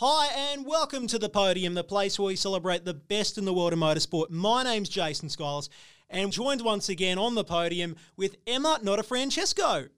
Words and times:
Hi, 0.00 0.28
and 0.52 0.64
welcome 0.64 1.08
to 1.08 1.18
the 1.18 1.28
podium, 1.28 1.74
the 1.74 1.82
place 1.82 2.20
where 2.20 2.28
we 2.28 2.36
celebrate 2.36 2.84
the 2.84 2.94
best 2.94 3.36
in 3.36 3.44
the 3.44 3.52
world 3.52 3.72
of 3.72 3.80
motorsport. 3.80 4.30
My 4.30 4.62
name's 4.62 4.88
Jason 4.88 5.28
Skiles, 5.28 5.68
and 6.08 6.30
joined 6.30 6.62
once 6.62 6.88
again 6.88 7.18
on 7.18 7.34
the 7.34 7.42
podium 7.42 7.96
with 8.16 8.36
Emma 8.46 8.78
Notarfrancesco. 8.80 9.88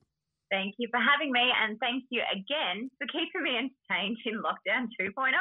Thank 0.50 0.76
you 0.78 0.88
for 0.90 0.98
having 0.98 1.30
me, 1.30 1.42
and 1.62 1.78
thank 1.80 2.04
you 2.08 2.22
again 2.32 2.90
for 2.96 3.06
keeping 3.08 3.42
me 3.42 3.50
entertained 3.58 4.16
in 4.24 4.36
lockdown 4.42 4.88
2.0. 4.98 5.34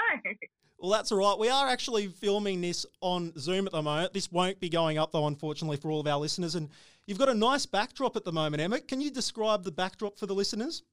Well, 0.78 0.92
that's 0.92 1.14
all 1.14 1.20
right. 1.20 1.40
We 1.40 1.48
are 1.48 1.70
actually 1.70 2.08
filming 2.08 2.60
this 2.60 2.86
on 3.00 3.32
Zoom 3.40 3.66
at 3.66 3.72
the 3.72 3.82
moment. 3.82 4.14
This 4.14 4.30
won't 4.30 4.60
be 4.60 4.68
going 4.68 4.98
up, 4.98 5.14
though, 5.14 5.28
unfortunately, 5.28 5.78
for 5.78 5.90
all 5.90 6.02
of 6.02 6.08
our 6.08 6.20
listeners. 6.20 6.56
And 6.56 6.68
you've 7.08 7.18
got 7.18 7.30
a 7.30 7.34
nice 7.34 7.66
backdrop 7.66 8.18
at 8.18 8.26
the 8.26 8.34
moment, 8.34 8.62
Emma. 8.62 8.82
Can 8.82 9.00
you 9.00 9.10
describe 9.10 9.64
the 9.64 9.72
backdrop 9.72 10.20
for 10.20 10.26
the 10.26 10.36
listeners? 10.36 10.84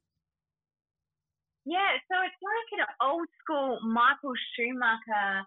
Yeah, 1.67 1.99
so 2.07 2.15
it's 2.23 2.39
like 2.39 2.79
an 2.79 2.87
old 3.07 3.31
school 3.39 3.79
Michael 3.87 4.35
Schumacher 4.55 5.47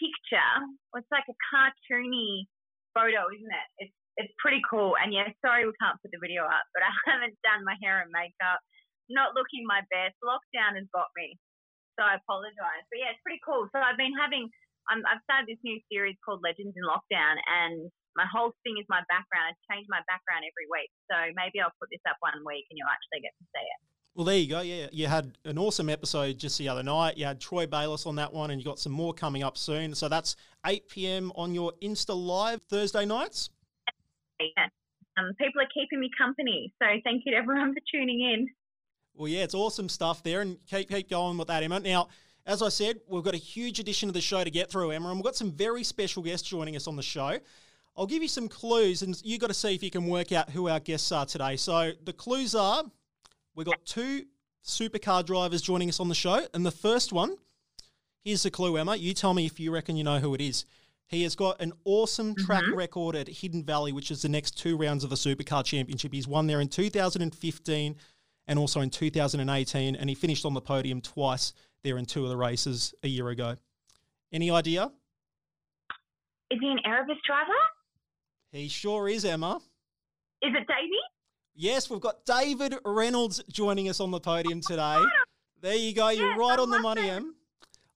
picture. 0.00 0.54
It's 0.96 1.12
like 1.12 1.28
a 1.28 1.36
cartoony 1.52 2.48
photo, 2.96 3.28
isn't 3.28 3.52
it? 3.52 3.68
It's 3.84 3.96
it's 4.16 4.32
pretty 4.40 4.64
cool. 4.64 4.96
And 4.96 5.12
yeah, 5.12 5.28
sorry 5.44 5.68
we 5.68 5.76
can't 5.76 6.00
put 6.00 6.08
the 6.08 6.22
video 6.24 6.48
up, 6.48 6.64
but 6.72 6.80
I 6.80 6.92
haven't 7.12 7.36
done 7.44 7.68
my 7.68 7.76
hair 7.84 8.00
and 8.00 8.08
makeup. 8.08 8.64
Not 9.12 9.36
looking 9.36 9.68
my 9.68 9.84
best. 9.92 10.16
Lockdown 10.24 10.80
has 10.80 10.88
got 10.90 11.12
me 11.14 11.36
so 11.96 12.04
I 12.04 12.20
apologize. 12.20 12.84
But 12.92 13.00
yeah, 13.00 13.10
it's 13.16 13.24
pretty 13.24 13.40
cool. 13.42 13.66
So 13.72 13.80
I've 13.80 13.98
been 13.98 14.14
having, 14.14 14.52
i 14.92 14.94
have 15.00 15.24
started 15.24 15.48
this 15.48 15.60
new 15.64 15.80
series 15.90 16.16
called 16.22 16.44
Legends 16.44 16.76
in 16.76 16.84
Lockdown, 16.84 17.40
and 17.48 17.88
my 18.14 18.28
whole 18.28 18.52
thing 18.64 18.76
is 18.76 18.86
my 18.92 19.02
background. 19.08 19.52
I 19.52 19.56
change 19.72 19.88
my 19.88 20.04
background 20.08 20.44
every 20.44 20.68
week. 20.72 20.92
So 21.08 21.16
maybe 21.36 21.60
I'll 21.60 21.74
put 21.80 21.92
this 21.92 22.04
up 22.08 22.16
one 22.24 22.40
week 22.44 22.64
and 22.72 22.76
you'll 22.80 22.92
actually 22.92 23.24
get 23.24 23.34
to 23.36 23.44
see 23.52 23.66
it. 23.66 23.80
Well, 24.16 24.24
there 24.24 24.38
you 24.38 24.48
go. 24.48 24.62
Yeah, 24.62 24.86
you 24.92 25.08
had 25.08 25.36
an 25.44 25.58
awesome 25.58 25.90
episode 25.90 26.38
just 26.38 26.56
the 26.56 26.70
other 26.70 26.82
night. 26.82 27.18
You 27.18 27.26
had 27.26 27.38
Troy 27.38 27.66
Bayliss 27.66 28.06
on 28.06 28.16
that 28.16 28.32
one, 28.32 28.50
and 28.50 28.58
you 28.58 28.64
got 28.64 28.78
some 28.78 28.92
more 28.92 29.12
coming 29.12 29.42
up 29.42 29.58
soon. 29.58 29.94
So 29.94 30.08
that's 30.08 30.36
8 30.64 30.88
p.m. 30.88 31.32
on 31.34 31.54
your 31.54 31.74
Insta 31.82 32.16
Live 32.16 32.62
Thursday 32.62 33.04
nights. 33.04 33.50
Yeah. 34.40 34.68
Um, 35.18 35.34
people 35.38 35.60
are 35.60 35.68
keeping 35.72 36.00
me 36.00 36.08
company. 36.16 36.72
So 36.82 36.86
thank 37.04 37.24
you 37.26 37.32
to 37.32 37.36
everyone 37.36 37.74
for 37.74 37.80
tuning 37.92 38.22
in. 38.22 38.48
Well, 39.14 39.28
yeah, 39.28 39.42
it's 39.42 39.54
awesome 39.54 39.90
stuff 39.90 40.22
there, 40.22 40.40
and 40.40 40.56
keep 40.66 40.88
keep 40.88 41.10
going 41.10 41.36
with 41.36 41.48
that, 41.48 41.62
Emma. 41.62 41.80
Now, 41.80 42.08
as 42.46 42.62
I 42.62 42.70
said, 42.70 43.00
we've 43.06 43.22
got 43.22 43.34
a 43.34 43.38
huge 43.38 43.80
edition 43.80 44.08
of 44.08 44.14
the 44.14 44.22
show 44.22 44.42
to 44.42 44.50
get 44.50 44.70
through, 44.70 44.92
Emma, 44.92 45.08
and 45.08 45.18
we've 45.18 45.24
got 45.24 45.36
some 45.36 45.52
very 45.52 45.84
special 45.84 46.22
guests 46.22 46.48
joining 46.48 46.74
us 46.74 46.86
on 46.86 46.96
the 46.96 47.02
show. 47.02 47.38
I'll 47.94 48.06
give 48.06 48.22
you 48.22 48.28
some 48.28 48.48
clues, 48.48 49.02
and 49.02 49.20
you 49.22 49.38
got 49.38 49.48
to 49.48 49.54
see 49.54 49.74
if 49.74 49.82
you 49.82 49.90
can 49.90 50.06
work 50.06 50.32
out 50.32 50.48
who 50.48 50.70
our 50.70 50.80
guests 50.80 51.12
are 51.12 51.26
today. 51.26 51.56
So 51.56 51.92
the 52.04 52.14
clues 52.14 52.54
are: 52.54 52.84
we've 53.56 53.66
got 53.66 53.84
two 53.84 54.26
supercar 54.64 55.24
drivers 55.24 55.62
joining 55.62 55.88
us 55.88 55.98
on 55.98 56.08
the 56.08 56.14
show, 56.14 56.46
and 56.54 56.64
the 56.64 56.70
first 56.70 57.12
one, 57.12 57.36
here's 58.22 58.44
the 58.44 58.50
clue, 58.50 58.76
Emma. 58.76 58.94
You 58.94 59.14
tell 59.14 59.34
me 59.34 59.46
if 59.46 59.58
you 59.58 59.72
reckon 59.72 59.96
you 59.96 60.04
know 60.04 60.18
who 60.18 60.34
it 60.34 60.40
is. 60.40 60.64
He 61.08 61.22
has 61.22 61.36
got 61.36 61.60
an 61.60 61.72
awesome 61.84 62.34
track 62.34 62.64
mm-hmm. 62.64 62.74
record 62.74 63.16
at 63.16 63.28
Hidden 63.28 63.64
Valley, 63.64 63.92
which 63.92 64.10
is 64.10 64.22
the 64.22 64.28
next 64.28 64.58
two 64.58 64.76
rounds 64.76 65.04
of 65.04 65.10
the 65.10 65.16
Supercar 65.16 65.64
Championship. 65.64 66.12
He's 66.12 66.26
won 66.26 66.46
there 66.46 66.60
in 66.60 66.68
2015 66.68 67.96
and 68.48 68.58
also 68.58 68.80
in 68.80 68.90
2018, 68.90 69.96
and 69.96 70.08
he 70.08 70.14
finished 70.14 70.44
on 70.44 70.54
the 70.54 70.60
podium 70.60 71.00
twice 71.00 71.52
there 71.84 71.96
in 71.96 72.06
two 72.06 72.24
of 72.24 72.30
the 72.30 72.36
races 72.36 72.92
a 73.04 73.08
year 73.08 73.28
ago. 73.28 73.56
Any 74.32 74.50
idea? 74.50 74.90
Is 76.50 76.58
he 76.60 76.68
an 76.68 76.80
Erebus 76.84 77.16
driver? 77.24 77.50
He 78.50 78.68
sure 78.68 79.08
is, 79.08 79.24
Emma. 79.24 79.60
Is 80.42 80.52
it 80.54 80.66
Davey? 80.66 81.05
Yes, 81.58 81.88
we've 81.88 82.00
got 82.00 82.26
David 82.26 82.74
Reynolds 82.84 83.42
joining 83.50 83.88
us 83.88 83.98
on 83.98 84.10
the 84.10 84.20
podium 84.20 84.60
today. 84.60 85.02
There 85.62 85.74
you 85.74 85.94
go. 85.94 86.10
You're 86.10 86.28
yes, 86.28 86.38
right 86.38 86.58
on 86.58 86.68
the 86.68 86.80
money, 86.80 87.08
Em. 87.08 87.34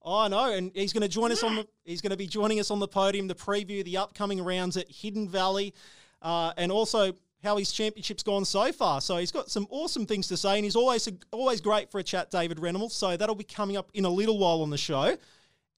Oh, 0.03 0.21
I 0.21 0.29
know, 0.29 0.51
and 0.51 0.73
he's 0.75 0.95
going 0.95 1.03
to 1.03 1.09
join 1.09 1.29
yeah. 1.29 1.35
us 1.35 1.43
on 1.43 1.57
the. 1.57 1.69
He's 1.85 2.01
going 2.01 2.11
to 2.11 2.17
be 2.17 2.27
joining 2.27 2.59
us 2.59 2.71
on 2.71 2.79
the 2.79 2.89
podium 2.89 3.29
to 3.29 3.35
preview 3.35 3.85
the 3.85 3.99
upcoming 3.99 4.43
rounds 4.43 4.79
at 4.79 4.91
Hidden 4.91 5.29
Valley, 5.29 5.75
uh, 6.23 6.55
and 6.57 6.73
also 6.73 7.13
how 7.45 7.59
his 7.59 7.71
championship's 7.71 8.23
gone 8.23 8.47
so 8.47 8.73
far. 8.73 9.03
So 9.03 9.19
he's 9.19 9.31
got 9.31 9.51
some 9.51 9.67
awesome 9.69 10.07
things 10.07 10.27
to 10.29 10.39
say, 10.39 10.57
and 10.57 10.65
he's 10.65 10.77
always 10.77 11.07
always 11.31 11.61
great 11.61 11.91
for 11.91 11.99
a 11.99 12.03
chat, 12.03 12.31
David 12.31 12.61
Reynolds. 12.61 12.95
So 12.95 13.15
that'll 13.15 13.35
be 13.35 13.45
coming 13.45 13.77
up 13.77 13.91
in 13.93 14.07
a 14.07 14.11
little 14.11 14.39
while 14.39 14.63
on 14.63 14.71
the 14.71 14.79
show. 14.79 15.19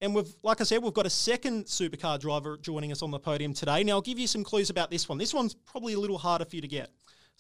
And 0.01 0.15
we've, 0.15 0.33
like 0.45 0.61
I 0.61 0.65
said, 0.65 0.85
we've 0.85 0.95
got 0.95 1.07
a 1.07 1.11
second 1.11 1.65
supercar 1.65 2.21
driver 2.21 2.57
joining 2.59 2.93
us 2.93 3.03
on 3.03 3.11
the 3.11 3.19
podium 3.19 3.55
today. 3.55 3.83
Now 3.83 3.95
I'll 3.95 4.03
give 4.03 4.21
you 4.21 4.29
some 4.29 4.45
clues 4.45 4.71
about 4.71 4.89
this 4.93 5.09
one. 5.09 5.19
This 5.19 5.35
one's 5.35 5.55
probably 5.55 5.95
a 5.95 5.99
little 5.99 6.19
harder 6.19 6.45
for 6.45 6.55
you 6.55 6.63
to 6.63 6.69
get. 6.69 6.91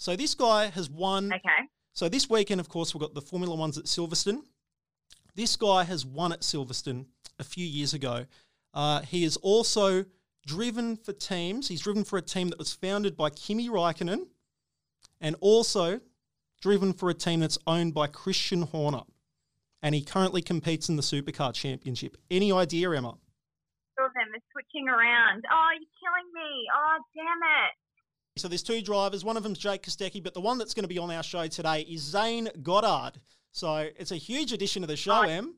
So 0.02 0.16
this 0.16 0.34
guy 0.34 0.66
has 0.66 0.90
won. 0.90 1.32
Okay. 1.32 1.68
So 1.92 2.08
this 2.08 2.28
weekend, 2.28 2.60
of 2.60 2.68
course, 2.68 2.92
we've 2.92 3.00
got 3.00 3.14
the 3.14 3.22
Formula 3.22 3.54
Ones 3.54 3.78
at 3.78 3.84
Silverstone. 3.84 4.40
This 5.36 5.54
guy 5.54 5.84
has 5.84 6.04
won 6.04 6.32
at 6.32 6.40
Silverstone 6.40 7.06
a 7.38 7.44
few 7.44 7.64
years 7.64 7.94
ago. 7.94 8.26
Uh, 8.74 9.02
he 9.02 9.22
is 9.22 9.36
also 9.36 10.04
driven 10.44 10.96
for 10.96 11.12
teams. 11.12 11.68
He's 11.68 11.82
driven 11.82 12.02
for 12.02 12.18
a 12.18 12.22
team 12.22 12.48
that 12.48 12.58
was 12.58 12.72
founded 12.72 13.16
by 13.16 13.30
Kimi 13.30 13.68
Raikkonen 13.68 14.26
and 15.20 15.36
also 15.38 16.00
driven 16.60 16.92
for 16.92 17.08
a 17.08 17.14
team 17.14 17.38
that's 17.38 17.58
owned 17.68 17.94
by 17.94 18.08
Christian 18.08 18.62
Horner. 18.62 19.02
And 19.84 19.94
he 19.94 20.02
currently 20.02 20.42
competes 20.42 20.88
in 20.88 20.96
the 20.96 21.02
Supercar 21.02 21.54
Championship. 21.54 22.16
Any 22.28 22.50
idea, 22.50 22.90
Emma? 22.90 23.12
Two 23.96 24.04
of 24.04 24.12
them 24.14 24.34
are 24.34 24.44
switching 24.50 24.88
around. 24.88 25.44
Oh, 25.48 25.68
you're 25.78 25.94
killing 26.02 26.28
me. 26.34 26.66
Oh, 26.74 26.98
damn 27.14 27.38
it. 27.38 27.81
So 28.36 28.48
there's 28.48 28.62
two 28.62 28.80
drivers. 28.80 29.24
One 29.24 29.36
of 29.36 29.42
them's 29.42 29.58
Jake 29.58 29.82
Kostecki, 29.82 30.22
but 30.22 30.32
the 30.32 30.40
one 30.40 30.56
that's 30.56 30.72
going 30.72 30.84
to 30.84 30.88
be 30.88 30.98
on 30.98 31.10
our 31.10 31.22
show 31.22 31.46
today 31.48 31.82
is 31.82 32.00
Zane 32.00 32.48
Goddard. 32.62 33.20
So 33.52 33.90
it's 33.98 34.10
a 34.10 34.16
huge 34.16 34.52
addition 34.52 34.80
to 34.82 34.88
the 34.88 34.96
show, 34.96 35.20
oh, 35.20 35.22
Em. 35.22 35.54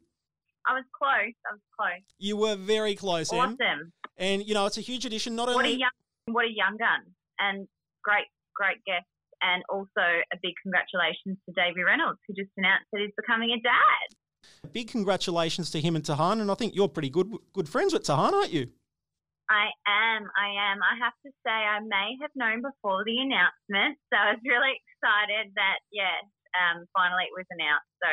I 0.67 0.75
was 0.75 0.85
close. 0.93 1.33
I 1.49 1.53
was 1.53 1.61
close. 1.79 2.03
You 2.19 2.37
were 2.37 2.57
very 2.57 2.97
close, 2.97 3.33
awesome. 3.33 3.57
Em. 3.61 3.93
And 4.17 4.45
you 4.45 4.55
know, 4.55 4.67
it's 4.67 4.79
a 4.79 4.81
huge 4.81 5.07
addition. 5.07 5.37
Not 5.37 5.47
what 5.49 5.59
only 5.59 5.75
a 5.75 5.79
young, 5.79 5.91
what 6.27 6.47
a 6.47 6.53
young 6.53 6.77
gun, 6.77 7.15
and 7.39 7.69
great, 8.03 8.27
great 8.57 8.85
guest, 8.85 9.07
and 9.41 9.63
also 9.69 9.87
a 9.97 10.37
big 10.43 10.55
congratulations 10.61 11.39
to 11.47 11.55
Davey 11.55 11.83
Reynolds, 11.83 12.19
who 12.27 12.35
just 12.35 12.51
announced 12.57 12.87
that 12.93 13.03
he's 13.03 13.15
becoming 13.17 13.51
a 13.51 13.61
dad. 13.61 14.73
Big 14.73 14.89
congratulations 14.89 15.71
to 15.71 15.81
him 15.81 15.95
and 15.95 16.05
Tahan, 16.05 16.41
and 16.41 16.51
I 16.51 16.55
think 16.55 16.75
you're 16.75 16.89
pretty 16.89 17.11
good 17.11 17.33
good 17.53 17.69
friends 17.69 17.93
with 17.93 18.03
Tahan, 18.03 18.33
aren't 18.33 18.53
you? 18.53 18.69
I 19.49 19.73
am. 19.85 20.29
I 20.33 20.49
am. 20.73 20.81
I 20.81 20.95
have 21.05 21.17
to 21.25 21.31
say, 21.45 21.53
I 21.53 21.81
may 21.85 22.17
have 22.25 22.33
known 22.33 22.65
before 22.65 23.05
the 23.05 23.21
announcement, 23.21 24.01
so 24.09 24.17
I 24.17 24.33
was 24.37 24.43
really 24.45 24.81
excited 24.81 25.53
that 25.57 25.85
yes, 25.93 26.25
um, 26.57 26.89
finally 26.97 27.29
it 27.29 27.37
was 27.37 27.49
announced. 27.53 27.93
So 28.01 28.11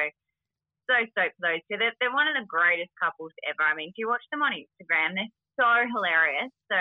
so 0.92 0.96
stoked 1.16 1.40
for 1.40 1.48
those 1.48 1.64
two. 1.72 1.80
They're, 1.80 1.96
they're 2.04 2.14
one 2.14 2.28
of 2.28 2.36
the 2.36 2.44
greatest 2.48 2.92
couples 3.00 3.32
ever. 3.48 3.64
I 3.64 3.76
mean, 3.76 3.96
do 3.96 4.04
you 4.04 4.10
watch 4.12 4.26
them 4.32 4.44
on 4.44 4.52
Instagram? 4.52 5.16
They're 5.16 5.32
so 5.56 5.72
hilarious. 5.88 6.52
So 6.68 6.78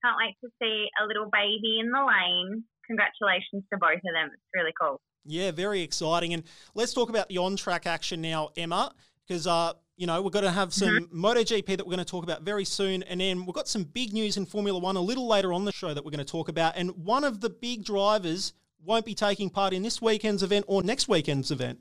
can't 0.00 0.16
wait 0.16 0.36
to 0.40 0.48
see 0.60 0.88
a 1.00 1.04
little 1.06 1.28
baby 1.28 1.80
in 1.80 1.90
the 1.90 2.00
lane. 2.00 2.64
Congratulations 2.86 3.64
to 3.72 3.76
both 3.76 4.00
of 4.00 4.12
them. 4.16 4.32
It's 4.32 4.50
really 4.54 4.72
cool. 4.80 5.00
Yeah, 5.24 5.50
very 5.52 5.80
exciting. 5.80 6.34
And 6.34 6.44
let's 6.74 6.92
talk 6.92 7.08
about 7.08 7.28
the 7.28 7.38
on 7.38 7.56
track 7.56 7.86
action 7.86 8.20
now, 8.20 8.50
Emma, 8.56 8.92
because, 9.26 9.46
uh, 9.46 9.72
you 9.96 10.06
know, 10.06 10.20
we're 10.22 10.30
going 10.30 10.44
to 10.44 10.50
have 10.50 10.72
some 10.72 10.88
mm-hmm. 10.88 11.24
MotoGP 11.24 11.66
that 11.66 11.86
we're 11.86 11.94
going 11.94 11.98
to 11.98 12.04
talk 12.04 12.24
about 12.24 12.42
very 12.42 12.64
soon. 12.64 13.02
And 13.04 13.20
then 13.20 13.46
we've 13.46 13.54
got 13.54 13.68
some 13.68 13.84
big 13.84 14.12
news 14.12 14.36
in 14.36 14.46
Formula 14.46 14.78
One 14.78 14.96
a 14.96 15.00
little 15.00 15.28
later 15.28 15.52
on 15.52 15.64
the 15.64 15.72
show 15.72 15.94
that 15.94 16.04
we're 16.04 16.10
going 16.10 16.24
to 16.24 16.30
talk 16.30 16.48
about. 16.48 16.74
And 16.76 17.04
one 17.04 17.22
of 17.22 17.40
the 17.40 17.50
big 17.50 17.84
drivers 17.84 18.52
won't 18.84 19.06
be 19.06 19.14
taking 19.14 19.50
part 19.50 19.72
in 19.72 19.82
this 19.82 20.02
weekend's 20.02 20.42
event 20.42 20.64
or 20.68 20.82
next 20.82 21.08
weekend's 21.08 21.50
event. 21.50 21.78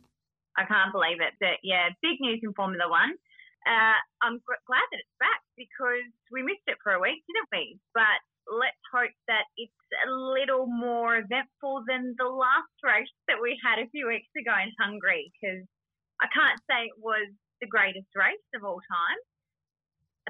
I 0.57 0.66
can't 0.66 0.91
believe 0.91 1.18
it. 1.19 1.34
But 1.40 1.57
yeah, 1.63 1.90
big 2.01 2.22
news 2.22 2.40
in 2.44 2.53
Formula 2.53 2.88
One. 2.90 3.13
Uh, 3.66 3.97
I'm 4.22 4.44
glad 4.44 4.85
that 4.91 5.00
it's 5.00 5.18
back 5.19 5.41
because 5.57 6.06
we 6.31 6.44
missed 6.44 6.68
it 6.68 6.78
for 6.84 6.94
a 6.94 7.00
week, 7.00 7.24
didn't 7.25 7.50
we? 7.51 7.80
But 7.95 8.19
let's 8.45 8.84
hope 8.91 9.16
that 9.28 9.47
it's 9.56 9.72
a 10.06 10.12
little 10.12 10.68
more 10.68 11.18
eventful 11.18 11.88
than 11.88 12.13
the 12.19 12.27
last 12.27 12.75
race 12.83 13.10
that 13.31 13.39
we 13.42 13.56
had 13.63 13.80
a 13.80 13.89
few 13.89 14.07
weeks 14.07 14.30
ago 14.36 14.51
in 14.60 14.69
Hungary 14.77 15.31
because 15.31 15.63
I 16.19 16.27
can't 16.30 16.60
say 16.68 16.92
it 16.92 17.00
was 17.00 17.31
the 17.63 17.71
greatest 17.71 18.12
race 18.12 18.44
of 18.54 18.68
all 18.68 18.83
time 18.83 19.19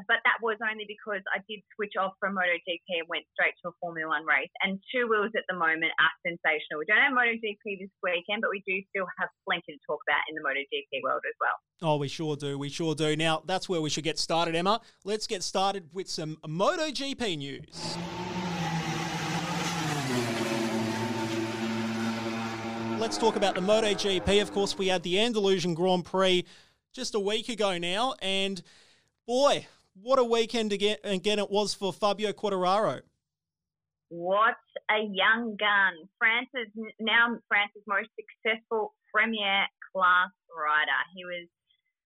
but 0.07 0.17
that 0.25 0.41
was 0.41 0.57
only 0.61 0.85
because 0.87 1.21
I 1.29 1.39
did 1.47 1.61
switch 1.75 1.93
off 1.99 2.13
from 2.19 2.35
MotoGP 2.35 3.05
and 3.05 3.07
went 3.09 3.25
straight 3.33 3.53
to 3.61 3.69
a 3.69 3.73
Formula 3.79 4.09
One 4.09 4.25
race. 4.25 4.49
And 4.61 4.79
two 4.89 5.07
wheels 5.07 5.31
at 5.37 5.43
the 5.47 5.55
moment 5.55 5.93
are 6.01 6.13
sensational. 6.25 6.81
We 6.81 6.85
don't 6.85 6.97
have 6.97 7.13
MotoGP 7.13 7.61
this 7.79 7.93
weekend, 8.01 8.41
but 8.41 8.49
we 8.49 8.63
do 8.65 8.81
still 8.89 9.05
have 9.19 9.29
plenty 9.45 9.73
to 9.73 9.79
talk 9.85 10.01
about 10.07 10.25
in 10.29 10.35
the 10.35 10.41
MotoGP 10.41 11.03
world 11.03 11.21
as 11.27 11.37
well. 11.39 11.57
Oh, 11.81 11.97
we 11.97 12.07
sure 12.07 12.35
do. 12.35 12.57
We 12.57 12.69
sure 12.69 12.95
do. 12.95 13.15
Now, 13.15 13.43
that's 13.45 13.69
where 13.69 13.81
we 13.81 13.89
should 13.89 14.03
get 14.03 14.17
started, 14.17 14.55
Emma. 14.55 14.81
Let's 15.03 15.27
get 15.27 15.43
started 15.43 15.89
with 15.93 16.09
some 16.09 16.37
MotoGP 16.45 17.37
news. 17.37 17.97
Let's 22.99 23.17
talk 23.17 23.35
about 23.35 23.55
the 23.55 23.61
MotoGP. 23.61 24.41
Of 24.41 24.53
course, 24.53 24.77
we 24.77 24.87
had 24.87 25.03
the 25.03 25.19
Andalusian 25.19 25.73
Grand 25.73 26.05
Prix 26.05 26.45
just 26.93 27.15
a 27.15 27.19
week 27.19 27.49
ago 27.49 27.77
now, 27.77 28.15
and 28.21 28.61
boy, 29.27 29.65
what 30.01 30.19
a 30.19 30.23
weekend 30.23 30.71
again, 30.71 30.97
again 31.03 31.39
it 31.39 31.49
was 31.49 31.73
for 31.73 31.91
Fabio 31.91 32.31
Quartararo. 32.31 33.01
What 34.09 34.61
a 34.93 35.01
young 35.01 35.57
gun. 35.57 35.93
France's 36.21 36.69
now 37.01 37.33
France's 37.49 37.81
most 37.89 38.09
successful 38.13 38.93
premier 39.09 39.65
class 39.89 40.29
rider. 40.53 41.01
He 41.17 41.25
was 41.25 41.49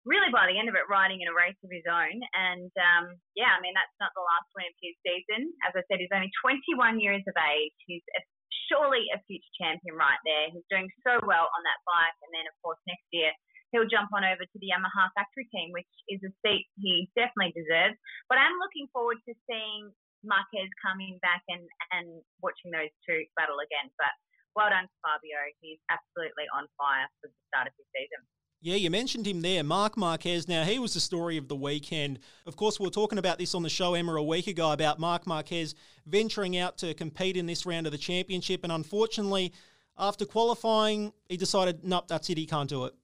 really 0.02 0.34
by 0.34 0.50
the 0.50 0.58
end 0.58 0.66
of 0.66 0.74
it 0.74 0.90
riding 0.90 1.22
in 1.22 1.30
a 1.30 1.34
race 1.34 1.58
of 1.62 1.70
his 1.70 1.86
own. 1.86 2.18
And 2.34 2.70
um, 2.74 3.14
yeah, 3.38 3.54
I 3.54 3.62
mean, 3.62 3.74
that's 3.74 3.94
not 4.02 4.10
the 4.18 4.26
last 4.26 4.50
win 4.58 4.66
of 4.66 4.74
his 4.82 4.98
season. 5.06 5.54
As 5.62 5.78
I 5.78 5.86
said, 5.86 6.02
he's 6.02 6.10
only 6.10 6.30
21 6.42 6.98
years 6.98 7.22
of 7.30 7.38
age. 7.38 7.76
He's 7.86 8.02
a, 8.18 8.20
surely 8.66 9.06
a 9.14 9.22
future 9.30 9.54
champion 9.54 9.94
right 9.94 10.18
there. 10.26 10.50
He's 10.50 10.66
doing 10.66 10.90
so 11.06 11.22
well 11.22 11.46
on 11.46 11.62
that 11.62 11.80
bike. 11.86 12.18
And 12.26 12.34
then, 12.34 12.50
of 12.50 12.54
course, 12.66 12.82
next 12.90 13.06
year, 13.14 13.30
he'll 13.72 13.88
jump 13.88 14.12
on 14.12 14.22
over 14.22 14.44
to 14.44 14.58
the 14.60 14.70
Yamaha 14.70 15.10
factory 15.16 15.48
team, 15.48 15.72
which 15.72 15.88
is 16.06 16.20
a 16.22 16.32
seat 16.44 16.68
he 16.78 17.08
definitely 17.16 17.56
deserves. 17.56 17.96
But 18.28 18.38
I'm 18.38 18.54
looking 18.60 18.86
forward 18.92 19.18
to 19.26 19.32
seeing 19.48 19.90
Marquez 20.22 20.70
coming 20.78 21.18
back 21.24 21.42
and, 21.48 21.64
and 21.90 22.22
watching 22.44 22.70
those 22.70 22.92
two 23.02 23.26
battle 23.34 23.58
again. 23.58 23.90
But 23.98 24.12
well 24.54 24.70
done 24.70 24.84
to 24.84 24.96
Fabio. 25.02 25.40
He's 25.60 25.80
absolutely 25.90 26.44
on 26.54 26.68
fire 26.78 27.08
for 27.20 27.32
the 27.32 27.40
start 27.48 27.66
of 27.66 27.74
his 27.74 27.88
season. 27.96 28.22
Yeah, 28.60 28.76
you 28.76 28.90
mentioned 28.90 29.26
him 29.26 29.42
there, 29.42 29.64
Marc 29.64 29.96
Marquez. 29.96 30.46
Now, 30.46 30.62
he 30.62 30.78
was 30.78 30.94
the 30.94 31.00
story 31.00 31.36
of 31.36 31.48
the 31.48 31.56
weekend. 31.56 32.20
Of 32.46 32.54
course, 32.54 32.78
we 32.78 32.86
were 32.86 32.92
talking 32.92 33.18
about 33.18 33.38
this 33.38 33.56
on 33.56 33.64
the 33.64 33.68
show, 33.68 33.94
Emma, 33.94 34.14
a 34.14 34.22
week 34.22 34.46
ago 34.46 34.70
about 34.70 35.00
Marc 35.00 35.26
Marquez 35.26 35.74
venturing 36.06 36.56
out 36.56 36.78
to 36.78 36.94
compete 36.94 37.36
in 37.36 37.46
this 37.46 37.66
round 37.66 37.86
of 37.86 37.92
the 37.92 37.98
championship. 37.98 38.62
And 38.62 38.70
unfortunately, 38.70 39.52
after 39.98 40.24
qualifying, 40.24 41.12
he 41.28 41.36
decided, 41.36 41.82
nope, 41.82 42.06
that's 42.06 42.30
it, 42.30 42.38
he 42.38 42.46
can't 42.46 42.68
do 42.68 42.84
it. 42.84 42.94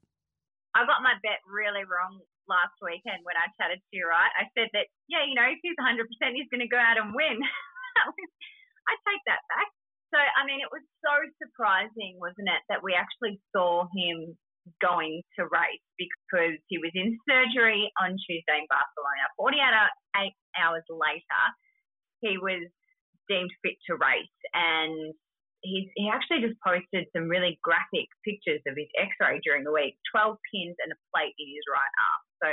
I 0.79 0.87
got 0.87 1.03
my 1.03 1.19
bet 1.27 1.43
really 1.43 1.83
wrong 1.83 2.23
last 2.47 2.79
weekend 2.79 3.27
when 3.27 3.35
I 3.35 3.51
chatted 3.59 3.83
to 3.83 3.95
you, 3.99 4.07
right? 4.07 4.31
I 4.39 4.47
said 4.55 4.71
that, 4.79 4.87
yeah, 5.11 5.27
you 5.27 5.35
know, 5.35 5.51
if 5.51 5.59
he's 5.59 5.75
100%, 5.75 6.07
he's 6.39 6.47
going 6.55 6.63
to 6.63 6.71
go 6.71 6.79
out 6.79 7.03
and 7.03 7.11
win. 7.11 7.43
I 8.89 8.95
take 9.03 9.23
that 9.27 9.43
back. 9.51 9.69
So, 10.15 10.23
I 10.23 10.47
mean, 10.47 10.63
it 10.63 10.71
was 10.71 10.87
so 11.03 11.19
surprising, 11.43 12.17
wasn't 12.23 12.49
it, 12.49 12.63
that 12.71 12.87
we 12.87 12.95
actually 12.95 13.43
saw 13.51 13.91
him 13.91 14.39
going 14.79 15.21
to 15.35 15.51
race 15.51 15.85
because 15.99 16.57
he 16.71 16.79
was 16.79 16.95
in 16.95 17.19
surgery 17.27 17.91
on 17.99 18.15
Tuesday 18.23 18.63
in 18.63 18.71
Barcelona. 18.71 19.27
48 19.37 20.31
hours 20.57 20.87
later, 20.89 21.43
he 22.23 22.39
was 22.39 22.71
deemed 23.29 23.53
fit 23.61 23.77
to 23.91 23.99
race 23.99 24.39
and 24.55 25.13
he's, 25.63 25.89
he 25.97 26.09
actually 26.09 26.43
just 26.45 26.59
posted 26.63 27.07
some 27.15 27.29
really 27.29 27.59
graphic 27.63 28.07
pictures 28.23 28.63
of 28.67 28.79
his 28.79 28.91
x-ray 28.99 29.41
during 29.43 29.65
the 29.65 29.75
week 29.75 29.99
12 30.15 30.39
pins 30.51 30.77
and 30.83 30.93
a 30.95 30.99
plate 31.11 31.35
in 31.39 31.49
his 31.51 31.67
right 31.67 31.95
arm. 31.99 32.23
So 32.43 32.49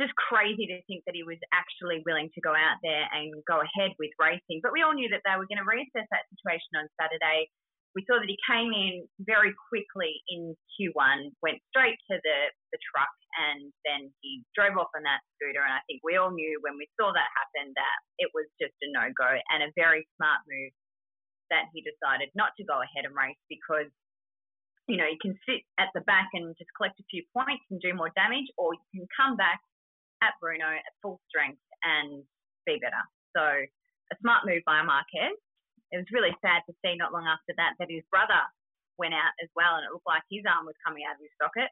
just 0.00 0.14
crazy 0.16 0.64
to 0.66 0.80
think 0.88 1.04
that 1.04 1.14
he 1.14 1.22
was 1.22 1.38
actually 1.52 2.00
willing 2.08 2.32
to 2.32 2.40
go 2.40 2.56
out 2.56 2.80
there 2.80 3.04
and 3.12 3.28
go 3.44 3.60
ahead 3.60 3.92
with 4.00 4.10
racing. 4.16 4.64
But 4.64 4.72
we 4.72 4.80
all 4.80 4.96
knew 4.96 5.10
that 5.12 5.20
they 5.26 5.36
were 5.36 5.48
going 5.48 5.60
to 5.60 5.68
reassess 5.68 6.08
that 6.08 6.28
situation 6.32 6.80
on 6.80 6.88
saturday. 6.96 7.52
We 7.92 8.08
saw 8.08 8.16
that 8.16 8.24
he 8.24 8.40
came 8.48 8.72
in 8.72 9.04
very 9.20 9.52
quickly 9.68 10.24
in 10.32 10.56
Q1, 10.80 11.28
went 11.44 11.60
straight 11.68 12.00
to 12.08 12.16
the, 12.24 12.38
the 12.72 12.80
truck, 12.80 13.12
and 13.36 13.68
then 13.84 14.08
he 14.24 14.40
drove 14.56 14.80
off 14.80 14.88
on 14.96 15.04
that 15.04 15.20
scooter. 15.36 15.60
And 15.60 15.76
I 15.76 15.84
think 15.84 16.00
we 16.00 16.16
all 16.16 16.32
knew 16.32 16.56
when 16.64 16.80
we 16.80 16.88
saw 16.96 17.12
that 17.12 17.36
happen 17.36 17.76
that 17.76 17.98
it 18.16 18.32
was 18.32 18.48
just 18.56 18.72
a 18.80 18.88
no 18.96 19.12
go 19.12 19.28
and 19.28 19.60
a 19.60 19.76
very 19.76 20.08
smart 20.16 20.40
move 20.48 20.72
that 21.52 21.68
he 21.76 21.84
decided 21.84 22.32
not 22.32 22.56
to 22.56 22.64
go 22.64 22.80
ahead 22.80 23.04
and 23.04 23.12
race 23.12 23.38
because, 23.52 23.92
you 24.88 24.96
know, 24.96 25.04
you 25.04 25.20
can 25.20 25.36
sit 25.44 25.60
at 25.76 25.92
the 25.92 26.00
back 26.08 26.32
and 26.32 26.56
just 26.56 26.72
collect 26.74 26.96
a 26.98 27.06
few 27.12 27.20
points 27.36 27.68
and 27.68 27.76
do 27.84 27.92
more 27.92 28.10
damage, 28.16 28.48
or 28.56 28.72
you 28.72 28.84
can 28.96 29.06
come 29.12 29.36
back 29.36 29.60
at 30.24 30.32
Brno 30.40 30.72
at 30.72 30.96
full 31.04 31.20
strength 31.28 31.60
and 31.84 32.24
be 32.64 32.80
better. 32.80 33.04
So 33.36 33.44
a 33.44 34.16
smart 34.24 34.48
move 34.48 34.64
by 34.64 34.80
Marquez 34.80 35.36
it 35.92 36.00
was 36.00 36.08
really 36.08 36.32
sad 36.40 36.64
to 36.64 36.72
see 36.80 36.96
not 36.96 37.12
long 37.12 37.28
after 37.28 37.52
that 37.60 37.76
that 37.76 37.92
his 37.92 38.02
brother 38.08 38.40
went 38.96 39.12
out 39.12 39.36
as 39.44 39.52
well, 39.52 39.76
and 39.76 39.84
it 39.84 39.92
looked 39.92 40.08
like 40.08 40.24
his 40.32 40.44
arm 40.48 40.64
was 40.64 40.76
coming 40.80 41.04
out 41.04 41.20
of 41.20 41.22
his 41.22 41.36
socket. 41.36 41.68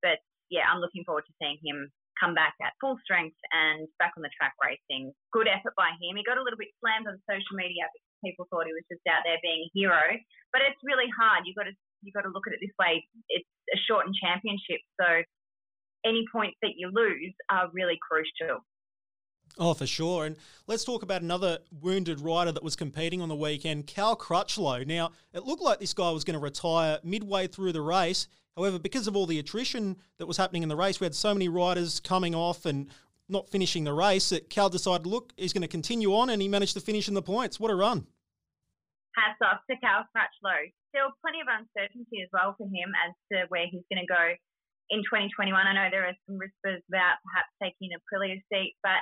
But 0.00 0.24
yeah, 0.48 0.64
I'm 0.66 0.80
looking 0.80 1.04
forward 1.04 1.28
to 1.28 1.36
seeing 1.36 1.60
him 1.60 1.92
come 2.16 2.32
back 2.32 2.56
at 2.64 2.76
full 2.80 2.96
strength 3.04 3.36
and 3.52 3.88
back 4.00 4.16
on 4.16 4.24
the 4.24 4.32
track 4.32 4.56
racing. 4.60 5.12
Good 5.36 5.48
effort 5.52 5.76
by 5.76 5.92
him. 6.00 6.16
He 6.16 6.24
got 6.24 6.40
a 6.40 6.44
little 6.44 6.60
bit 6.60 6.72
slammed 6.80 7.08
on 7.08 7.20
social 7.28 7.56
media 7.56 7.88
people 8.24 8.46
thought 8.48 8.66
he 8.66 8.72
was 8.72 8.86
just 8.90 9.02
out 9.10 9.26
there 9.26 9.38
being 9.42 9.66
a 9.66 9.70
hero. 9.74 10.16
But 10.52 10.62
it's 10.62 10.80
really 10.82 11.10
hard. 11.18 11.44
You've 11.44 11.56
got 11.56 11.68
to 11.68 11.74
you've 12.02 12.14
got 12.14 12.22
to 12.22 12.32
look 12.32 12.46
at 12.46 12.54
it 12.54 12.60
this 12.62 12.74
way. 12.78 13.04
It's 13.28 13.48
a 13.74 13.78
shortened 13.86 14.14
championship, 14.18 14.80
so 15.00 15.22
any 16.04 16.24
points 16.32 16.56
that 16.62 16.74
you 16.76 16.90
lose 16.92 17.34
are 17.50 17.70
really 17.72 17.98
crucial. 18.02 18.64
Oh, 19.58 19.74
for 19.74 19.86
sure. 19.86 20.24
And 20.24 20.36
let's 20.66 20.84
talk 20.84 21.02
about 21.02 21.22
another 21.22 21.58
wounded 21.80 22.20
rider 22.20 22.52
that 22.52 22.62
was 22.62 22.74
competing 22.74 23.20
on 23.20 23.28
the 23.28 23.36
weekend, 23.36 23.86
Cal 23.86 24.16
Crutchlow. 24.16 24.86
Now, 24.86 25.10
it 25.34 25.44
looked 25.44 25.62
like 25.62 25.78
this 25.78 25.92
guy 25.92 26.10
was 26.10 26.24
going 26.24 26.38
to 26.38 26.42
retire 26.42 26.98
midway 27.04 27.46
through 27.46 27.72
the 27.72 27.82
race. 27.82 28.28
However, 28.56 28.78
because 28.78 29.06
of 29.06 29.16
all 29.16 29.26
the 29.26 29.38
attrition 29.38 29.96
that 30.18 30.26
was 30.26 30.36
happening 30.36 30.62
in 30.62 30.68
the 30.68 30.76
race, 30.76 31.00
we 31.00 31.04
had 31.04 31.14
so 31.14 31.34
many 31.34 31.48
riders 31.48 32.00
coming 32.00 32.34
off 32.34 32.64
and 32.64 32.88
not 33.28 33.48
finishing 33.48 33.84
the 33.84 33.92
race 33.92 34.30
that 34.30 34.50
Cal 34.50 34.68
decided, 34.68 35.06
look, 35.06 35.32
he's 35.36 35.52
going 35.52 35.62
to 35.62 35.68
continue 35.68 36.14
on, 36.14 36.30
and 36.30 36.42
he 36.42 36.48
managed 36.48 36.74
to 36.74 36.80
finish 36.80 37.08
in 37.08 37.14
the 37.14 37.22
points. 37.22 37.60
What 37.60 37.70
a 37.70 37.74
run! 37.74 38.06
Hats 39.16 39.38
off 39.44 39.60
to 39.70 39.76
Cal 39.76 40.04
Crutchlow. 40.14 40.72
Still 40.88 41.12
plenty 41.20 41.40
of 41.40 41.48
uncertainty 41.48 42.22
as 42.22 42.28
well 42.32 42.54
for 42.56 42.64
him 42.64 42.92
as 43.06 43.12
to 43.32 43.44
where 43.48 43.66
he's 43.70 43.84
going 43.92 44.00
to 44.00 44.08
go 44.08 44.36
in 44.90 45.00
2021. 45.08 45.52
I 45.52 45.72
know 45.72 45.88
there 45.90 46.08
are 46.08 46.16
some 46.28 46.36
whispers 46.36 46.84
about 46.88 47.20
perhaps 47.24 47.52
taking 47.60 47.92
a 47.92 48.00
Aprilia 48.00 48.40
seat, 48.52 48.76
but 48.82 49.00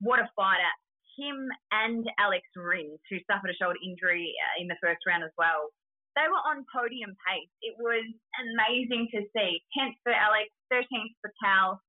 what 0.00 0.20
a 0.20 0.28
fighter. 0.36 0.72
Him 1.20 1.48
and 1.72 2.08
Alex 2.16 2.48
Rins, 2.56 3.00
who 3.12 3.20
suffered 3.28 3.52
a 3.52 3.58
shoulder 3.60 3.80
injury 3.84 4.32
uh, 4.40 4.62
in 4.62 4.68
the 4.68 4.80
first 4.80 5.04
round 5.04 5.24
as 5.24 5.34
well, 5.36 5.68
they 6.16 6.26
were 6.26 6.42
on 6.48 6.64
podium 6.72 7.12
pace. 7.28 7.52
It 7.60 7.76
was 7.76 8.04
amazing 8.40 9.12
to 9.14 9.20
see. 9.36 9.60
10th 9.76 10.00
for 10.02 10.12
Alex, 10.16 10.48
13th 10.72 11.14
for 11.20 11.30
Cal, 11.38 11.80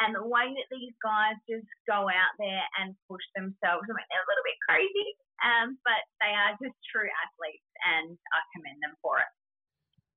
and 0.00 0.16
the 0.16 0.24
way 0.24 0.48
that 0.48 0.68
these 0.72 0.96
guys 1.04 1.36
just 1.44 1.68
go 1.84 2.08
out 2.08 2.34
there 2.40 2.64
and 2.80 2.96
push 3.08 3.22
themselves. 3.36 3.84
I 3.84 3.92
mean, 3.92 4.08
they're 4.08 4.24
a 4.24 4.30
little 4.32 4.46
bit 4.48 4.58
crazy, 4.64 5.08
um, 5.44 5.76
but 5.84 6.00
they 6.24 6.32
are 6.32 6.56
just 6.56 6.76
true 6.88 7.08
athletes, 7.20 7.68
and 7.84 8.16
I 8.32 8.40
commend 8.56 8.80
them 8.80 8.96
for 9.04 9.20
it. 9.20 9.30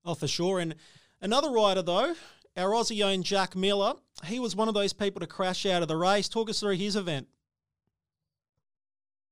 Oh, 0.05 0.15
for 0.15 0.27
sure. 0.27 0.59
And 0.59 0.75
another 1.21 1.51
rider, 1.51 1.81
though, 1.81 2.15
our 2.55 2.71
Aussie 2.71 3.03
owned 3.03 3.25
Jack 3.25 3.55
Miller, 3.55 3.95
he 4.25 4.39
was 4.39 4.55
one 4.55 4.67
of 4.67 4.73
those 4.73 4.93
people 4.93 5.19
to 5.19 5.27
crash 5.27 5.65
out 5.65 5.81
of 5.81 5.87
the 5.87 5.97
race. 5.97 6.29
Talk 6.29 6.49
us 6.49 6.59
through 6.59 6.77
his 6.77 6.95
event. 6.95 7.27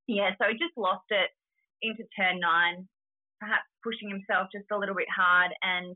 Yeah, 0.07 0.31
so 0.37 0.47
he 0.51 0.59
just 0.59 0.75
lost 0.75 1.07
it 1.09 1.29
into 1.81 2.03
turn 2.19 2.39
nine, 2.39 2.87
perhaps 3.39 3.63
pushing 3.83 4.09
himself 4.09 4.49
just 4.51 4.65
a 4.71 4.77
little 4.77 4.95
bit 4.95 5.07
hard. 5.15 5.51
And 5.61 5.95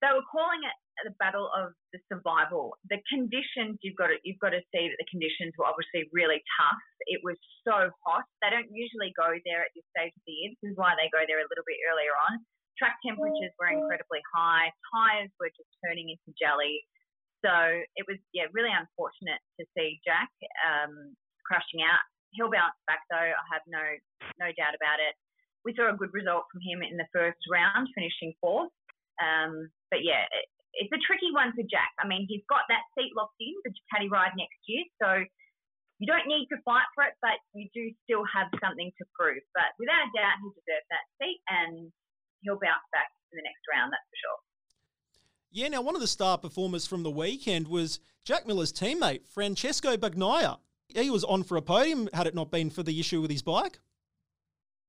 they 0.00 0.08
were 0.08 0.24
calling 0.32 0.64
it 0.64 0.76
the 1.02 1.14
battle 1.18 1.50
of 1.50 1.74
the 1.90 1.98
survival. 2.06 2.78
The 2.86 3.02
conditions 3.10 3.82
you've 3.82 3.98
got 3.98 4.14
to 4.14 4.18
you've 4.22 4.38
got 4.38 4.54
to 4.54 4.62
see 4.70 4.86
that 4.86 4.98
the 5.02 5.10
conditions 5.10 5.52
were 5.58 5.66
obviously 5.66 6.06
really 6.14 6.38
tough. 6.54 6.82
It 7.10 7.20
was 7.26 7.34
so 7.66 7.90
hot. 8.06 8.24
They 8.40 8.54
don't 8.54 8.70
usually 8.70 9.10
go 9.18 9.34
there 9.42 9.66
at 9.66 9.74
this 9.74 9.86
stage 9.90 10.14
of 10.14 10.22
the 10.24 10.34
year. 10.34 10.54
This 10.62 10.74
is 10.74 10.78
why 10.78 10.94
they 10.94 11.10
go 11.10 11.26
there 11.26 11.42
a 11.42 11.48
little 11.50 11.66
bit 11.66 11.82
earlier 11.90 12.14
on. 12.30 12.42
Track 12.78 12.98
temperatures 13.06 13.54
were 13.58 13.70
incredibly 13.70 14.22
high. 14.34 14.70
Tires 14.90 15.30
were 15.38 15.50
just 15.54 15.70
turning 15.82 16.10
into 16.10 16.34
jelly. 16.34 16.82
So 17.42 17.52
it 17.98 18.06
was 18.06 18.18
yeah 18.30 18.50
really 18.54 18.72
unfortunate 18.72 19.42
to 19.60 19.66
see 19.74 19.98
Jack 20.06 20.30
um, 20.62 21.14
crashing 21.46 21.82
out 21.82 22.02
he'll 22.34 22.50
bounce 22.50 22.76
back 22.86 23.02
though. 23.08 23.30
I 23.30 23.44
have 23.50 23.64
no 23.66 23.82
no 24.42 24.50
doubt 24.58 24.74
about 24.74 24.98
it. 24.98 25.14
We 25.64 25.72
saw 25.72 25.88
a 25.88 25.96
good 25.96 26.12
result 26.12 26.44
from 26.52 26.60
him 26.60 26.84
in 26.84 26.98
the 26.98 27.08
first 27.14 27.40
round, 27.48 27.88
finishing 27.94 28.34
fourth. 28.42 28.74
Um, 29.22 29.70
but 29.88 30.04
yeah, 30.04 30.28
it, 30.28 30.46
it's 30.80 30.92
a 30.92 31.00
tricky 31.02 31.30
one 31.32 31.52
for 31.54 31.62
Jack. 31.66 31.92
I 32.00 32.06
mean, 32.06 32.26
he's 32.28 32.44
got 32.48 32.66
that 32.68 32.84
seat 32.94 33.12
locked 33.16 33.38
in 33.40 33.54
the 33.64 33.70
Ducati 33.70 34.10
ride 34.10 34.34
next 34.36 34.58
year, 34.66 34.84
so 35.00 35.24
you 35.98 36.06
don't 36.06 36.26
need 36.26 36.46
to 36.50 36.58
fight 36.64 36.86
for 36.94 37.04
it, 37.04 37.14
but 37.22 37.38
you 37.54 37.70
do 37.74 37.90
still 38.04 38.24
have 38.26 38.50
something 38.58 38.90
to 38.98 39.04
prove. 39.18 39.42
But 39.54 39.72
without 39.78 40.02
a 40.02 40.10
doubt, 40.12 40.42
he 40.42 40.48
deserves 40.54 40.88
that 40.90 41.06
seat, 41.22 41.40
and 41.48 41.92
he'll 42.42 42.60
bounce 42.60 42.84
back 42.90 43.08
in 43.30 43.38
the 43.38 43.46
next 43.46 43.62
round. 43.70 43.94
That's 43.94 44.08
for 44.10 44.18
sure. 44.18 44.40
Yeah, 45.54 45.68
now 45.68 45.82
one 45.82 45.94
of 45.94 46.02
the 46.02 46.10
star 46.10 46.36
performers 46.36 46.86
from 46.86 47.04
the 47.04 47.14
weekend 47.14 47.68
was 47.68 48.00
Jack 48.24 48.46
Miller's 48.46 48.72
teammate, 48.72 49.26
Francesco 49.26 49.96
Bagnaia 49.96 50.58
he 50.88 51.10
was 51.10 51.24
on 51.24 51.42
for 51.42 51.56
a 51.56 51.62
podium 51.62 52.08
had 52.12 52.26
it 52.26 52.34
not 52.34 52.50
been 52.50 52.70
for 52.70 52.82
the 52.82 52.98
issue 52.98 53.20
with 53.20 53.30
his 53.30 53.42
bike. 53.42 53.80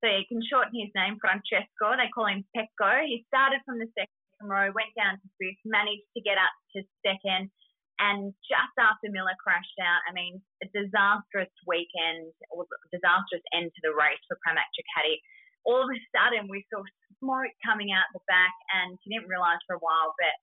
So 0.03 0.09
you 0.09 0.23
can 0.27 0.41
shorten 0.49 0.77
his 0.79 0.91
name, 0.93 1.17
Francesco. 1.19 1.97
They 1.97 2.09
call 2.13 2.27
him 2.27 2.45
Pecco. 2.55 3.01
He 3.05 3.25
started 3.27 3.61
from 3.65 3.79
the 3.79 3.87
second 3.97 4.24
row, 4.49 4.71
went 4.73 4.93
down 4.95 5.17
to 5.17 5.27
fifth, 5.37 5.61
managed 5.65 6.07
to 6.15 6.21
get 6.21 6.37
up 6.37 6.53
to 6.75 6.83
second, 7.05 7.51
and 7.99 8.35
just 8.43 8.75
after 8.75 9.07
Miller 9.07 9.35
crashed 9.39 9.79
out, 9.79 10.03
I 10.03 10.11
mean, 10.11 10.43
a 10.59 10.67
disastrous 10.75 11.51
weekend 11.63 12.35
or 12.51 12.67
disastrous 12.91 13.43
end 13.55 13.71
to 13.71 13.81
the 13.87 13.95
race 13.95 14.19
for 14.27 14.35
Pramac 14.43 14.67
Ducati. 14.75 15.23
All 15.63 15.79
of 15.79 15.89
a 15.89 15.99
sudden, 16.11 16.51
we 16.51 16.67
saw 16.67 16.83
smoke 17.23 17.55
coming 17.63 17.95
out 17.95 18.11
the 18.11 18.21
back, 18.27 18.53
and 18.75 18.99
he 19.01 19.15
didn't 19.15 19.31
realise 19.31 19.63
for 19.63 19.79
a 19.79 19.83
while, 19.83 20.11
but 20.19 20.35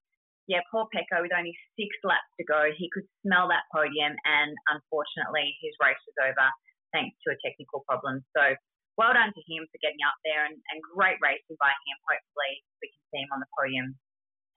yeah, 0.50 0.64
poor 0.72 0.88
Pecco 0.90 1.22
with 1.22 1.36
only 1.36 1.54
six 1.78 1.92
laps 2.02 2.26
to 2.40 2.44
go, 2.44 2.72
he 2.74 2.90
could 2.90 3.06
smell 3.22 3.46
that 3.52 3.68
podium, 3.70 4.16
and 4.24 4.50
unfortunately, 4.72 5.54
his 5.60 5.76
race 5.78 6.00
was 6.08 6.18
over 6.18 6.48
thanks 6.90 7.16
to 7.24 7.32
a 7.32 7.40
technical 7.40 7.84
problem. 7.88 8.24
So, 8.36 8.56
well 8.96 9.12
done 9.12 9.32
to 9.32 9.42
him 9.48 9.64
for 9.70 9.78
getting 9.80 10.02
up 10.04 10.16
there, 10.24 10.44
and, 10.44 10.56
and 10.72 10.78
great 10.82 11.16
racing 11.22 11.56
by 11.58 11.72
him. 11.72 11.96
Hopefully, 12.04 12.52
we 12.82 12.88
can 12.92 13.02
see 13.12 13.20
him 13.24 13.30
on 13.32 13.40
the 13.40 13.50
podium 13.56 13.96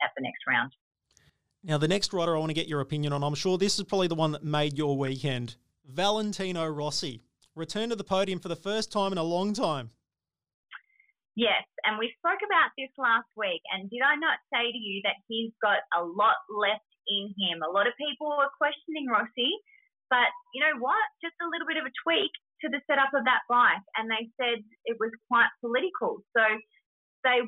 at 0.04 0.12
the 0.16 0.24
next 0.24 0.44
round. 0.48 0.72
Now, 1.64 1.78
the 1.78 1.88
next 1.88 2.14
rider 2.14 2.36
I 2.36 2.40
want 2.40 2.52
to 2.52 2.58
get 2.58 2.68
your 2.68 2.82
opinion 2.82 3.14
on, 3.14 3.24
I'm 3.24 3.34
sure 3.34 3.58
this 3.58 3.80
is 3.80 3.86
probably 3.86 4.08
the 4.08 4.16
one 4.16 4.32
that 4.34 4.44
made 4.44 4.78
your 4.78 4.98
weekend. 4.98 5.56
Valentino 5.88 6.68
Rossi 6.68 7.24
returned 7.56 7.90
to 7.92 7.96
the 7.96 8.04
podium 8.04 8.40
for 8.40 8.50
the 8.50 8.56
first 8.56 8.92
time 8.92 9.12
in 9.12 9.18
a 9.18 9.24
long 9.24 9.54
time. 9.54 9.90
Yes, 11.36 11.68
and 11.84 12.00
we 12.00 12.14
spoke 12.16 12.40
about 12.46 12.72
this 12.78 12.92
last 12.96 13.28
week. 13.36 13.60
And 13.74 13.90
did 13.90 14.00
I 14.00 14.16
not 14.16 14.40
say 14.54 14.72
to 14.72 14.78
you 14.78 15.02
that 15.04 15.20
he's 15.28 15.52
got 15.60 15.84
a 15.92 16.00
lot 16.00 16.40
left 16.48 16.88
in 17.12 17.34
him? 17.36 17.60
A 17.60 17.72
lot 17.72 17.88
of 17.88 17.94
people 18.00 18.32
were 18.32 18.52
questioning 18.56 19.10
Rossi, 19.12 19.52
but 20.08 20.32
you 20.56 20.64
know 20.64 20.80
what? 20.80 21.02
Just 21.20 21.36
a 21.44 21.50
little 21.50 21.68
bit 21.68 21.76
of 21.76 21.84
a 21.90 21.94
tweak 22.08 22.32
to 22.62 22.70
the 22.70 22.80
setup 22.88 23.12
of 23.14 23.26
that 23.26 23.44
bike, 23.50 23.84
and 23.98 24.08
they 24.08 24.32
said 24.40 24.64
it 24.86 24.98
was 25.00 25.12
quite 25.28 25.52
political. 25.60 26.24
So 26.36 26.44
they, 27.24 27.44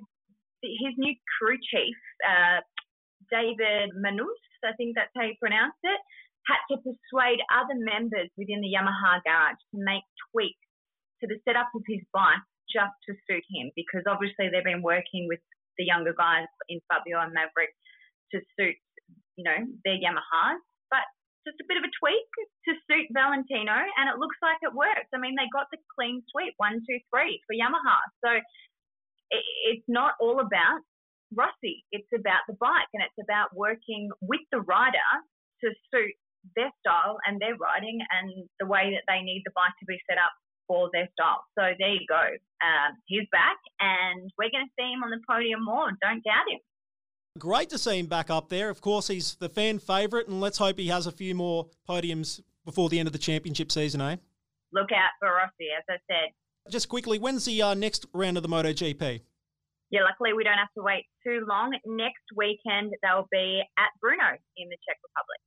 his 0.64 0.94
new 0.98 1.16
crew 1.38 1.58
chief, 1.62 1.96
uh, 2.26 2.60
David 3.32 3.96
Muñoz, 3.96 4.42
I 4.66 4.74
think 4.76 4.96
that's 4.96 5.14
how 5.16 5.24
you 5.24 5.36
pronounce 5.40 5.78
it, 5.84 6.02
had 6.48 6.62
to 6.72 6.76
persuade 6.80 7.40
other 7.52 7.76
members 7.76 8.32
within 8.40 8.62
the 8.64 8.72
Yamaha 8.72 9.20
garage 9.24 9.60
to 9.76 9.78
make 9.80 10.04
tweaks 10.32 10.68
to 11.22 11.28
the 11.28 11.40
setup 11.44 11.68
of 11.76 11.84
his 11.88 12.00
bike 12.14 12.44
just 12.72 12.96
to 13.08 13.16
suit 13.28 13.44
him 13.52 13.72
because 13.76 14.04
obviously 14.08 14.52
they've 14.52 14.64
been 14.64 14.84
working 14.84 15.28
with 15.28 15.40
the 15.78 15.86
younger 15.86 16.14
guys 16.16 16.48
in 16.70 16.80
Fabio 16.88 17.20
and 17.20 17.34
Maverick 17.34 17.72
to 18.32 18.40
suit, 18.60 18.76
you 19.36 19.44
know, 19.44 19.60
their 19.86 20.00
Yamahas. 20.00 20.60
Just 21.48 21.64
a 21.64 21.70
bit 21.72 21.80
of 21.80 21.88
a 21.88 21.94
tweak 21.96 22.28
to 22.68 22.76
suit 22.92 23.08
Valentino, 23.16 23.72
and 23.72 24.12
it 24.12 24.20
looks 24.20 24.36
like 24.44 24.60
it 24.60 24.76
works. 24.76 25.08
I 25.16 25.18
mean, 25.18 25.40
they 25.40 25.48
got 25.56 25.72
the 25.72 25.80
clean 25.96 26.20
sweep 26.28 26.52
one, 26.60 26.84
two, 26.84 27.00
three 27.08 27.40
for 27.48 27.56
Yamaha. 27.56 28.04
So 28.20 28.30
it, 29.32 29.44
it's 29.72 29.88
not 29.88 30.20
all 30.20 30.44
about 30.44 30.84
Rossi. 31.32 31.88
It's 31.96 32.12
about 32.12 32.44
the 32.52 32.60
bike, 32.60 32.92
and 32.92 33.00
it's 33.00 33.16
about 33.24 33.56
working 33.56 34.12
with 34.20 34.44
the 34.52 34.60
rider 34.60 35.12
to 35.64 35.72
suit 35.88 36.20
their 36.60 36.72
style 36.84 37.16
and 37.24 37.40
their 37.40 37.56
riding 37.56 38.00
and 38.12 38.44
the 38.60 38.68
way 38.68 38.92
that 38.92 39.08
they 39.08 39.24
need 39.24 39.44
the 39.48 39.56
bike 39.56 39.76
to 39.80 39.88
be 39.88 40.00
set 40.04 40.20
up 40.20 40.36
for 40.68 40.92
their 40.92 41.08
style. 41.16 41.48
So 41.56 41.64
there 41.80 41.96
you 41.96 42.04
go. 42.12 42.28
Um, 42.60 42.92
he's 43.08 43.28
back, 43.32 43.56
and 43.80 44.28
we're 44.36 44.52
going 44.52 44.68
to 44.68 44.76
see 44.76 44.92
him 44.92 45.04
on 45.04 45.16
the 45.16 45.24
podium 45.24 45.64
more. 45.64 45.96
Don't 46.04 46.24
doubt 46.28 46.52
him. 46.52 46.60
Great 47.38 47.70
to 47.70 47.78
see 47.78 48.00
him 48.00 48.08
back 48.08 48.30
up 48.30 48.50
there. 48.50 48.70
Of 48.70 48.82
course, 48.82 49.08
he's 49.08 49.36
the 49.36 49.50
fan 49.50 49.80
favourite, 49.80 50.28
and 50.28 50.42
let's 50.42 50.58
hope 50.58 50.78
he 50.80 50.88
has 50.88 51.08
a 51.08 51.12
few 51.12 51.36
more 51.36 51.68
podiums 51.88 52.42
before 52.66 52.90
the 52.90 53.00
end 53.00 53.08
of 53.08 53.14
the 53.14 53.20
championship 53.20 53.72
season, 53.72 54.02
eh? 54.02 54.18
Look 54.74 54.92
out 54.92 55.12
for 55.20 55.30
Rossi, 55.30 55.70
as 55.78 55.84
I 55.90 55.98
said. 56.08 56.32
Just 56.72 56.90
quickly, 56.90 57.20
when's 57.20 57.46
the 57.46 57.62
uh, 57.62 57.74
next 57.74 58.06
round 58.14 58.38
of 58.38 58.44
the 58.44 58.50
MotoGP? 58.50 59.22
Yeah, 59.90 60.04
luckily 60.04 60.34
we 60.34 60.44
don't 60.44 60.58
have 60.58 60.74
to 60.76 60.84
wait 60.84 61.06
too 61.24 61.46
long. 61.48 61.72
Next 61.86 62.24
weekend 62.36 62.94
they'll 63.02 63.28
be 63.32 63.62
at 63.78 63.90
Brno 64.04 64.36
in 64.58 64.68
the 64.68 64.76
Czech 64.86 64.98
Republic. 65.02 65.40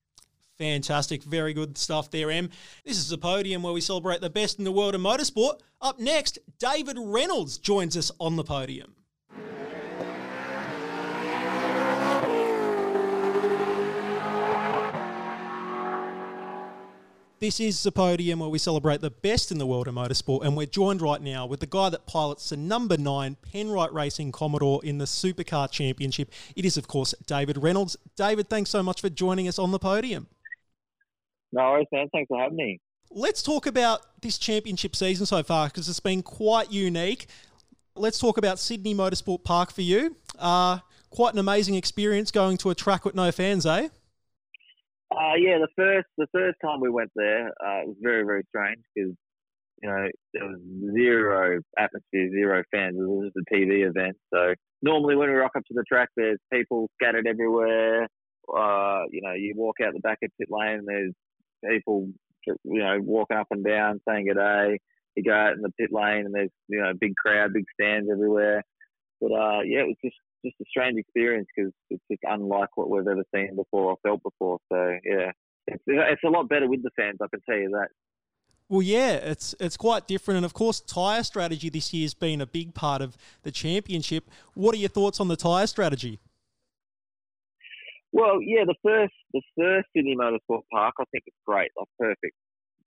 Fantastic. 0.56 1.23
Very 1.23 1.52
good 1.52 1.76
stuff 1.76 2.11
there, 2.11 2.30
Em. 2.30 2.50
This 2.85 2.97
is 2.97 3.09
the 3.09 3.18
podium 3.18 3.62
where 3.62 3.73
we 3.73 3.80
celebrate 3.80 4.20
the 4.20 4.30
best 4.30 4.59
in 4.59 4.64
the 4.64 4.73
world 4.73 4.94
of 4.94 5.00
motorsport. 5.00 5.61
Up 5.80 5.99
next, 5.99 6.38
David 6.59 6.97
Reynolds 6.99 7.59
joins 7.59 7.97
us 7.97 8.11
on 8.18 8.37
the 8.37 8.44
podium. 8.44 8.94
This 17.40 17.59
is 17.59 17.82
the 17.82 17.90
podium 17.90 18.40
where 18.40 18.50
we 18.50 18.59
celebrate 18.59 19.00
the 19.00 19.09
best 19.09 19.50
in 19.50 19.56
the 19.56 19.64
world 19.64 19.88
of 19.88 19.94
motorsport, 19.94 20.44
and 20.44 20.59
we're 20.59 20.66
joined 20.66 21.00
right 21.00 21.23
now 21.23 21.47
with 21.47 21.61
the 21.61 21.66
guy 21.66 21.88
that 21.88 22.04
pilots 22.04 22.50
the 22.50 22.56
number 22.59 22.99
nine 22.99 23.38
Penrite 23.50 23.94
Racing 23.94 24.30
Commodore 24.30 24.85
in 24.85 24.99
the 24.99 25.06
Supercar 25.06 25.70
Championship. 25.70 26.30
It 26.54 26.66
is, 26.66 26.76
of 26.76 26.87
course, 26.87 27.14
David 27.25 27.56
Reynolds. 27.56 27.97
David, 28.14 28.50
thanks 28.50 28.68
so 28.68 28.82
much 28.82 29.00
for 29.00 29.09
joining 29.09 29.49
us 29.49 29.59
on 29.59 29.70
the 29.70 29.78
podium. 29.78 30.26
No 31.50 31.62
worries, 31.62 31.87
man. 31.90 32.11
Thanks 32.12 32.28
for 32.28 32.38
having 32.38 32.59
me. 32.59 32.78
Let's 33.11 33.42
talk 33.42 33.64
about 33.64 34.02
this 34.20 34.37
championship 34.37 34.94
season 34.94 35.25
so 35.25 35.42
far 35.42 35.68
because 35.68 35.88
it's 35.88 35.99
been 35.99 36.23
quite 36.23 36.70
unique. 36.70 37.26
Let's 37.94 38.18
talk 38.18 38.37
about 38.37 38.59
Sydney 38.59 38.94
Motorsport 38.94 39.44
Park 39.44 39.73
for 39.73 39.80
you. 39.80 40.14
Uh, 40.38 40.80
quite 41.09 41.32
an 41.32 41.38
amazing 41.38 41.76
experience 41.76 42.30
going 42.30 42.59
to 42.59 42.68
a 42.68 42.75
track 42.75 43.06
with 43.06 43.14
no 43.14 43.32
fans, 43.32 43.64
eh? 43.64 43.88
Uh, 45.11 45.35
yeah, 45.38 45.59
the 45.59 45.69
first 45.76 46.07
the 46.17 46.26
first 46.33 46.57
time 46.64 46.81
we 46.81 46.90
went 46.90 47.11
there, 47.17 47.49
uh, 47.49 47.83
it 47.83 47.88
was 47.88 47.97
very 48.00 48.25
very 48.25 48.45
strange 48.49 48.81
because 48.95 49.12
you 49.83 49.88
know 49.88 50.09
there 50.33 50.47
was 50.47 50.61
zero 50.95 51.61
atmosphere, 51.79 52.31
zero 52.31 52.62
fans. 52.71 52.97
It 52.97 53.09
was 53.09 53.33
just 53.35 53.45
a 53.45 53.55
TV 53.55 53.88
event. 53.88 54.17
So 54.33 54.55
normally 54.83 55.17
when 55.17 55.29
we 55.29 55.35
rock 55.35 55.52
up 55.57 55.64
to 55.67 55.75
the 55.75 55.85
track, 55.88 56.11
there's 56.17 56.38
people 56.52 56.88
scattered 57.00 57.26
everywhere. 57.26 58.05
Uh, 58.49 59.02
you 59.11 59.21
know, 59.23 59.33
you 59.33 59.55
walk 59.57 59.76
out 59.85 59.95
the 59.95 60.00
back 60.00 60.19
of 60.23 60.31
pit 60.38 60.49
lane, 60.50 60.83
there's 60.87 61.12
people, 61.69 62.09
you 62.47 62.59
know, 62.64 62.99
walking 63.00 63.37
up 63.37 63.47
and 63.50 63.64
down 63.64 64.00
saying 64.09 64.26
good 64.26 64.37
day. 64.37 64.79
You 65.17 65.25
go 65.25 65.35
out 65.35 65.55
in 65.55 65.61
the 65.61 65.73
pit 65.79 65.90
lane 65.93 66.25
and 66.26 66.35
there's, 66.35 66.50
you 66.69 66.81
know, 66.81 66.93
big 66.99 67.14
crowd, 67.17 67.52
big 67.52 67.64
stands 67.75 68.09
everywhere. 68.11 68.62
But 69.21 69.33
uh, 69.33 69.61
yeah, 69.64 69.81
it 69.81 69.88
was 69.88 69.97
just 70.05 70.17
just 70.44 70.56
a 70.61 70.64
strange 70.68 70.99
experience 70.99 71.47
because 71.54 71.73
it's 71.90 72.02
just 72.11 72.23
unlike 72.25 72.68
what 72.76 72.90
we've 72.90 73.06
ever 73.06 73.25
seen 73.35 73.56
before 73.56 73.92
or 73.92 73.97
felt 74.02 74.23
before. 74.23 74.59
So 74.70 74.97
yeah, 75.04 75.32
it's 75.66 75.82
it's 75.87 76.25
a 76.25 76.28
lot 76.28 76.49
better 76.49 76.68
with 76.68 76.82
the 76.82 76.90
fans. 76.97 77.18
I 77.23 77.26
can 77.28 77.40
tell 77.49 77.59
you 77.59 77.70
that. 77.70 77.88
Well, 78.68 78.82
yeah, 78.82 79.14
it's 79.14 79.54
it's 79.59 79.76
quite 79.76 80.06
different, 80.06 80.37
and 80.37 80.44
of 80.44 80.54
course, 80.54 80.80
tyre 80.80 81.25
strategy 81.25 81.70
this 81.70 81.92
year 81.92 82.04
has 82.04 82.14
been 82.14 82.40
a 82.40 82.47
big 82.47 82.73
part 82.73 83.02
of 83.02 83.16
the 83.42 83.50
championship. 83.50 84.30
What 84.54 84.75
are 84.75 84.78
your 84.78 84.88
thoughts 84.88 85.18
on 85.18 85.28
the 85.28 85.37
tyre 85.37 85.66
strategy? 85.66 86.20
Well, 88.12 88.40
yeah, 88.40 88.64
the 88.64 88.76
first 88.85 89.12
the 89.32 89.42
first 89.59 89.88
Sydney 89.94 90.16
Motorsport 90.16 90.62
Park, 90.73 90.94
I 91.00 91.04
think 91.11 91.25
it's 91.26 91.37
great, 91.47 91.70
like 91.76 91.88
perfect. 91.99 92.35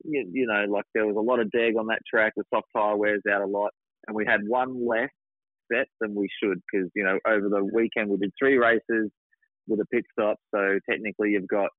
You, 0.05 0.29
you, 0.31 0.47
know, 0.47 0.65
like 0.69 0.85
there 0.93 1.05
was 1.05 1.15
a 1.15 1.19
lot 1.19 1.39
of 1.39 1.49
deg 1.51 1.77
on 1.77 1.87
that 1.87 1.99
track. 2.09 2.33
The 2.35 2.43
soft 2.53 2.67
tire 2.75 2.95
wears 2.95 3.21
out 3.29 3.41
a 3.41 3.45
lot, 3.45 3.71
and 4.07 4.15
we 4.15 4.25
had 4.25 4.41
one 4.47 4.85
less 4.87 5.09
than 5.99 6.15
we 6.15 6.27
should 6.41 6.59
because 6.71 6.89
you 6.95 7.03
know 7.03 7.17
over 7.27 7.49
the 7.49 7.63
weekend 7.73 8.09
we 8.09 8.17
did 8.17 8.31
three 8.39 8.57
races 8.57 9.09
with 9.67 9.79
a 9.79 9.85
pit 9.91 10.03
stop. 10.11 10.37
So 10.53 10.79
technically, 10.89 11.31
you've 11.31 11.47
got 11.47 11.69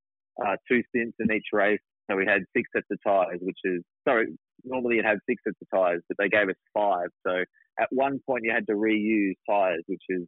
uh, 0.45 0.57
two 0.71 0.83
stints 0.89 1.17
in 1.21 1.33
each 1.33 1.47
race. 1.53 1.81
So 2.11 2.17
we 2.17 2.27
had 2.27 2.43
six 2.57 2.69
sets 2.75 2.87
of 2.91 2.99
tires, 3.07 3.41
which 3.41 3.59
is 3.65 3.83
sorry. 4.07 4.29
Normally 4.65 4.97
you'd 4.97 5.05
have 5.05 5.19
six 5.29 5.43
sets 5.47 5.57
of 5.61 5.79
tires, 5.79 6.03
but 6.09 6.17
they 6.19 6.29
gave 6.29 6.49
us 6.49 6.57
five. 6.73 7.09
So 7.27 7.45
at 7.79 7.89
one 7.91 8.21
point 8.27 8.45
you 8.45 8.53
had 8.53 8.67
to 8.67 8.75
reuse 8.75 9.35
tires, 9.49 9.83
which 9.87 10.03
is 10.09 10.27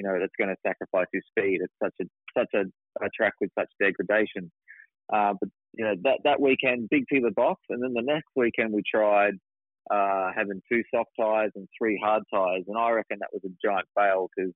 you 0.00 0.08
know, 0.08 0.18
that's 0.18 0.32
going 0.38 0.48
to 0.48 0.56
sacrifice 0.66 1.06
your 1.12 1.22
speed. 1.28 1.60
It's 1.60 1.74
such 1.82 1.94
a 2.00 2.04
such 2.38 2.48
a, 2.54 3.04
a 3.04 3.08
track 3.14 3.34
with 3.40 3.50
such 3.58 3.68
degradation. 3.80 4.50
Uh, 5.12 5.34
but 5.38 5.50
you 5.74 5.84
know, 5.84 5.94
that 6.04 6.20
that 6.24 6.40
weekend, 6.40 6.88
big 6.90 7.04
the 7.10 7.32
box, 7.36 7.60
and 7.68 7.82
then 7.82 7.92
the 7.92 8.02
next 8.02 8.28
weekend 8.34 8.72
we 8.72 8.82
tried 8.82 9.34
uh, 9.90 10.30
having 10.36 10.60
two 10.70 10.82
soft 10.94 11.10
tires 11.18 11.52
and 11.54 11.68
three 11.78 12.00
hard 12.02 12.22
tires, 12.32 12.64
and 12.66 12.78
I 12.78 12.90
reckon 12.90 13.18
that 13.20 13.30
was 13.32 13.42
a 13.44 13.54
giant 13.64 13.86
fail 13.96 14.28
because 14.34 14.52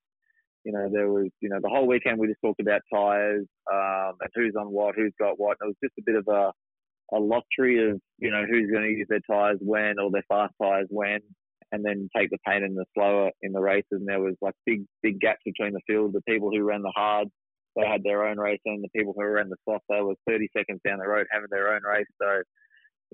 you 0.64 0.72
know 0.72 0.88
there 0.92 1.10
was 1.10 1.28
you 1.40 1.48
know 1.48 1.58
the 1.62 1.68
whole 1.68 1.86
weekend 1.86 2.18
we 2.18 2.28
just 2.28 2.40
talked 2.44 2.60
about 2.60 2.80
tires 2.92 3.46
um, 3.72 4.12
and 4.20 4.30
who's 4.34 4.54
on 4.58 4.66
what, 4.66 4.94
who's 4.96 5.14
got 5.18 5.38
what. 5.38 5.56
And 5.60 5.68
it 5.68 5.76
was 5.80 5.88
just 5.90 5.98
a 5.98 6.02
bit 6.04 6.16
of 6.16 6.26
a 6.28 6.52
a 7.14 7.18
lottery 7.18 7.90
of 7.90 8.00
you 8.18 8.30
know 8.30 8.44
who's 8.48 8.70
going 8.70 8.84
to 8.84 8.90
use 8.90 9.06
their 9.08 9.20
tires 9.30 9.58
when 9.60 9.98
or 9.98 10.10
their 10.10 10.24
fast 10.28 10.54
tires 10.60 10.86
when 10.90 11.20
and 11.74 11.84
then 11.84 12.08
take 12.16 12.30
the 12.30 12.38
pain 12.46 12.62
in 12.62 12.74
the 12.74 12.84
slower 12.94 13.30
in 13.42 13.52
the 13.52 13.60
races. 13.60 13.84
And 13.90 14.08
there 14.08 14.20
was 14.20 14.36
like 14.40 14.54
big, 14.64 14.84
big 15.02 15.18
gaps 15.20 15.42
between 15.44 15.72
the 15.72 15.80
field. 15.86 16.12
The 16.12 16.22
people 16.22 16.50
who 16.50 16.62
ran 16.62 16.82
the 16.82 16.92
hard, 16.94 17.28
they 17.76 17.86
had 17.86 18.04
their 18.04 18.24
own 18.24 18.38
race, 18.38 18.60
and 18.64 18.82
the 18.82 18.96
people 18.96 19.12
who 19.16 19.24
ran 19.24 19.48
the 19.48 19.56
soft, 19.68 19.84
they 19.90 20.00
were 20.00 20.14
30 20.28 20.48
seconds 20.56 20.80
down 20.86 20.98
the 20.98 21.08
road 21.08 21.26
having 21.32 21.48
their 21.50 21.74
own 21.74 21.82
race. 21.82 22.06
So, 22.22 22.42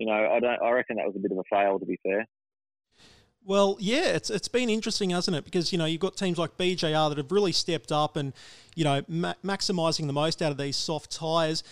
you 0.01 0.07
know, 0.07 0.31
I 0.31 0.39
don't. 0.39 0.59
I 0.63 0.71
reckon 0.71 0.95
that 0.97 1.05
was 1.05 1.15
a 1.15 1.19
bit 1.19 1.31
of 1.31 1.37
a 1.37 1.43
fail, 1.47 1.77
to 1.77 1.85
be 1.85 1.99
fair. 2.01 2.25
Well, 3.45 3.77
yeah, 3.79 4.15
it's 4.15 4.31
it's 4.31 4.47
been 4.47 4.67
interesting, 4.67 5.11
hasn't 5.11 5.37
it? 5.37 5.45
Because 5.45 5.71
you 5.71 5.77
know 5.77 5.85
you've 5.85 6.01
got 6.01 6.17
teams 6.17 6.39
like 6.39 6.57
BJR 6.57 7.09
that 7.09 7.17
have 7.19 7.31
really 7.31 7.51
stepped 7.51 7.91
up 7.91 8.17
and 8.17 8.33
you 8.75 8.83
know 8.83 9.03
ma- 9.07 9.35
maximising 9.45 10.07
the 10.07 10.13
most 10.13 10.41
out 10.41 10.51
of 10.51 10.57
these 10.57 10.75
soft 10.75 11.11
tyres. 11.11 11.63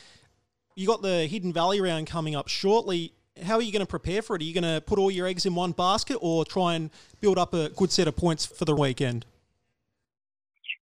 You 0.76 0.86
got 0.86 1.02
the 1.02 1.26
Hidden 1.26 1.54
Valley 1.54 1.82
round 1.82 2.06
coming 2.06 2.36
up 2.36 2.48
shortly 2.48 3.14
how 3.42 3.56
are 3.56 3.62
you 3.62 3.72
going 3.72 3.86
to 3.86 3.90
prepare 3.90 4.22
for 4.22 4.36
it? 4.36 4.42
Are 4.42 4.46
you 4.46 4.54
going 4.54 4.76
to 4.76 4.82
put 4.82 5.00
all 5.00 5.10
your 5.10 5.26
eggs 5.26 5.46
in 5.46 5.56
one 5.56 5.72
basket 5.72 6.18
or 6.22 6.44
try 6.44 6.76
and 6.76 6.90
build 7.22 7.38
up 7.38 7.54
a 7.54 7.70
good 7.70 7.90
set 7.90 8.06
of 8.06 8.18
points 8.18 8.46
for 8.46 8.66
the 8.66 8.76
weekend? 8.76 9.26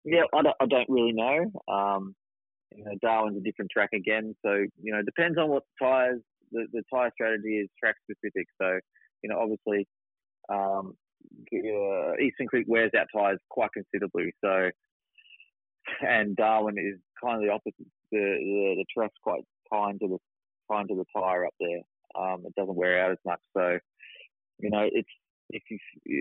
Yeah, 0.04 0.22
I 0.34 0.42
don't, 0.42 0.56
I 0.60 0.66
don't 0.66 0.88
really 0.88 1.12
know. 1.12 1.52
Um, 1.72 2.16
you 2.74 2.84
know, 2.84 2.92
Darwin's 3.00 3.36
a 3.36 3.40
different 3.40 3.70
track 3.70 3.90
again, 3.92 4.34
so 4.44 4.52
you 4.82 4.92
know, 4.92 5.02
depends 5.02 5.38
on 5.38 5.48
what 5.48 5.64
tires. 5.80 6.20
The, 6.52 6.66
the 6.72 6.82
tire 6.92 7.10
strategy 7.14 7.58
is 7.58 7.68
track 7.78 7.96
specific. 8.02 8.46
So, 8.60 8.78
you 9.22 9.30
know, 9.30 9.38
obviously, 9.38 9.86
um, 10.48 10.94
uh, 11.52 12.16
Eastern 12.20 12.46
Creek 12.46 12.66
wears 12.68 12.90
out 12.98 13.06
tires 13.14 13.38
quite 13.50 13.70
considerably. 13.72 14.32
So, 14.42 14.70
and 16.00 16.36
Darwin 16.36 16.78
is 16.78 16.98
kind 17.22 17.36
of 17.36 17.42
the 17.42 17.52
opposite. 17.52 17.86
The 18.12 18.18
the, 18.18 18.74
the 18.78 18.84
track's 18.96 19.14
quite 19.22 19.42
kind 19.72 19.98
to 20.00 20.08
the 20.08 20.18
kind 20.70 20.88
to 20.88 20.94
the 20.94 21.04
tire 21.16 21.46
up 21.46 21.54
there. 21.60 21.80
Um, 22.18 22.42
it 22.46 22.54
doesn't 22.56 22.74
wear 22.76 23.04
out 23.04 23.12
as 23.12 23.18
much. 23.24 23.40
So, 23.56 23.78
you 24.58 24.70
know, 24.70 24.88
it's 24.90 25.08
if 25.50 25.62
you 25.68 25.78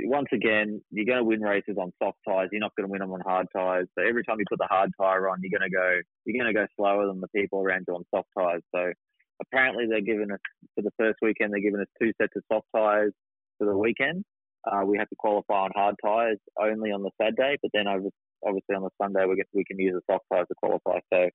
once 0.09 0.27
again, 0.33 0.81
you're 0.91 1.05
going 1.05 1.19
to 1.19 1.23
win 1.23 1.41
races 1.41 1.77
on 1.79 1.91
soft 2.01 2.17
tires. 2.27 2.49
You're 2.51 2.61
not 2.61 2.75
going 2.75 2.87
to 2.87 2.91
win 2.91 3.01
them 3.01 3.11
on 3.11 3.21
hard 3.21 3.47
tires. 3.55 3.87
So 3.97 4.03
every 4.05 4.23
time 4.23 4.37
you 4.39 4.45
put 4.49 4.59
the 4.59 4.67
hard 4.69 4.91
tire 4.99 5.29
on, 5.29 5.39
you're 5.41 5.57
going 5.57 5.69
to 5.69 5.75
go 5.75 5.99
you're 6.25 6.41
going 6.41 6.53
to 6.53 6.59
go 6.59 6.67
slower 6.77 7.07
than 7.07 7.21
the 7.21 7.27
people 7.29 7.61
around 7.61 7.85
you 7.87 7.95
on 7.95 8.03
soft 8.13 8.29
tires. 8.37 8.63
So 8.73 8.91
apparently 9.41 9.85
they're 9.89 10.01
giving 10.01 10.31
us 10.31 10.39
for 10.75 10.81
the 10.81 10.91
first 10.97 11.17
weekend 11.21 11.53
they're 11.53 11.61
giving 11.61 11.81
us 11.81 11.87
two 12.01 12.11
sets 12.19 12.33
of 12.35 12.43
soft 12.51 12.67
tires 12.75 13.13
for 13.57 13.65
the 13.65 13.77
weekend. 13.77 14.23
Uh, 14.69 14.85
we 14.85 14.97
have 14.97 15.09
to 15.09 15.15
qualify 15.17 15.63
on 15.63 15.71
hard 15.75 15.95
tires 16.03 16.37
only 16.61 16.91
on 16.91 17.01
the 17.01 17.11
Saturday, 17.21 17.55
but 17.61 17.71
then 17.73 17.87
obviously 17.87 18.75
on 18.75 18.83
the 18.83 18.89
Sunday 19.01 19.25
we 19.25 19.35
get, 19.35 19.47
we 19.53 19.63
can 19.63 19.79
use 19.79 19.93
the 19.93 20.13
soft 20.13 20.25
tires 20.31 20.47
to 20.47 20.55
qualify. 20.55 20.99
So 21.13 21.29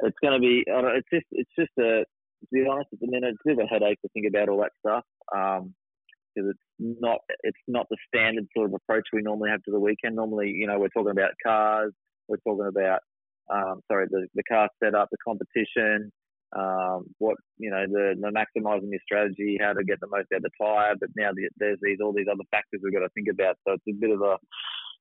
it's 0.00 0.16
going 0.22 0.34
to 0.34 0.40
be 0.40 0.64
it's 0.66 1.08
just 1.12 1.26
it's 1.32 1.50
just 1.58 1.72
a 1.78 2.04
to 2.04 2.46
be 2.52 2.66
honest 2.68 2.88
at 2.92 3.00
the 3.00 3.08
minute 3.08 3.34
it's 3.34 3.42
a 3.44 3.48
bit 3.48 3.58
of 3.58 3.66
a 3.66 3.72
headache 3.72 4.00
to 4.02 4.08
think 4.14 4.26
about 4.28 4.48
all 4.48 4.60
that 4.62 4.72
stuff. 4.86 5.04
Um, 5.34 5.74
because 6.34 6.50
it's 6.50 7.00
not 7.00 7.18
it's 7.42 7.58
not 7.66 7.86
the 7.90 7.96
standard 8.06 8.46
sort 8.56 8.68
of 8.68 8.74
approach 8.74 9.08
we 9.12 9.22
normally 9.22 9.50
have 9.50 9.62
to 9.64 9.72
the 9.72 9.80
weekend. 9.80 10.14
Normally, 10.14 10.50
you 10.50 10.66
know, 10.66 10.78
we're 10.78 10.88
talking 10.88 11.10
about 11.10 11.32
cars, 11.44 11.92
we're 12.28 12.36
talking 12.46 12.66
about 12.68 13.00
um, 13.50 13.80
sorry, 13.90 14.06
the, 14.10 14.26
the 14.34 14.42
car 14.44 14.68
setup, 14.82 15.08
the 15.10 15.16
competition, 15.24 16.12
um, 16.56 17.04
what 17.18 17.36
you 17.58 17.70
know, 17.70 17.84
the, 17.86 18.14
the 18.18 18.28
maximising 18.28 18.90
your 18.90 19.00
strategy, 19.04 19.58
how 19.60 19.72
to 19.72 19.84
get 19.84 20.00
the 20.00 20.06
most 20.06 20.28
out 20.32 20.38
of 20.38 20.42
the 20.42 20.50
tyre. 20.60 20.94
But 20.98 21.10
now 21.16 21.30
the, 21.34 21.48
there's 21.58 21.78
these 21.82 21.98
all 22.02 22.12
these 22.12 22.30
other 22.30 22.44
factors 22.50 22.80
we've 22.82 22.92
got 22.92 23.00
to 23.00 23.12
think 23.14 23.28
about. 23.30 23.56
So 23.66 23.74
it's 23.74 23.84
a 23.88 23.92
bit 23.92 24.10
of 24.10 24.22
a 24.22 24.36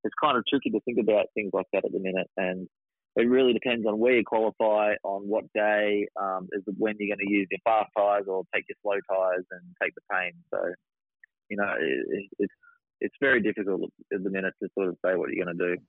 it's 0.03 0.15
kind 0.21 0.37
of 0.37 0.43
tricky 0.47 0.69
to 0.71 0.79
think 0.81 0.99
about 0.99 1.27
things 1.33 1.51
like 1.53 1.65
that 1.73 1.85
at 1.85 1.91
the 1.91 1.99
minute, 1.99 2.27
and 2.37 2.67
it 3.15 3.29
really 3.29 3.53
depends 3.53 3.87
on 3.87 3.97
where 3.97 4.13
you 4.13 4.23
qualify, 4.23 4.93
on 5.03 5.23
what 5.23 5.45
day, 5.53 6.07
um, 6.21 6.47
is 6.51 6.61
when 6.77 6.95
you're 6.99 7.15
going 7.15 7.25
to 7.25 7.33
use 7.33 7.47
your 7.49 7.59
fast 7.63 7.89
tyres 7.97 8.25
or 8.27 8.43
take 8.53 8.65
your 8.69 8.77
slow 8.83 8.99
tyres 9.09 9.45
and 9.51 9.61
take 9.81 9.93
the 9.95 10.01
pain. 10.11 10.33
So 10.53 10.59
you 11.49 11.57
know, 11.57 11.73
it, 11.79 12.25
it's 12.39 12.53
it's 12.99 13.15
very 13.21 13.41
difficult 13.41 13.91
at 14.13 14.23
the 14.23 14.29
minute 14.29 14.53
to 14.61 14.69
sort 14.73 14.89
of 14.89 14.97
say 15.05 15.15
what 15.15 15.29
you're 15.31 15.45
going 15.45 15.57
to 15.57 15.75
do. 15.75 15.81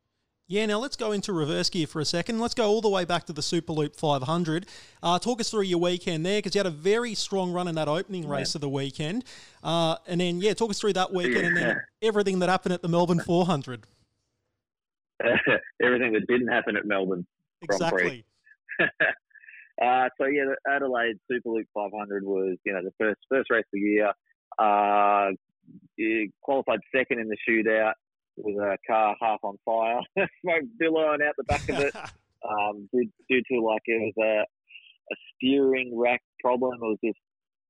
Yeah, 0.50 0.64
now 0.64 0.78
let's 0.78 0.96
go 0.96 1.12
into 1.12 1.34
reverse 1.34 1.68
gear 1.68 1.86
for 1.86 2.00
a 2.00 2.06
second. 2.06 2.38
Let's 2.38 2.54
go 2.54 2.66
all 2.66 2.80
the 2.80 2.88
way 2.88 3.04
back 3.04 3.24
to 3.24 3.34
the 3.34 3.42
Superloop 3.42 3.94
500. 3.94 4.64
Uh, 5.02 5.18
talk 5.18 5.40
us 5.40 5.50
through 5.50 5.64
your 5.64 5.78
weekend 5.78 6.24
there 6.24 6.38
because 6.38 6.54
you 6.54 6.58
had 6.58 6.66
a 6.66 6.70
very 6.70 7.14
strong 7.14 7.52
run 7.52 7.68
in 7.68 7.74
that 7.74 7.86
opening 7.86 8.26
race 8.26 8.54
yeah. 8.54 8.56
of 8.56 8.60
the 8.62 8.68
weekend. 8.70 9.26
Uh, 9.62 9.96
and 10.06 10.22
then, 10.22 10.40
yeah, 10.40 10.54
talk 10.54 10.70
us 10.70 10.80
through 10.80 10.94
that 10.94 11.12
weekend 11.12 11.42
yeah. 11.42 11.46
and 11.48 11.56
then 11.56 11.80
everything 12.00 12.38
that 12.38 12.48
happened 12.48 12.72
at 12.72 12.80
the 12.80 12.88
Melbourne 12.88 13.20
400. 13.20 13.84
everything 15.82 16.14
that 16.14 16.26
didn't 16.26 16.48
happen 16.48 16.78
at 16.78 16.86
Melbourne. 16.86 17.26
Exactly. 17.60 18.24
uh, 18.80 20.08
so, 20.16 20.24
yeah, 20.28 20.44
the 20.46 20.56
Adelaide 20.66 21.18
Superloop 21.30 21.66
500 21.74 22.24
was, 22.24 22.56
you 22.64 22.72
know, 22.72 22.80
the 22.82 22.92
first 22.98 23.20
first 23.28 23.50
race 23.50 23.64
of 23.66 23.72
the 23.72 23.80
year. 23.80 24.12
Uh, 24.58 25.32
qualified 26.40 26.80
second 26.96 27.20
in 27.20 27.28
the 27.28 27.36
shootout 27.46 27.92
with 28.38 28.57
a 28.57 28.76
car 28.87 29.16
half 29.21 29.40
on 29.42 29.57
fire, 29.64 30.00
smoke 30.42 30.64
billowing 30.78 31.23
out 31.23 31.35
the 31.37 31.45
back 31.45 31.68
of 31.68 31.78
it, 31.80 31.95
um, 32.49 32.88
due, 32.92 33.11
due, 33.28 33.42
to 33.50 33.61
like 33.61 33.83
it 33.87 34.12
was 34.14 34.14
a, 34.18 34.42
a 34.42 35.16
steering 35.35 35.99
rack 35.99 36.23
problem. 36.40 36.75
It 36.75 36.87
was 36.87 36.99
just 37.04 37.18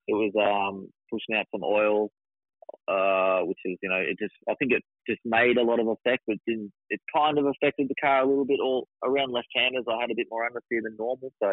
it 0.07 0.15
was 0.15 0.33
um, 0.37 0.89
pushing 1.11 1.39
out 1.39 1.47
some 1.53 1.65
oil, 1.65 2.11
uh, 2.89 3.41
which 3.45 3.59
is 3.65 3.79
you 3.83 3.89
know 3.89 4.01
it 4.01 4.17
just 4.19 4.35
I 4.49 4.55
think 4.55 4.73
it 4.73 4.83
just 5.09 5.21
made 5.25 5.57
a 5.57 5.63
lot 5.63 5.81
of 5.81 5.89
effect, 5.89 6.25
but 6.27 6.37
didn't 6.47 6.73
it 6.91 7.01
kind 7.15 7.39
of 7.39 7.47
affected 7.47 7.89
the 7.89 8.01
car 8.01 8.23
a 8.23 8.27
little 8.27 8.47
bit. 8.47 8.61
All 8.63 8.89
around 9.05 9.33
left-handers, 9.33 9.85
I 9.89 10.01
had 10.01 10.11
a 10.11 10.17
bit 10.17 10.29
more 10.31 10.49
understeer 10.49 10.83
than 10.83 10.97
normal, 10.99 11.33
so 11.43 11.49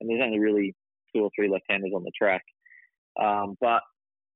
and 0.00 0.08
there's 0.10 0.22
only 0.24 0.38
really 0.38 0.74
two 1.14 1.22
or 1.22 1.30
three 1.34 1.48
left-handers 1.48 1.92
on 1.94 2.04
the 2.04 2.12
track. 2.16 2.42
Um, 3.20 3.56
but 3.60 3.82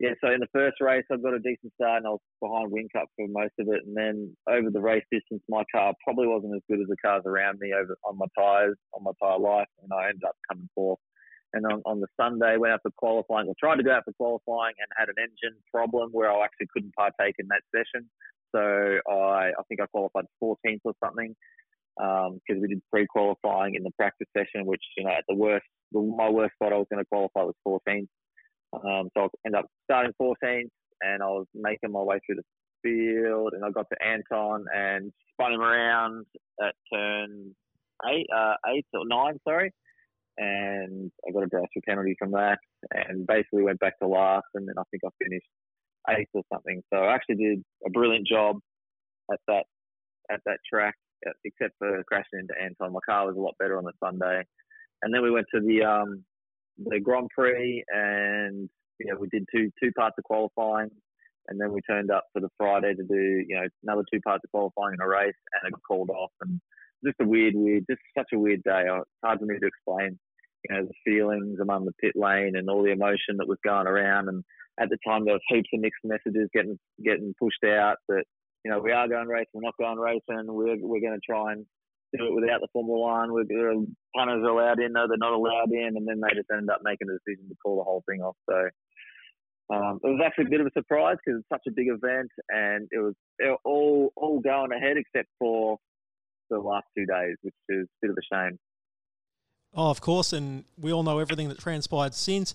yeah, 0.01 0.11
so 0.21 0.33
in 0.33 0.41
the 0.41 0.51
first 0.53 0.81
race, 0.81 1.05
I 1.11 1.17
got 1.17 1.35
a 1.35 1.39
decent 1.39 1.73
start 1.75 2.03
and 2.03 2.07
I 2.07 2.11
was 2.11 2.21
behind 2.43 2.73
Whincup 2.73 3.07
for 3.15 3.29
most 3.31 3.55
of 3.61 3.69
it. 3.69 3.87
And 3.87 3.97
then 3.97 4.37
over 4.49 4.71
the 4.71 4.81
race 4.81 5.05
distance, 5.13 5.43
my 5.49 5.63
car 5.71 5.95
probably 6.03 6.27
wasn't 6.27 6.57
as 6.57 6.63
good 6.69 6.81
as 6.81 6.89
the 6.89 6.97
cars 7.05 7.23
around 7.27 7.59
me 7.61 7.73
over 7.73 7.97
on 8.05 8.19
my 8.19 8.27
tyres, 8.37 8.77
on 8.93 9.05
my 9.05 9.13
tyre 9.23 9.39
life, 9.39 9.71
and 9.83 9.93
I 9.95 10.09
ended 10.09 10.25
up 10.27 10.35
coming 10.51 10.69
fourth. 10.75 10.99
And 11.53 11.65
on, 11.67 11.83
on 11.87 12.01
the 12.01 12.09
Sunday, 12.19 12.57
went 12.59 12.75
out 12.75 12.81
for 12.83 12.91
qualifying. 12.99 13.47
I 13.49 13.55
tried 13.61 13.77
to 13.77 13.85
go 13.85 13.95
out 13.95 14.03
for 14.05 14.13
qualifying 14.19 14.75
and 14.83 14.91
had 14.99 15.09
an 15.09 15.23
engine 15.23 15.57
problem 15.71 16.11
where 16.11 16.29
I 16.29 16.43
actually 16.43 16.67
couldn't 16.75 16.95
partake 16.99 17.37
in 17.39 17.47
that 17.55 17.63
session. 17.71 18.11
So 18.51 18.99
I, 19.09 19.55
I 19.55 19.63
think 19.69 19.81
I 19.81 19.87
qualified 19.87 20.25
14th 20.43 20.83
or 20.83 20.95
something 20.99 21.37
because 21.97 22.57
um, 22.57 22.61
we 22.61 22.67
did 22.67 22.83
pre-qualifying 22.91 23.77
in 23.77 23.85
the 23.85 23.93
practice 23.97 24.27
session, 24.37 24.67
which 24.67 24.83
you 24.97 25.05
know 25.05 25.11
at 25.11 25.23
the 25.29 25.37
worst, 25.37 25.67
my 25.93 26.29
worst 26.29 26.55
spot 26.55 26.73
I 26.73 26.77
was 26.77 26.87
going 26.91 27.03
to 27.03 27.09
qualify 27.09 27.43
was 27.43 27.55
14th. 27.67 28.09
Um, 28.75 29.09
so 29.17 29.25
I 29.25 29.29
ended 29.47 29.61
up 29.61 29.67
starting 29.85 30.13
14th 30.21 30.69
and 31.01 31.23
I 31.23 31.27
was 31.27 31.47
making 31.55 31.93
my 31.93 32.01
way 32.01 32.21
through 32.25 32.37
the 32.37 32.43
field 32.83 33.53
and 33.55 33.65
I 33.65 33.71
got 33.71 33.87
to 33.91 34.07
Anton 34.07 34.65
and 34.75 35.13
spun 35.33 35.53
him 35.53 35.61
around 35.61 36.27
at 36.63 36.75
turn 36.93 37.55
eight, 38.09 38.27
uh, 38.35 38.55
eight 38.69 38.87
or 38.93 39.07
nine, 39.07 39.39
sorry. 39.47 39.73
And 40.37 41.13
I 41.27 41.33
got 41.33 41.45
a 41.45 41.49
for 41.49 41.81
penalty 41.87 42.17
from 42.19 42.33
that 42.33 42.59
and 42.91 43.27
basically 43.27 43.63
went 43.63 43.79
back 43.79 43.99
to 44.01 44.09
last 44.09 44.47
and 44.55 44.67
then 44.67 44.75
I 44.79 44.83
think 44.91 45.03
I 45.05 45.11
finished 45.23 45.47
eighth 46.11 46.31
or 46.35 46.43
something. 46.53 46.83
So 46.93 47.01
I 47.01 47.15
actually 47.15 47.37
did 47.37 47.63
a 47.87 47.91
brilliant 47.91 48.27
job 48.27 48.57
at 49.33 49.39
that 49.49 49.65
at 50.31 50.41
that 50.47 50.59
track, 50.71 50.95
except 51.45 51.75
for 51.79 52.03
crashing 52.05 52.41
into 52.41 52.55
Anton. 52.61 52.93
My 52.93 53.01
car 53.07 53.27
was 53.27 53.37
a 53.37 53.41
lot 53.41 53.55
better 53.59 53.77
on 53.77 53.85
the 53.85 53.93
Sunday. 54.03 54.43
And 55.03 55.13
then 55.13 55.23
we 55.23 55.31
went 55.31 55.47
to 55.55 55.61
the 55.61 55.85
um, 55.85 56.25
the 56.79 57.01
Grand 57.01 57.29
Prix, 57.37 57.85
and 57.89 58.69
you 58.99 59.07
know 59.07 59.19
we 59.19 59.29
did 59.29 59.45
two 59.55 59.71
two 59.83 59.93
parts 59.93 60.17
of 60.19 60.25
qualifying, 60.25 60.91
and 61.49 61.61
then 61.61 61.73
we 61.73 61.81
turned 61.83 62.11
up 62.11 62.25
for 62.33 62.41
the 62.41 62.49
Friday 62.57 62.95
to 62.95 63.03
do 63.03 63.45
you 63.49 63.57
know 63.57 63.67
another 63.83 64.05
two 64.13 64.21
parts 64.21 64.43
of 64.45 64.51
qualifying 64.51 64.95
in 64.95 65.05
a 65.05 65.09
race, 65.09 65.35
and 65.53 65.69
it 65.69 65.73
got 65.73 65.83
called 65.87 66.11
off, 66.11 66.33
and 66.41 66.61
just 67.05 67.17
a 67.21 67.27
weird, 67.27 67.55
weird, 67.55 67.85
just 67.89 68.01
such 68.17 68.29
a 68.33 68.39
weird 68.39 68.63
day. 68.63 68.85
Oh, 68.91 69.01
it's 69.03 69.11
hard 69.23 69.39
for 69.39 69.47
me 69.47 69.59
to 69.59 69.67
explain, 69.67 70.19
you 70.69 70.75
know, 70.75 70.87
the 70.87 70.95
feelings 71.05 71.59
among 71.61 71.85
the 71.85 71.93
pit 72.01 72.15
lane 72.17 72.57
and 72.57 72.69
all 72.71 72.83
the 72.83 72.93
emotion 72.93 73.37
that 73.39 73.49
was 73.49 73.59
going 73.65 73.87
around, 73.87 74.29
and 74.29 74.43
at 74.81 74.89
the 74.89 74.99
time 75.07 75.25
there 75.25 75.35
was 75.35 75.43
heaps 75.49 75.69
of 75.73 75.81
mixed 75.81 76.05
messages 76.05 76.49
getting 76.55 76.79
getting 77.05 77.35
pushed 77.39 77.65
out 77.65 77.97
that 78.09 78.25
you 78.65 78.71
know 78.71 78.81
we 78.81 78.93
are 78.93 79.09
going 79.09 79.29
racing, 79.29 79.53
we're 79.55 79.63
not 79.63 79.77
going 79.79 79.99
racing, 79.99 80.47
we're 80.49 80.77
we're 80.81 81.01
going 81.01 81.19
to 81.19 81.33
try 81.33 81.53
and 81.53 81.67
do 82.17 82.27
it 82.27 82.35
without 82.35 82.61
the 82.61 82.69
Formula 82.73 82.99
One. 82.99 83.33
We're, 83.33 83.45
punters 84.15 84.43
are 84.43 84.49
allowed 84.49 84.81
in, 84.81 84.93
no, 84.93 85.07
they're 85.09 85.19
not 85.19 85.33
allowed 85.33 85.73
in, 85.73 85.97
and 85.97 86.07
then 86.07 86.21
they 86.21 86.35
just 86.35 86.51
ended 86.53 86.71
up 86.71 86.81
making 86.85 87.09
the 87.09 87.19
decision 87.25 87.49
to 87.49 87.57
call 87.63 87.79
the 87.79 87.85
whole 87.85 88.03
thing 88.09 88.23
off. 88.23 88.37
So 88.49 88.57
um, 89.75 90.01
it 90.03 90.09
was 90.09 90.21
actually 90.25 90.47
a 90.47 90.51
bit 90.51 90.61
of 90.61 90.67
a 90.67 90.71
surprise 90.77 91.17
because 91.25 91.41
it's 91.41 91.49
such 91.49 91.63
a 91.67 91.73
big 91.73 91.89
event, 91.89 92.31
and 92.49 92.89
it 92.91 92.99
was 92.99 93.15
all 93.65 94.13
all 94.17 94.41
going 94.41 94.73
ahead 94.73 94.97
except 94.97 95.29
for 95.39 95.79
the 96.51 96.59
last 96.59 96.87
two 96.97 97.07
days, 97.07 97.37
which 97.43 97.55
is 97.71 97.87
a 97.87 97.99
bit 98.03 98.11
of 98.11 98.17
a 98.19 98.35
shame. 98.35 98.59
Oh, 99.75 99.91
of 99.91 100.01
course, 100.01 100.33
and 100.33 100.65
we 100.79 100.93
all 100.93 101.03
know 101.03 101.19
everything 101.19 101.49
that 101.49 101.59
transpired 101.59 102.15
since. 102.15 102.55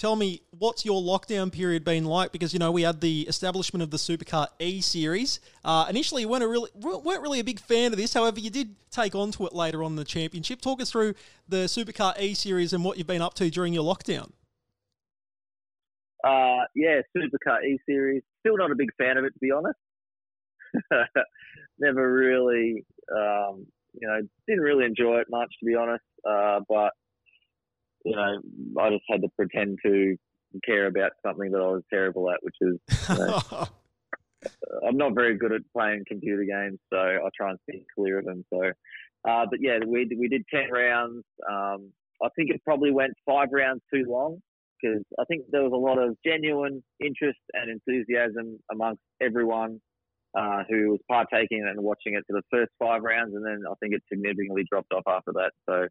Tell 0.00 0.16
me, 0.16 0.40
what's 0.58 0.86
your 0.86 1.02
lockdown 1.02 1.52
period 1.52 1.84
been 1.84 2.06
like? 2.06 2.32
Because 2.32 2.54
you 2.54 2.58
know 2.58 2.72
we 2.72 2.80
had 2.80 3.02
the 3.02 3.26
establishment 3.28 3.82
of 3.82 3.90
the 3.90 3.98
Supercar 3.98 4.46
E 4.58 4.80
Series. 4.80 5.40
Uh, 5.62 5.84
initially, 5.90 6.22
you 6.22 6.28
weren't 6.30 6.42
a 6.42 6.48
really 6.48 6.70
weren't 6.74 7.20
really 7.20 7.38
a 7.38 7.44
big 7.44 7.60
fan 7.60 7.92
of 7.92 7.98
this. 7.98 8.14
However, 8.14 8.40
you 8.40 8.48
did 8.48 8.76
take 8.90 9.14
on 9.14 9.30
to 9.32 9.46
it 9.46 9.54
later 9.54 9.84
on 9.84 9.96
the 9.96 10.04
championship. 10.04 10.62
Talk 10.62 10.80
us 10.80 10.90
through 10.90 11.12
the 11.50 11.66
Supercar 11.66 12.18
E 12.18 12.32
Series 12.32 12.72
and 12.72 12.82
what 12.82 12.96
you've 12.96 13.06
been 13.06 13.20
up 13.20 13.34
to 13.34 13.50
during 13.50 13.74
your 13.74 13.84
lockdown. 13.84 14.30
Uh, 16.24 16.64
yeah, 16.74 17.02
Supercar 17.14 17.62
E 17.66 17.78
Series. 17.84 18.22
Still 18.38 18.56
not 18.56 18.70
a 18.70 18.76
big 18.76 18.88
fan 18.96 19.18
of 19.18 19.26
it, 19.26 19.34
to 19.34 19.38
be 19.38 19.50
honest. 19.50 19.78
Never 21.78 22.10
really, 22.10 22.86
um, 23.14 23.66
you 24.00 24.08
know, 24.08 24.22
didn't 24.48 24.62
really 24.62 24.86
enjoy 24.86 25.18
it 25.18 25.26
much, 25.28 25.52
to 25.58 25.66
be 25.66 25.74
honest. 25.74 26.04
Uh, 26.26 26.60
but 26.70 26.92
you 28.04 28.16
know, 28.16 28.40
I 28.80 28.90
just 28.90 29.04
had 29.08 29.22
to 29.22 29.28
pretend 29.36 29.78
to 29.84 30.16
care 30.64 30.86
about 30.86 31.12
something 31.24 31.50
that 31.52 31.60
I 31.60 31.66
was 31.66 31.82
terrible 31.92 32.30
at, 32.30 32.38
which 32.42 32.56
is, 32.60 32.78
you 33.08 33.14
know, 33.16 33.40
I'm 34.88 34.96
not 34.96 35.14
very 35.14 35.36
good 35.36 35.52
at 35.52 35.60
playing 35.76 36.04
computer 36.08 36.44
games, 36.44 36.78
so 36.92 36.98
I 36.98 37.28
try 37.36 37.50
and 37.50 37.58
stay 37.68 37.82
clear 37.94 38.20
of 38.20 38.24
them. 38.24 38.44
So, 38.52 38.60
uh, 39.28 39.46
but 39.50 39.58
yeah, 39.60 39.78
we 39.86 40.08
we 40.18 40.28
did 40.28 40.44
ten 40.52 40.70
rounds. 40.70 41.24
Um, 41.48 41.92
I 42.22 42.28
think 42.36 42.50
it 42.50 42.62
probably 42.64 42.90
went 42.90 43.12
five 43.26 43.48
rounds 43.52 43.82
too 43.92 44.04
long 44.08 44.40
because 44.80 45.02
I 45.18 45.24
think 45.24 45.44
there 45.50 45.62
was 45.62 45.72
a 45.72 45.76
lot 45.76 45.98
of 45.98 46.16
genuine 46.24 46.82
interest 47.04 47.38
and 47.52 47.70
enthusiasm 47.70 48.58
amongst 48.72 49.02
everyone 49.20 49.80
uh, 50.34 50.62
who 50.68 50.90
was 50.90 51.00
partaking 51.08 51.66
and 51.68 51.82
watching 51.82 52.14
it 52.14 52.24
for 52.26 52.34
the 52.34 52.42
first 52.50 52.70
five 52.78 53.02
rounds, 53.02 53.34
and 53.34 53.44
then 53.44 53.62
I 53.68 53.74
think 53.80 53.94
it 53.94 54.02
significantly 54.10 54.64
dropped 54.70 54.92
off 54.92 55.04
after 55.06 55.32
that. 55.34 55.52
So 55.68 55.86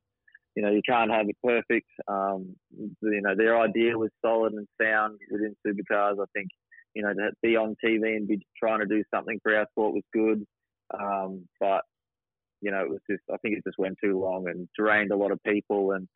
you 0.56 0.64
know, 0.64 0.72
you 0.72 0.82
can't 0.88 1.12
have 1.12 1.28
it 1.30 1.38
perfect. 1.44 1.88
Um, 2.08 2.56
you 2.78 3.22
know, 3.22 3.36
their 3.36 3.60
idea 3.60 3.98
was 3.98 4.10
solid 4.24 4.54
and 4.54 4.68
sound 4.82 5.20
within 5.32 5.56
supercars. 5.66 6.22
I 6.22 6.26
think, 6.34 6.50
you 6.94 7.04
know, 7.04 7.14
to 7.14 7.32
be 7.42 7.56
on 7.56 7.76
TV 7.84 8.16
and 8.16 8.28
be 8.28 8.46
trying 8.58 8.80
to 8.80 8.86
do 8.86 9.04
something 9.14 9.40
for 9.44 9.56
our 9.56 9.68
sport 9.72 9.94
was 9.94 10.04
good. 10.14 10.46
Um, 11.00 11.48
but, 11.60 11.82
you 12.62 12.72
know, 12.72 12.82
it 12.82 12.90
was 12.90 13.00
just, 13.10 13.24
I 13.32 13.38
think 13.38 13.58
it 13.58 13.64
just 13.64 13.78
went 13.78 13.98
too 14.04 14.20
long 14.20 14.48
and 14.50 14.68
drained 14.78 15.12
a 15.12 15.18
lot 15.18 15.32
of 15.32 15.42
people. 15.44 15.92
And 15.92 16.08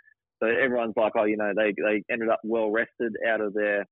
so 0.41 0.49
everyone's 0.49 0.95
like, 0.97 1.13
oh, 1.15 1.25
you 1.25 1.37
know, 1.37 1.53
they, 1.55 1.73
they 1.77 2.03
ended 2.11 2.29
up 2.29 2.39
well 2.43 2.71
rested 2.71 3.15
out 3.27 3.39
of 3.39 3.53
their, 3.53 3.85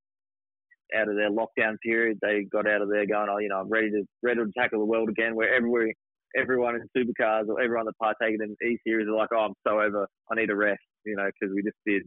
out 0.95 1.07
of 1.07 1.15
their 1.15 1.29
lockdown 1.29 1.77
period. 1.81 2.19
They 2.21 2.43
got 2.43 2.67
out 2.67 2.81
of 2.81 2.89
there 2.89 3.05
going, 3.05 3.29
oh, 3.29 3.37
you 3.37 3.49
know, 3.49 3.59
I'm 3.59 3.69
ready 3.69 3.91
to 3.91 4.03
ready 4.21 4.41
to 4.41 4.51
tackle 4.57 4.79
the 4.79 4.85
world 4.85 5.09
again. 5.09 5.35
Where 5.35 5.53
every 5.53 5.95
everyone 6.35 6.75
in 6.75 6.87
supercars 6.95 7.47
or 7.47 7.61
everyone 7.61 7.85
that 7.85 7.97
partaken 7.97 8.39
in 8.41 8.67
E 8.67 8.77
series 8.85 9.07
are 9.07 9.15
like, 9.15 9.29
oh, 9.33 9.39
I'm 9.39 9.53
so 9.65 9.81
over. 9.81 10.07
I 10.31 10.35
need 10.35 10.49
a 10.49 10.55
rest, 10.55 10.81
you 11.05 11.15
know, 11.15 11.27
because 11.27 11.53
we 11.53 11.63
just 11.63 11.77
did. 11.85 12.03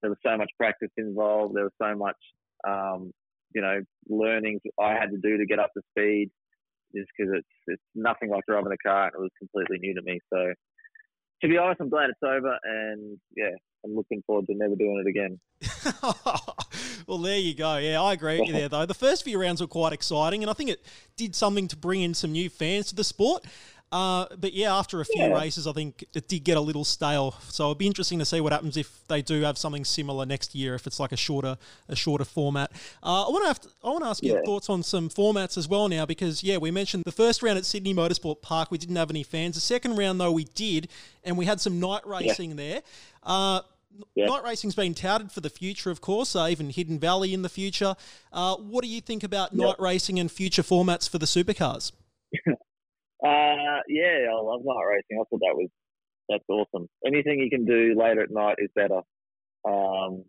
There 0.00 0.10
was 0.10 0.18
so 0.24 0.36
much 0.36 0.50
practice 0.58 0.90
involved. 0.96 1.54
There 1.54 1.64
was 1.64 1.72
so 1.80 1.94
much, 1.96 2.16
um, 2.66 3.12
you 3.54 3.60
know, 3.60 3.80
learning 4.08 4.60
I 4.80 4.92
had 4.92 5.10
to 5.10 5.18
do 5.22 5.36
to 5.38 5.46
get 5.46 5.58
up 5.58 5.70
to 5.74 5.82
speed. 5.90 6.30
Just 6.94 7.08
because 7.16 7.32
it's 7.36 7.48
it's 7.68 7.82
nothing 7.94 8.28
like 8.28 8.44
driving 8.46 8.72
a 8.72 8.88
car, 8.88 9.08
it 9.08 9.18
was 9.18 9.30
completely 9.38 9.78
new 9.80 9.94
to 9.94 10.02
me. 10.02 10.20
So, 10.30 10.52
to 11.42 11.48
be 11.48 11.56
honest, 11.56 11.80
I'm 11.80 11.88
glad 11.88 12.10
it's 12.10 12.18
over, 12.22 12.58
and 12.64 13.18
yeah, 13.34 13.54
I'm 13.84 13.94
looking 13.94 14.22
forward 14.26 14.46
to 14.46 14.54
never 14.54 14.76
doing 14.76 15.02
it 15.04 15.08
again. 15.08 15.40
well, 17.06 17.18
there 17.18 17.38
you 17.38 17.54
go. 17.54 17.76
Yeah, 17.76 18.02
I 18.02 18.12
agree 18.12 18.38
with 18.40 18.48
you 18.48 18.54
there, 18.54 18.68
though. 18.68 18.86
The 18.86 18.94
first 18.94 19.24
few 19.24 19.40
rounds 19.40 19.60
were 19.60 19.66
quite 19.66 19.92
exciting, 19.92 20.42
and 20.42 20.50
I 20.50 20.54
think 20.54 20.70
it 20.70 20.84
did 21.16 21.34
something 21.34 21.68
to 21.68 21.76
bring 21.76 22.02
in 22.02 22.14
some 22.14 22.32
new 22.32 22.48
fans 22.48 22.86
to 22.88 22.94
the 22.94 23.04
sport. 23.04 23.44
Uh, 23.92 24.24
but 24.38 24.54
yeah, 24.54 24.74
after 24.74 25.02
a 25.02 25.04
few 25.04 25.22
yeah. 25.22 25.38
races, 25.38 25.66
I 25.66 25.72
think 25.72 26.02
it 26.14 26.26
did 26.26 26.44
get 26.44 26.56
a 26.56 26.60
little 26.60 26.82
stale. 26.82 27.36
So 27.48 27.64
it'll 27.64 27.74
be 27.74 27.86
interesting 27.86 28.18
to 28.20 28.24
see 28.24 28.40
what 28.40 28.50
happens 28.50 28.78
if 28.78 29.06
they 29.06 29.20
do 29.20 29.42
have 29.42 29.58
something 29.58 29.84
similar 29.84 30.24
next 30.24 30.54
year. 30.54 30.74
If 30.74 30.86
it's 30.86 30.98
like 30.98 31.12
a 31.12 31.16
shorter, 31.16 31.58
a 31.90 31.94
shorter 31.94 32.24
format. 32.24 32.72
Uh, 33.02 33.26
I 33.26 33.30
want 33.30 33.62
to, 33.62 33.68
I 33.84 33.88
want 33.88 34.02
to 34.04 34.08
ask 34.08 34.22
yeah. 34.22 34.32
your 34.32 34.44
thoughts 34.46 34.70
on 34.70 34.82
some 34.82 35.10
formats 35.10 35.58
as 35.58 35.68
well 35.68 35.88
now, 35.88 36.06
because 36.06 36.42
yeah, 36.42 36.56
we 36.56 36.70
mentioned 36.70 37.04
the 37.04 37.12
first 37.12 37.42
round 37.42 37.58
at 37.58 37.66
Sydney 37.66 37.92
Motorsport 37.92 38.40
Park, 38.40 38.70
we 38.70 38.78
didn't 38.78 38.96
have 38.96 39.10
any 39.10 39.24
fans. 39.24 39.56
The 39.56 39.60
second 39.60 39.96
round 39.96 40.18
though, 40.18 40.32
we 40.32 40.44
did, 40.44 40.88
and 41.22 41.36
we 41.36 41.44
had 41.44 41.60
some 41.60 41.78
night 41.78 42.06
racing 42.06 42.50
yeah. 42.52 42.56
there. 42.56 42.82
Uh, 43.22 43.60
yeah. 44.14 44.26
Night 44.26 44.44
racing's 44.44 44.74
been 44.74 44.94
touted 44.94 45.32
for 45.32 45.40
the 45.40 45.50
future, 45.50 45.90
of 45.90 46.00
course, 46.00 46.36
uh, 46.36 46.46
even 46.50 46.70
Hidden 46.70 46.98
Valley 46.98 47.34
in 47.34 47.42
the 47.42 47.48
future. 47.48 47.94
Uh, 48.32 48.56
what 48.56 48.82
do 48.82 48.88
you 48.88 49.00
think 49.00 49.22
about 49.22 49.54
night 49.54 49.76
racing 49.78 50.18
and 50.18 50.30
future 50.30 50.62
formats 50.62 51.08
for 51.08 51.18
the 51.18 51.26
supercars? 51.26 51.92
uh, 52.48 52.52
yeah, 53.88 54.26
I 54.30 54.40
love 54.40 54.60
night 54.64 54.84
racing. 54.88 55.20
I 55.20 55.24
thought 55.28 55.40
that 55.40 55.54
was 55.54 55.68
that's 56.28 56.44
awesome. 56.48 56.88
Anything 57.06 57.40
you 57.40 57.50
can 57.50 57.64
do 57.64 57.94
later 57.98 58.22
at 58.22 58.30
night 58.30 58.56
is 58.58 58.70
better. 58.74 59.00
Um, 59.68 60.24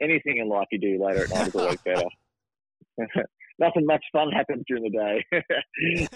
anything 0.00 0.38
in 0.38 0.48
life 0.48 0.68
you 0.70 0.78
do 0.78 1.04
later 1.04 1.24
at 1.24 1.30
night 1.30 1.48
is 1.48 1.54
always 1.54 1.80
better. 1.84 2.08
Nothing 3.58 3.86
much 3.86 4.04
fun 4.12 4.30
happens 4.32 4.64
during 4.66 4.82
the 4.84 4.90
day. 4.90 5.24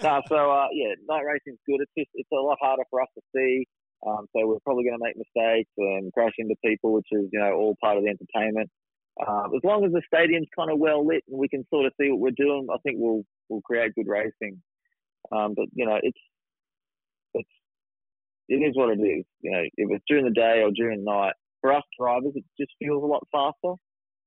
no, 0.03 0.21
so 0.27 0.51
uh, 0.51 0.67
yeah, 0.73 0.93
night 1.07 1.23
racing's 1.25 1.59
good. 1.65 1.79
It's 1.81 1.91
just 1.97 2.09
it's 2.13 2.29
a 2.33 2.35
lot 2.35 2.57
harder 2.61 2.83
for 2.89 3.01
us 3.01 3.07
to 3.15 3.21
see. 3.33 3.65
Um, 4.05 4.27
so 4.33 4.47
we're 4.47 4.63
probably 4.63 4.85
going 4.85 4.97
to 4.97 5.03
make 5.03 5.17
mistakes 5.17 5.71
and 5.77 6.13
crash 6.13 6.33
into 6.37 6.55
people, 6.63 6.93
which 6.93 7.07
is 7.11 7.27
you 7.31 7.39
know 7.39 7.53
all 7.53 7.75
part 7.81 7.97
of 7.97 8.03
the 8.03 8.09
entertainment. 8.09 8.69
Um, 9.27 9.51
as 9.55 9.61
long 9.63 9.83
as 9.83 9.91
the 9.91 10.01
stadium's 10.07 10.47
kind 10.57 10.71
of 10.71 10.79
well 10.79 11.05
lit 11.05 11.23
and 11.27 11.37
we 11.37 11.49
can 11.49 11.65
sort 11.69 11.85
of 11.85 11.91
see 11.99 12.09
what 12.09 12.19
we're 12.19 12.45
doing, 12.45 12.67
I 12.71 12.77
think 12.83 12.97
we'll 12.99 13.23
we'll 13.49 13.61
create 13.61 13.95
good 13.95 14.07
racing. 14.07 14.61
Um, 15.31 15.53
but 15.55 15.65
you 15.73 15.85
know, 15.85 15.99
it's 16.01 16.19
it's 17.33 17.49
it 18.47 18.63
is 18.63 18.75
what 18.75 18.97
it 18.97 19.01
is. 19.01 19.25
You 19.41 19.51
know, 19.51 19.61
if 19.61 19.91
it's 19.91 20.05
during 20.07 20.25
the 20.25 20.31
day 20.31 20.61
or 20.63 20.71
during 20.71 21.03
the 21.03 21.11
night, 21.11 21.33
for 21.59 21.73
us 21.73 21.83
drivers, 21.99 22.33
it 22.35 22.45
just 22.59 22.71
feels 22.79 23.03
a 23.03 23.07
lot 23.07 23.27
faster 23.31 23.75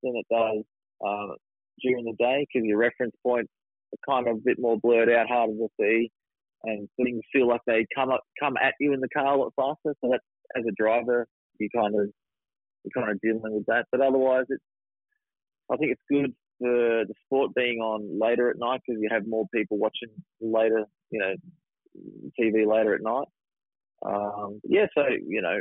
than 0.03 0.17
it 0.17 0.27
does 0.31 0.65
uh, 1.05 1.35
during 1.81 2.05
the 2.05 2.15
day 2.19 2.47
because 2.47 2.67
your 2.67 2.79
reference 2.79 3.15
points 3.23 3.51
are 3.95 4.15
kind 4.15 4.29
of 4.29 4.37
a 4.37 4.41
bit 4.45 4.59
more 4.59 4.79
blurred 4.79 5.09
out, 5.09 5.29
harder 5.29 5.53
to 5.55 5.69
see 5.81 6.11
and 6.65 6.89
things 6.97 7.21
feel 7.33 7.49
like 7.49 7.61
they 7.67 7.87
come 7.95 8.11
up 8.11 8.21
come 8.41 8.55
at 8.57 8.75
you 8.81 8.93
in 8.93 9.01
the 9.01 9.09
car 9.09 9.35
a 9.35 9.37
lot 9.37 9.53
faster. 9.57 9.95
So 10.01 10.11
that 10.11 10.21
as 10.57 10.65
a 10.67 10.73
driver, 10.77 11.27
you 11.59 11.69
kind 11.75 11.95
of 11.95 12.09
you're 12.85 13.05
kind 13.05 13.11
of 13.11 13.21
dealing 13.21 13.55
with 13.55 13.67
that. 13.67 13.87
But 13.91 14.01
otherwise, 14.01 14.47
it's 14.49 14.63
I 15.71 15.77
think 15.77 15.93
it's 15.93 16.03
good 16.11 16.35
for 16.59 17.05
the 17.07 17.15
sport 17.27 17.53
being 17.55 17.79
on 17.79 18.19
later 18.21 18.51
at 18.51 18.59
night 18.59 18.81
because 18.87 19.01
you 19.01 19.09
have 19.11 19.27
more 19.27 19.47
people 19.55 19.79
watching 19.79 20.11
later, 20.41 20.85
you 21.11 21.19
know, 21.19 21.35
TV 22.41 22.67
later 22.67 22.95
at 22.95 23.03
night. 23.03 23.29
Um, 24.05 24.61
yeah, 24.65 24.87
so 24.97 25.05
you 25.27 25.43
know, 25.43 25.59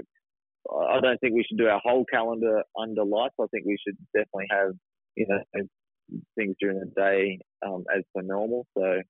I 0.72 1.00
don't 1.00 1.20
think 1.20 1.34
we 1.34 1.46
should 1.48 1.58
do 1.58 1.68
our 1.68 1.82
whole 1.84 2.06
calendar 2.12 2.64
under 2.80 3.04
lights. 3.04 3.36
I 3.40 3.46
think 3.52 3.66
we 3.66 3.78
should 3.86 3.98
definitely 4.16 4.48
have 4.52 4.72
you 5.16 5.28
know 5.28 5.64
things 6.36 6.56
during 6.60 6.80
the 6.80 6.92
day 6.96 7.40
um, 7.66 7.84
as 7.96 8.04
per 8.16 8.22
normal. 8.22 8.66
So 8.78 9.02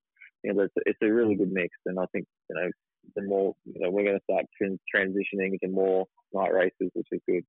you 0.43 0.53
know, 0.53 0.63
it's, 0.63 0.73
it's 0.85 0.99
a 1.01 1.11
really 1.11 1.35
good 1.35 1.51
mix. 1.51 1.75
And 1.85 1.99
I 1.99 2.05
think, 2.11 2.25
you 2.49 2.55
know, 2.55 2.69
the 3.15 3.23
more, 3.23 3.55
you 3.65 3.81
know, 3.81 3.89
we're 3.89 4.03
going 4.03 4.17
to 4.17 4.23
start 4.23 4.45
transitioning 4.93 5.57
into 5.61 5.73
more 5.73 6.05
night 6.33 6.53
races, 6.53 6.91
which 6.93 7.07
is 7.11 7.21
good. 7.27 7.43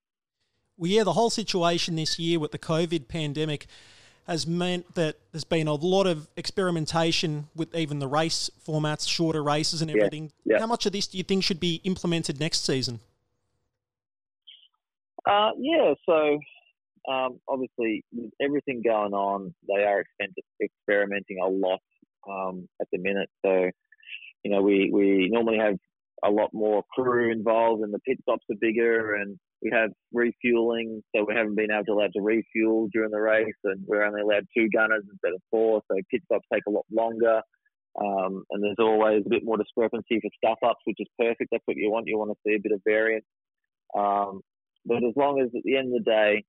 Well, 0.78 0.90
yeah, 0.90 1.04
the 1.04 1.12
whole 1.12 1.30
situation 1.30 1.96
this 1.96 2.18
year 2.18 2.38
with 2.38 2.52
the 2.52 2.58
COVID 2.58 3.08
pandemic 3.08 3.66
has 4.26 4.46
meant 4.46 4.94
that 4.94 5.16
there's 5.32 5.44
been 5.44 5.66
a 5.66 5.74
lot 5.74 6.06
of 6.06 6.28
experimentation 6.36 7.48
with 7.56 7.74
even 7.74 7.98
the 7.98 8.06
race 8.06 8.50
formats, 8.66 9.08
shorter 9.08 9.42
races 9.42 9.82
and 9.82 9.90
everything. 9.90 10.30
Yeah, 10.44 10.54
yeah. 10.54 10.60
How 10.60 10.66
much 10.66 10.86
of 10.86 10.92
this 10.92 11.08
do 11.08 11.18
you 11.18 11.24
think 11.24 11.44
should 11.44 11.60
be 11.60 11.80
implemented 11.84 12.38
next 12.38 12.64
season? 12.64 13.00
Uh, 15.26 15.50
yeah, 15.58 15.94
so 16.06 16.38
um, 17.12 17.40
obviously 17.48 18.04
with 18.12 18.30
everything 18.40 18.82
going 18.82 19.12
on, 19.12 19.54
they 19.68 19.84
are 19.84 20.04
experimenting 20.62 21.38
a 21.42 21.48
lot 21.48 21.80
um, 22.30 22.68
at 22.80 22.88
the 22.92 22.98
minute. 22.98 23.30
So, 23.44 23.70
you 24.42 24.50
know, 24.50 24.62
we, 24.62 24.90
we 24.92 25.28
normally 25.30 25.58
have 25.58 25.76
a 26.24 26.30
lot 26.30 26.50
more 26.52 26.82
crew 26.92 27.32
involved 27.32 27.82
and 27.82 27.92
the 27.92 27.98
pit 28.00 28.18
stops 28.22 28.44
are 28.50 28.56
bigger 28.60 29.14
and 29.14 29.38
we 29.62 29.70
have 29.72 29.90
refueling. 30.12 31.02
So 31.14 31.24
we 31.26 31.34
haven't 31.34 31.56
been 31.56 31.70
able 31.70 31.84
to 31.84 31.92
allow 31.92 32.06
to 32.06 32.20
refuel 32.20 32.88
during 32.92 33.10
the 33.10 33.20
race 33.20 33.54
and 33.64 33.82
we're 33.86 34.04
only 34.04 34.22
allowed 34.22 34.46
two 34.56 34.68
gunners 34.72 35.04
instead 35.10 35.34
of 35.34 35.42
four. 35.50 35.82
So 35.90 35.98
pit 36.10 36.22
stops 36.26 36.46
take 36.52 36.62
a 36.66 36.70
lot 36.70 36.86
longer. 36.92 37.40
Um, 38.00 38.44
and 38.50 38.62
there's 38.62 38.76
always 38.78 39.22
a 39.26 39.28
bit 39.28 39.44
more 39.44 39.58
discrepancy 39.58 40.20
for 40.20 40.30
stuff 40.36 40.58
ups, 40.64 40.80
which 40.84 40.96
is 40.98 41.08
perfect. 41.18 41.50
That's 41.50 41.64
what 41.66 41.76
you 41.76 41.90
want. 41.90 42.06
You 42.06 42.18
want 42.18 42.30
to 42.30 42.38
see 42.46 42.54
a 42.54 42.60
bit 42.62 42.72
of 42.72 42.80
variance. 42.86 43.26
Um, 43.96 44.40
but 44.86 45.04
as 45.04 45.12
long 45.14 45.40
as 45.40 45.48
at 45.54 45.62
the 45.64 45.76
end 45.76 45.94
of 45.94 46.02
the 46.02 46.10
day, 46.10 46.44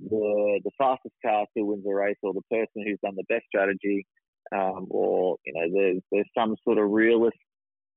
the 0.00 0.60
the 0.64 0.70
fastest 0.78 1.14
car 1.24 1.46
still 1.50 1.66
wins 1.66 1.84
the 1.84 1.92
race, 1.92 2.16
or 2.22 2.32
the 2.32 2.42
person 2.50 2.82
who's 2.84 2.98
done 3.02 3.14
the 3.16 3.24
best 3.28 3.44
strategy 3.46 4.06
um, 4.52 4.86
or 4.90 5.36
you 5.44 5.52
know 5.54 5.66
there's 5.72 6.02
there's 6.12 6.28
some 6.36 6.56
sort 6.64 6.78
of 6.78 6.90
realist 6.90 7.36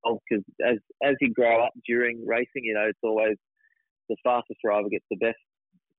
because 0.03 0.43
as 0.65 0.77
as 1.03 1.15
you 1.19 1.33
grow 1.33 1.63
up 1.63 1.73
during 1.85 2.25
racing, 2.25 2.63
you 2.63 2.73
know 2.73 2.85
it's 2.87 2.99
always 3.03 3.35
the 4.09 4.15
fastest 4.23 4.59
driver 4.63 4.89
gets 4.89 5.05
the 5.09 5.17
best, 5.17 5.37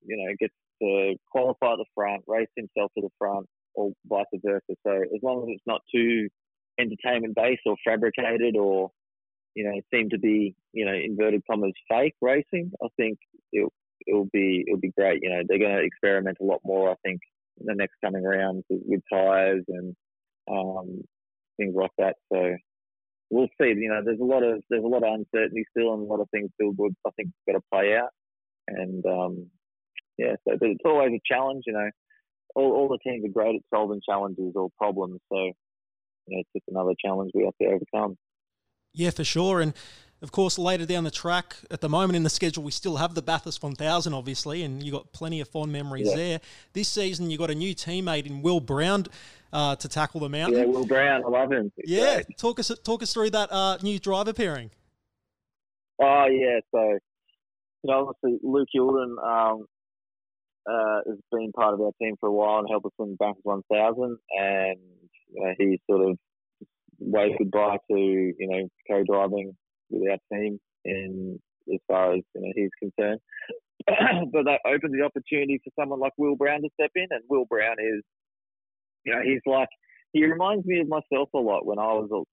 you 0.06 0.16
know, 0.16 0.32
gets 0.38 0.54
to 0.82 1.14
qualify 1.30 1.72
at 1.72 1.78
the 1.78 1.84
front, 1.94 2.22
race 2.26 2.48
himself 2.56 2.90
to 2.96 3.02
the 3.02 3.10
front, 3.18 3.46
or 3.74 3.92
vice 4.06 4.24
versa. 4.44 4.74
So 4.86 4.92
as 4.92 5.22
long 5.22 5.42
as 5.42 5.48
it's 5.54 5.66
not 5.66 5.82
too 5.94 6.28
entertainment 6.80 7.34
based 7.34 7.62
or 7.66 7.76
fabricated 7.84 8.56
or 8.56 8.90
you 9.54 9.64
know 9.64 9.80
seem 9.92 10.08
to 10.10 10.18
be 10.18 10.54
you 10.72 10.84
know 10.84 10.92
inverted 10.92 11.42
commas 11.48 11.72
fake 11.88 12.14
racing, 12.20 12.72
I 12.82 12.88
think 12.96 13.18
it'll 13.52 13.72
it'll 14.06 14.28
be 14.32 14.64
it'll 14.66 14.80
be 14.80 14.92
great. 14.96 15.20
You 15.22 15.30
know 15.30 15.42
they're 15.46 15.58
going 15.58 15.76
to 15.76 15.84
experiment 15.84 16.38
a 16.40 16.44
lot 16.44 16.60
more. 16.64 16.90
I 16.90 16.94
think 17.04 17.20
in 17.60 17.66
the 17.66 17.74
next 17.74 17.94
coming 18.04 18.22
rounds 18.22 18.64
with, 18.70 18.82
with 18.84 19.00
tires 19.12 19.64
and 19.68 19.94
um, 20.50 21.02
things 21.56 21.74
like 21.76 21.90
that. 21.98 22.16
So 22.32 22.56
we'll 23.30 23.48
see. 23.60 23.74
You 23.76 23.90
know, 23.90 24.00
there's 24.04 24.20
a 24.20 24.24
lot 24.24 24.42
of 24.42 24.62
there's 24.70 24.84
a 24.84 24.88
lot 24.88 25.02
of 25.02 25.14
uncertainty 25.14 25.64
still, 25.70 25.94
and 25.94 26.02
a 26.02 26.06
lot 26.06 26.20
of 26.20 26.28
things 26.30 26.50
still 26.54 26.72
would 26.78 26.94
I 27.06 27.10
think 27.16 27.30
got 27.46 27.58
to 27.58 27.64
play 27.72 27.96
out. 27.96 28.10
And 28.68 29.04
um, 29.06 29.46
yeah, 30.18 30.34
so 30.46 30.56
but 30.58 30.68
it's 30.68 30.84
always 30.84 31.12
a 31.12 31.20
challenge. 31.32 31.64
You 31.66 31.74
know, 31.74 31.90
all, 32.54 32.72
all 32.72 32.88
the 32.88 32.98
teams 32.98 33.24
are 33.24 33.32
great 33.32 33.56
at 33.56 33.62
solving 33.74 34.00
challenges 34.08 34.52
or 34.54 34.68
problems. 34.78 35.20
So 35.32 35.38
you 35.38 36.36
know, 36.36 36.40
it's 36.40 36.50
just 36.54 36.68
another 36.68 36.94
challenge 37.04 37.30
we 37.34 37.44
have 37.44 37.56
to 37.60 37.68
overcome. 37.68 38.16
Yeah, 38.94 39.10
for 39.10 39.24
sure. 39.24 39.60
And 39.60 39.74
of 40.20 40.32
course, 40.32 40.58
later 40.58 40.84
down 40.84 41.04
the 41.04 41.10
track, 41.10 41.56
at 41.70 41.80
the 41.80 41.88
moment 41.88 42.16
in 42.16 42.22
the 42.22 42.30
schedule, 42.30 42.64
we 42.64 42.72
still 42.72 42.96
have 42.96 43.14
the 43.14 43.22
Bathurst 43.22 43.62
1000, 43.62 44.12
obviously, 44.12 44.62
and 44.62 44.82
you 44.82 44.90
got 44.90 45.12
plenty 45.12 45.40
of 45.40 45.48
fond 45.48 45.72
memories 45.72 46.08
yeah. 46.08 46.16
there. 46.16 46.40
This 46.72 46.88
season, 46.88 47.30
you 47.30 47.38
got 47.38 47.50
a 47.50 47.54
new 47.54 47.74
teammate 47.74 48.26
in 48.26 48.42
Will 48.42 48.60
Brown 48.60 49.06
uh, 49.52 49.76
to 49.76 49.88
tackle 49.88 50.20
the 50.20 50.28
mountain. 50.28 50.58
Yeah, 50.58 50.66
Will 50.66 50.86
Brown, 50.86 51.24
I 51.24 51.28
love 51.28 51.52
him. 51.52 51.70
yeah, 51.84 52.22
great. 52.22 52.38
talk 52.38 52.58
us 52.58 52.72
talk 52.82 53.02
us 53.02 53.12
through 53.12 53.30
that 53.30 53.52
uh, 53.52 53.78
new 53.82 53.98
driver 53.98 54.32
pairing. 54.32 54.70
Oh 56.00 56.26
yeah, 56.26 56.60
so 56.72 56.98
you 57.82 57.90
know, 57.92 58.08
obviously 58.08 58.40
Luke 58.42 58.68
Youlden 58.76 59.16
um, 59.24 59.66
uh, 60.68 61.00
has 61.06 61.18
been 61.32 61.52
part 61.52 61.74
of 61.74 61.80
our 61.80 61.92
team 62.00 62.16
for 62.18 62.28
a 62.28 62.32
while 62.32 62.58
and 62.58 62.68
helped 62.68 62.86
us 62.86 62.92
win 62.98 63.16
Bathurst 63.18 63.44
1000, 63.44 64.18
and 64.30 64.78
know, 65.36 65.54
he 65.58 65.80
sort 65.88 66.10
of 66.10 66.18
waved 66.98 67.38
goodbye 67.38 67.78
to 67.90 67.96
you 67.96 68.34
know 68.40 68.68
co-driving 68.88 69.56
with 69.90 70.10
our 70.10 70.18
team 70.32 70.58
in 70.84 71.38
as 71.72 71.80
far 71.86 72.14
as 72.14 72.20
you 72.34 72.40
know 72.40 72.52
he's 72.54 72.70
concerned. 72.78 73.20
but 74.32 74.44
that 74.44 74.60
opens 74.66 74.92
the 74.92 75.04
opportunity 75.04 75.60
for 75.62 75.70
someone 75.80 76.00
like 76.00 76.12
Will 76.16 76.36
Brown 76.36 76.62
to 76.62 76.68
step 76.74 76.90
in, 76.94 77.06
and 77.10 77.22
Will 77.28 77.46
Brown 77.48 77.76
is, 77.78 78.02
you 79.04 79.14
know, 79.14 79.22
he's 79.22 79.40
like 79.46 79.68
he 80.12 80.24
reminds 80.24 80.66
me 80.66 80.80
of 80.80 80.88
myself 80.88 81.28
a 81.34 81.38
lot 81.38 81.66
when 81.66 81.78
I 81.78 81.92
was 81.92 82.24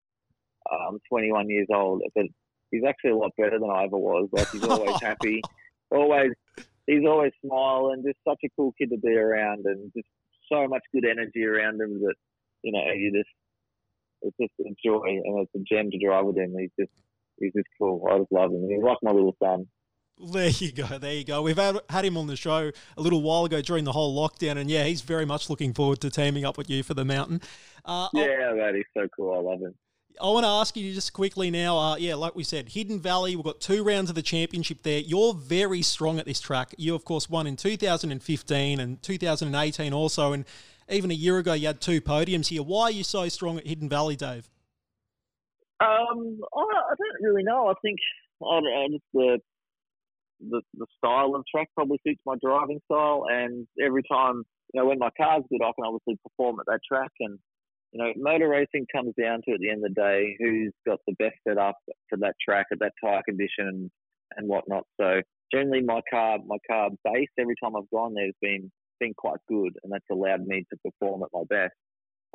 um, 0.73 0.99
21 1.09 1.49
years 1.51 1.67
old. 1.73 2.03
But 2.15 2.27
he's 2.71 2.85
actually 2.87 3.11
a 3.11 3.17
lot 3.17 3.33
better 3.37 3.59
than 3.59 3.71
I 3.71 3.85
ever 3.85 3.99
was. 3.99 4.29
Like 4.33 4.49
he's 4.53 4.63
always 4.65 4.95
happy, 5.03 5.47
always 5.91 6.31
he's 6.87 7.07
always 7.07 7.33
smiling, 7.45 8.03
just 8.07 8.19
such 8.27 8.41
a 8.45 8.49
cool 8.57 8.73
kid 8.79 8.91
to 8.91 8.99
be 8.99 9.17
around, 9.17 9.65
and 9.67 9.93
just 9.97 10.09
so 10.51 10.67
much 10.69 10.83
good 10.93 11.05
energy 11.05 11.45
around 11.45 11.81
him 11.81 12.01
that 12.01 12.15
you 12.63 12.73
know 12.73 12.81
you 12.95 13.13
just 13.13 13.31
it's 14.23 14.37
just 14.41 14.53
a 14.61 14.75
joy 14.85 15.05
and 15.07 15.41
it's 15.41 15.55
a 15.55 15.75
gem 15.75 15.91
to 15.91 15.99
drive 15.99 16.25
with 16.25 16.37
him. 16.37 16.55
He's 16.59 16.71
just 16.79 16.93
he's 17.39 17.53
just 17.53 17.69
cool. 17.79 18.07
I 18.11 18.19
just 18.19 18.33
love 18.33 18.51
him. 18.51 18.69
He's 18.69 18.83
like 18.83 18.99
my 19.03 19.11
little 19.11 19.37
son. 19.43 19.67
There 20.19 20.49
you 20.49 20.73
go. 20.73 20.87
There 20.87 21.13
you 21.13 21.25
go. 21.25 21.43
We've 21.43 21.57
had, 21.57 21.79
had 21.91 22.05
him 22.05 22.17
on 22.17 22.27
the 22.27 22.37
show 22.37 22.71
a 22.97 23.01
little 23.01 23.23
while 23.23 23.45
ago 23.45 23.61
during 23.61 23.85
the 23.85 23.93
whole 23.93 24.17
lockdown, 24.17 24.59
and 24.59 24.71
yeah, 24.71 24.85
he's 24.85 25.01
very 25.01 25.25
much 25.25 25.51
looking 25.51 25.75
forward 25.75 26.01
to 26.03 26.11
teaming 26.11 26.45
up 26.45 26.57
with 26.57 26.71
you 26.71 26.83
for 26.83 26.95
the 26.95 27.05
mountain. 27.05 27.41
Uh, 27.85 28.09
yeah, 28.15 28.53
man, 28.55 28.77
he's 28.77 28.85
so 28.97 29.09
cool. 29.17 29.35
I 29.35 29.41
love 29.41 29.61
him. 29.61 29.75
I 30.21 30.27
want 30.27 30.45
to 30.45 30.49
ask 30.49 30.77
you 30.77 30.95
just 30.95 31.13
quickly 31.13 31.51
now. 31.51 31.77
Uh, 31.77 31.97
yeah, 31.97 32.15
like 32.15 32.37
we 32.37 32.45
said, 32.45 32.69
Hidden 32.69 33.01
Valley. 33.01 33.35
We've 33.35 33.45
got 33.45 33.61
two 33.61 33.83
rounds 33.83 34.09
of 34.11 34.15
the 34.15 34.23
championship 34.23 34.85
there. 34.85 35.01
You're 35.01 35.35
very 35.35 35.83
strong 35.83 36.21
at 36.21 36.27
this 36.27 36.39
track. 36.39 36.73
You, 36.79 36.95
of 36.95 37.05
course, 37.05 37.29
won 37.29 37.49
in 37.49 37.57
2015 37.57 38.79
and 38.79 39.03
2018 39.03 39.93
also, 39.93 40.33
and 40.33 40.45
even 40.89 41.11
a 41.11 41.15
year 41.15 41.39
ago 41.39 41.55
you 41.55 41.67
had 41.67 41.81
two 41.81 42.01
podiums 42.01 42.47
here. 42.47 42.63
Why 42.63 42.85
are 42.85 42.91
you 42.93 43.03
so 43.03 43.29
strong 43.29 43.59
at 43.59 43.67
Hidden 43.67 43.89
Valley, 43.89 44.15
Dave? 44.15 44.49
Um, 45.81 46.41
I, 46.55 46.61
I 46.61 46.95
don't 46.97 47.04
really 47.21 47.43
know. 47.43 47.69
I 47.69 47.75
think 47.83 47.99
I, 48.43 48.57
I 48.57 48.89
just 48.91 49.05
the 49.13 49.39
the, 50.41 50.61
the 50.75 50.87
style 50.99 51.35
of 51.35 51.45
track 51.51 51.69
probably 51.75 51.99
suits 52.07 52.21
my 52.27 52.35
driving 52.43 52.81
style. 52.91 53.25
And 53.31 53.67
every 53.85 54.03
time, 54.11 54.43
you 54.73 54.81
know, 54.81 54.87
when 54.87 54.99
my 54.99 55.11
car's 55.17 55.45
good, 55.51 55.63
I 55.63 55.73
can 55.77 55.87
obviously 55.87 56.19
perform 56.23 56.59
at 56.61 56.67
that 56.67 56.81
track. 56.87 57.11
And, 57.21 57.39
you 57.93 58.03
know, 58.03 58.13
motor 58.17 58.49
racing 58.49 58.87
comes 58.95 59.15
down 59.21 59.41
to 59.47 59.55
at 59.55 59.61
the 59.61 59.71
end 59.71 59.85
of 59.85 59.95
the 59.95 60.01
day 60.01 60.37
who's 60.39 60.73
got 60.87 60.99
the 61.07 61.15
best 61.19 61.37
setup 61.47 61.77
for 62.09 62.19
that 62.19 62.35
track 62.45 62.67
at 62.73 62.81
that 62.81 62.93
tyre 63.03 63.23
condition 63.27 63.69
and, 63.69 63.91
and 64.37 64.49
whatnot. 64.49 64.85
So 65.01 65.21
generally, 65.53 65.83
my 65.83 66.01
car, 66.11 66.39
my 66.47 66.59
car 66.69 66.91
base, 67.05 67.29
every 67.39 67.55
time 67.63 67.77
I've 67.77 67.91
gone 67.91 68.15
there 68.15 68.27
has 68.27 68.35
been 68.41 68.71
been 69.01 69.15
quite 69.17 69.41
good, 69.49 69.73
and 69.83 69.93
that's 69.93 70.05
allowed 70.11 70.47
me 70.47 70.65
to 70.71 70.91
perform 70.91 71.23
at 71.23 71.29
my 71.33 71.43
best. 71.49 71.75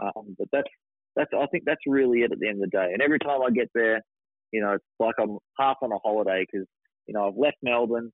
Um, 0.01 0.35
but 0.37 0.47
that's 0.51 0.69
that's 1.15 1.31
I 1.33 1.45
think 1.47 1.63
that's 1.65 1.81
really 1.87 2.19
it 2.19 2.31
at 2.31 2.39
the 2.39 2.47
end 2.47 2.63
of 2.63 2.69
the 2.69 2.77
day. 2.77 2.91
And 2.93 3.01
every 3.01 3.19
time 3.19 3.41
I 3.41 3.49
get 3.49 3.69
there, 3.73 4.01
you 4.51 4.61
know, 4.61 4.73
it's 4.73 4.85
like 4.99 5.15
I'm 5.21 5.37
half 5.59 5.77
on 5.81 5.91
a 5.91 5.99
holiday 5.99 6.45
because 6.49 6.67
you 7.07 7.13
know, 7.13 7.27
I've 7.27 7.37
left 7.37 7.57
Melbourne, 7.63 8.11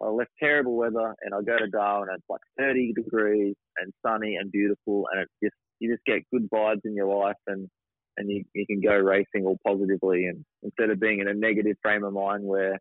I 0.00 0.08
left 0.08 0.30
terrible 0.38 0.76
weather, 0.76 1.14
and 1.22 1.34
I 1.34 1.40
go 1.42 1.58
to 1.58 1.68
Darwin, 1.68 2.10
and 2.10 2.18
it's 2.18 2.30
like 2.30 2.40
30 2.58 2.92
degrees 2.92 3.54
and 3.78 3.92
sunny 4.06 4.36
and 4.36 4.52
beautiful, 4.52 5.06
and 5.12 5.22
it's 5.22 5.32
just 5.42 5.56
you 5.80 5.92
just 5.92 6.04
get 6.04 6.22
good 6.32 6.48
vibes 6.50 6.84
in 6.84 6.94
your 6.94 7.12
life, 7.14 7.36
and 7.46 7.68
and 8.18 8.30
you, 8.30 8.44
you 8.54 8.66
can 8.66 8.80
go 8.80 8.94
racing 8.94 9.44
all 9.44 9.58
positively, 9.66 10.26
and 10.26 10.44
instead 10.62 10.90
of 10.90 11.00
being 11.00 11.20
in 11.20 11.28
a 11.28 11.34
negative 11.34 11.76
frame 11.82 12.04
of 12.04 12.12
mind 12.12 12.44
where 12.44 12.78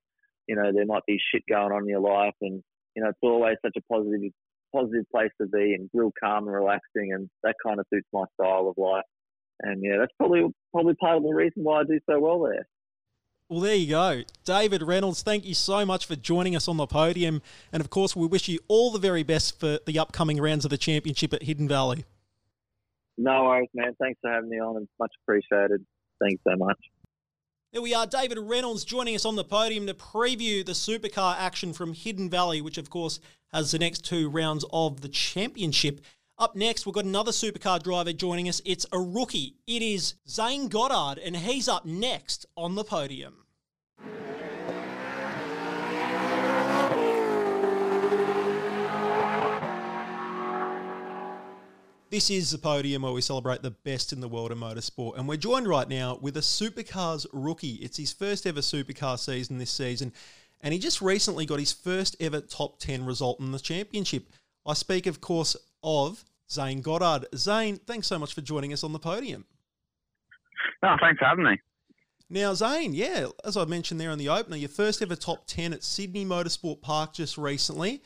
you 0.48 0.56
know 0.56 0.72
there 0.74 0.86
might 0.86 1.06
be 1.08 1.18
shit 1.32 1.44
going 1.50 1.72
on 1.72 1.84
in 1.84 1.90
your 1.90 2.00
life, 2.00 2.36
and 2.42 2.62
you 2.96 3.04
know 3.04 3.10
it's 3.10 3.20
always 3.24 3.58
such 3.66 3.76
a 3.78 3.94
positive 3.94 4.32
positive 4.74 5.06
place 5.12 5.32
to 5.42 5.48
be, 5.48 5.74
and 5.74 5.90
real 5.94 6.12
calm 6.22 6.46
and 6.46 6.56
relaxing, 6.56 7.14
and 7.14 7.30
that 7.44 7.56
kind 7.66 7.80
of 7.80 7.86
suits 7.94 8.08
my 8.14 8.26
style 8.40 8.68
of 8.68 8.76
life. 8.78 9.04
And 9.62 9.82
yeah, 9.84 9.98
that's 10.00 10.14
probably 10.18 10.44
probably 10.74 10.96
part 10.96 11.18
of 11.18 11.24
the 11.24 11.34
reason 11.34 11.64
why 11.64 11.80
I 11.80 11.84
do 11.86 12.00
so 12.10 12.20
well 12.20 12.44
there. 12.44 12.68
Well, 13.48 13.60
there 13.60 13.76
you 13.76 13.90
go. 13.90 14.24
David 14.44 14.82
Reynolds, 14.82 15.22
thank 15.22 15.46
you 15.46 15.54
so 15.54 15.86
much 15.86 16.08
for 16.08 16.16
joining 16.16 16.56
us 16.56 16.68
on 16.68 16.78
the 16.78 16.88
podium. 16.88 17.44
And 17.72 17.80
of 17.80 17.92
course, 17.92 18.16
we 18.16 18.26
wish 18.26 18.48
you 18.48 18.58
all 18.68 18.92
the 18.92 18.98
very 18.98 19.22
best 19.22 19.60
for 19.60 19.78
the 19.86 20.00
upcoming 20.00 20.42
rounds 20.42 20.66
of 20.66 20.72
the 20.72 20.80
championship 20.80 21.32
at 21.32 21.44
Hidden 21.44 21.68
Valley. 21.68 22.06
No 23.18 23.44
worries, 23.44 23.70
man. 23.76 23.96
Thanks 24.02 24.20
for 24.20 24.32
having 24.32 24.50
me 24.50 24.60
on. 24.60 24.82
It's 24.82 24.92
much 25.00 25.12
appreciated. 25.24 25.86
Thanks 26.20 26.42
so 26.48 26.56
much. 26.58 26.80
There 27.72 27.84
we 27.84 27.94
are, 27.94 28.08
David 28.08 28.40
Reynolds 28.40 28.84
joining 28.84 29.16
us 29.16 29.26
on 29.26 29.36
the 29.36 29.44
podium 29.44 29.86
to 29.88 29.94
preview 29.94 30.66
the 30.66 30.72
supercar 30.72 31.36
action 31.38 31.74
from 31.74 31.94
Hidden 31.94 32.30
Valley, 32.30 32.62
which 32.62 32.78
of 32.78 32.90
course 32.90 33.20
has 33.54 33.72
the 33.72 33.80
next 33.80 34.06
two 34.06 34.30
rounds 34.30 34.66
of 34.72 35.02
the 35.02 35.10
championship. 35.10 36.02
Up 36.38 36.54
next, 36.54 36.86
we've 36.86 36.94
got 36.94 37.06
another 37.06 37.32
supercar 37.32 37.82
driver 37.82 38.12
joining 38.12 38.50
us. 38.50 38.62
It's 38.66 38.86
a 38.92 39.00
rookie. 39.00 39.56
It 39.68 39.82
is 39.82 40.16
Zane 40.28 40.68
Goddard, 40.68 41.18
and 41.18 41.34
he's 41.34 41.70
up 41.70 41.86
next 41.86 42.46
on 42.58 42.76
the 42.76 42.84
podium. 42.84 43.46
This 52.10 52.30
is 52.30 52.52
the 52.52 52.58
podium 52.58 53.04
where 53.04 53.14
we 53.14 53.22
celebrate 53.22 53.62
the 53.62 53.72
best 53.72 54.12
in 54.12 54.20
the 54.20 54.28
world 54.28 54.52
of 54.52 54.58
motorsport, 54.58 55.18
and 55.18 55.30
we're 55.30 55.38
joined 55.38 55.70
right 55.70 55.88
now 55.88 56.20
with 56.22 56.36
a 56.36 56.42
supercars 56.42 57.26
rookie. 57.32 57.76
It's 57.76 57.96
his 57.96 58.12
first 58.12 58.46
ever 58.46 58.60
supercar 58.60 59.18
season 59.18 59.58
this 59.58 59.72
season, 59.72 60.12
and 60.60 60.74
he 60.74 60.80
just 60.82 61.02
recently 61.02 61.46
got 61.46 61.60
his 61.60 61.72
first 61.72 62.18
ever 62.20 62.42
top 62.42 62.80
10 62.80 63.06
result 63.06 63.40
in 63.40 63.54
the 63.54 63.60
championship. 63.60 64.28
I 64.66 64.74
speak, 64.74 65.06
of 65.06 65.22
course, 65.22 65.56
of 65.86 66.26
Zane 66.52 66.82
Goddard. 66.82 67.28
Zane, 67.36 67.78
thanks 67.78 68.08
so 68.08 68.20
much 68.20 68.34
for 68.34 68.42
joining 68.42 68.74
us 68.74 68.84
on 68.84 68.92
the 68.92 69.00
podium. 69.00 69.46
Oh, 70.84 70.96
thanks 71.00 71.20
for 71.20 71.26
having 71.26 71.46
me. 71.46 71.58
Now, 72.30 72.54
Zane, 72.56 72.94
yeah, 72.94 73.28
as 73.44 73.56
I 73.56 73.66
mentioned 73.66 74.02
there 74.02 74.10
in 74.10 74.18
the 74.18 74.30
opener, 74.30 74.58
your 74.58 74.70
first 74.70 75.02
ever 75.02 75.16
top 75.16 75.46
10 75.46 75.74
at 75.74 75.84
Sydney 75.84 76.26
Motorsport 76.26 76.82
Park 76.82 77.14
just 77.14 77.38
recently. 77.38 78.02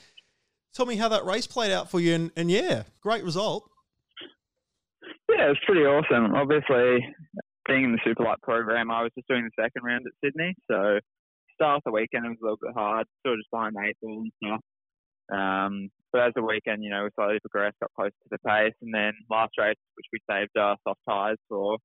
Tell 0.73 0.85
me 0.85 0.97
how 0.97 1.07
that 1.09 1.25
race 1.25 1.47
played 1.47 1.71
out 1.71 1.89
for 1.89 1.99
you, 1.99 2.13
and, 2.13 2.31
and 2.35 2.51
yeah, 2.51 2.83
great 3.01 3.23
result. 3.23 3.69
Yeah, 5.29 5.45
it 5.45 5.49
was 5.49 5.59
pretty 5.65 5.81
awesome. 5.81 6.35
Obviously, 6.35 7.07
being 7.65 7.85
in 7.85 7.91
the 7.93 7.99
Superlight 8.05 8.41
program, 8.41 8.91
I 8.91 9.03
was 9.03 9.11
just 9.15 9.27
doing 9.27 9.45
the 9.45 9.63
second 9.63 9.83
round 9.83 10.05
at 10.05 10.13
Sydney, 10.23 10.53
so 10.69 10.99
start 11.55 11.77
of 11.77 11.83
the 11.85 11.91
weekend 11.91 12.25
it 12.25 12.29
was 12.29 12.37
a 12.41 12.43
little 12.43 12.59
bit 12.61 12.73
hard, 12.73 13.07
sort 13.25 13.33
of 13.33 13.39
just 13.39 13.51
behind 13.51 13.75
eight 13.85 13.97
ball 14.01 14.21
and 14.21 14.31
stuff. 14.43 14.61
Um, 15.31 15.89
but 16.11 16.21
as 16.21 16.33
the 16.35 16.43
weekend, 16.43 16.83
you 16.83 16.89
know, 16.89 17.03
we 17.03 17.09
slowly 17.15 17.39
progressed, 17.39 17.77
got 17.81 17.91
closer 17.95 18.09
to 18.09 18.29
the 18.31 18.39
pace, 18.39 18.73
and 18.81 18.93
then 18.93 19.13
last 19.29 19.51
race, 19.57 19.77
which 19.95 20.07
we 20.11 20.19
saved 20.29 20.57
our 20.57 20.77
soft 20.85 20.99
tyres 21.07 21.37
for, 21.47 21.77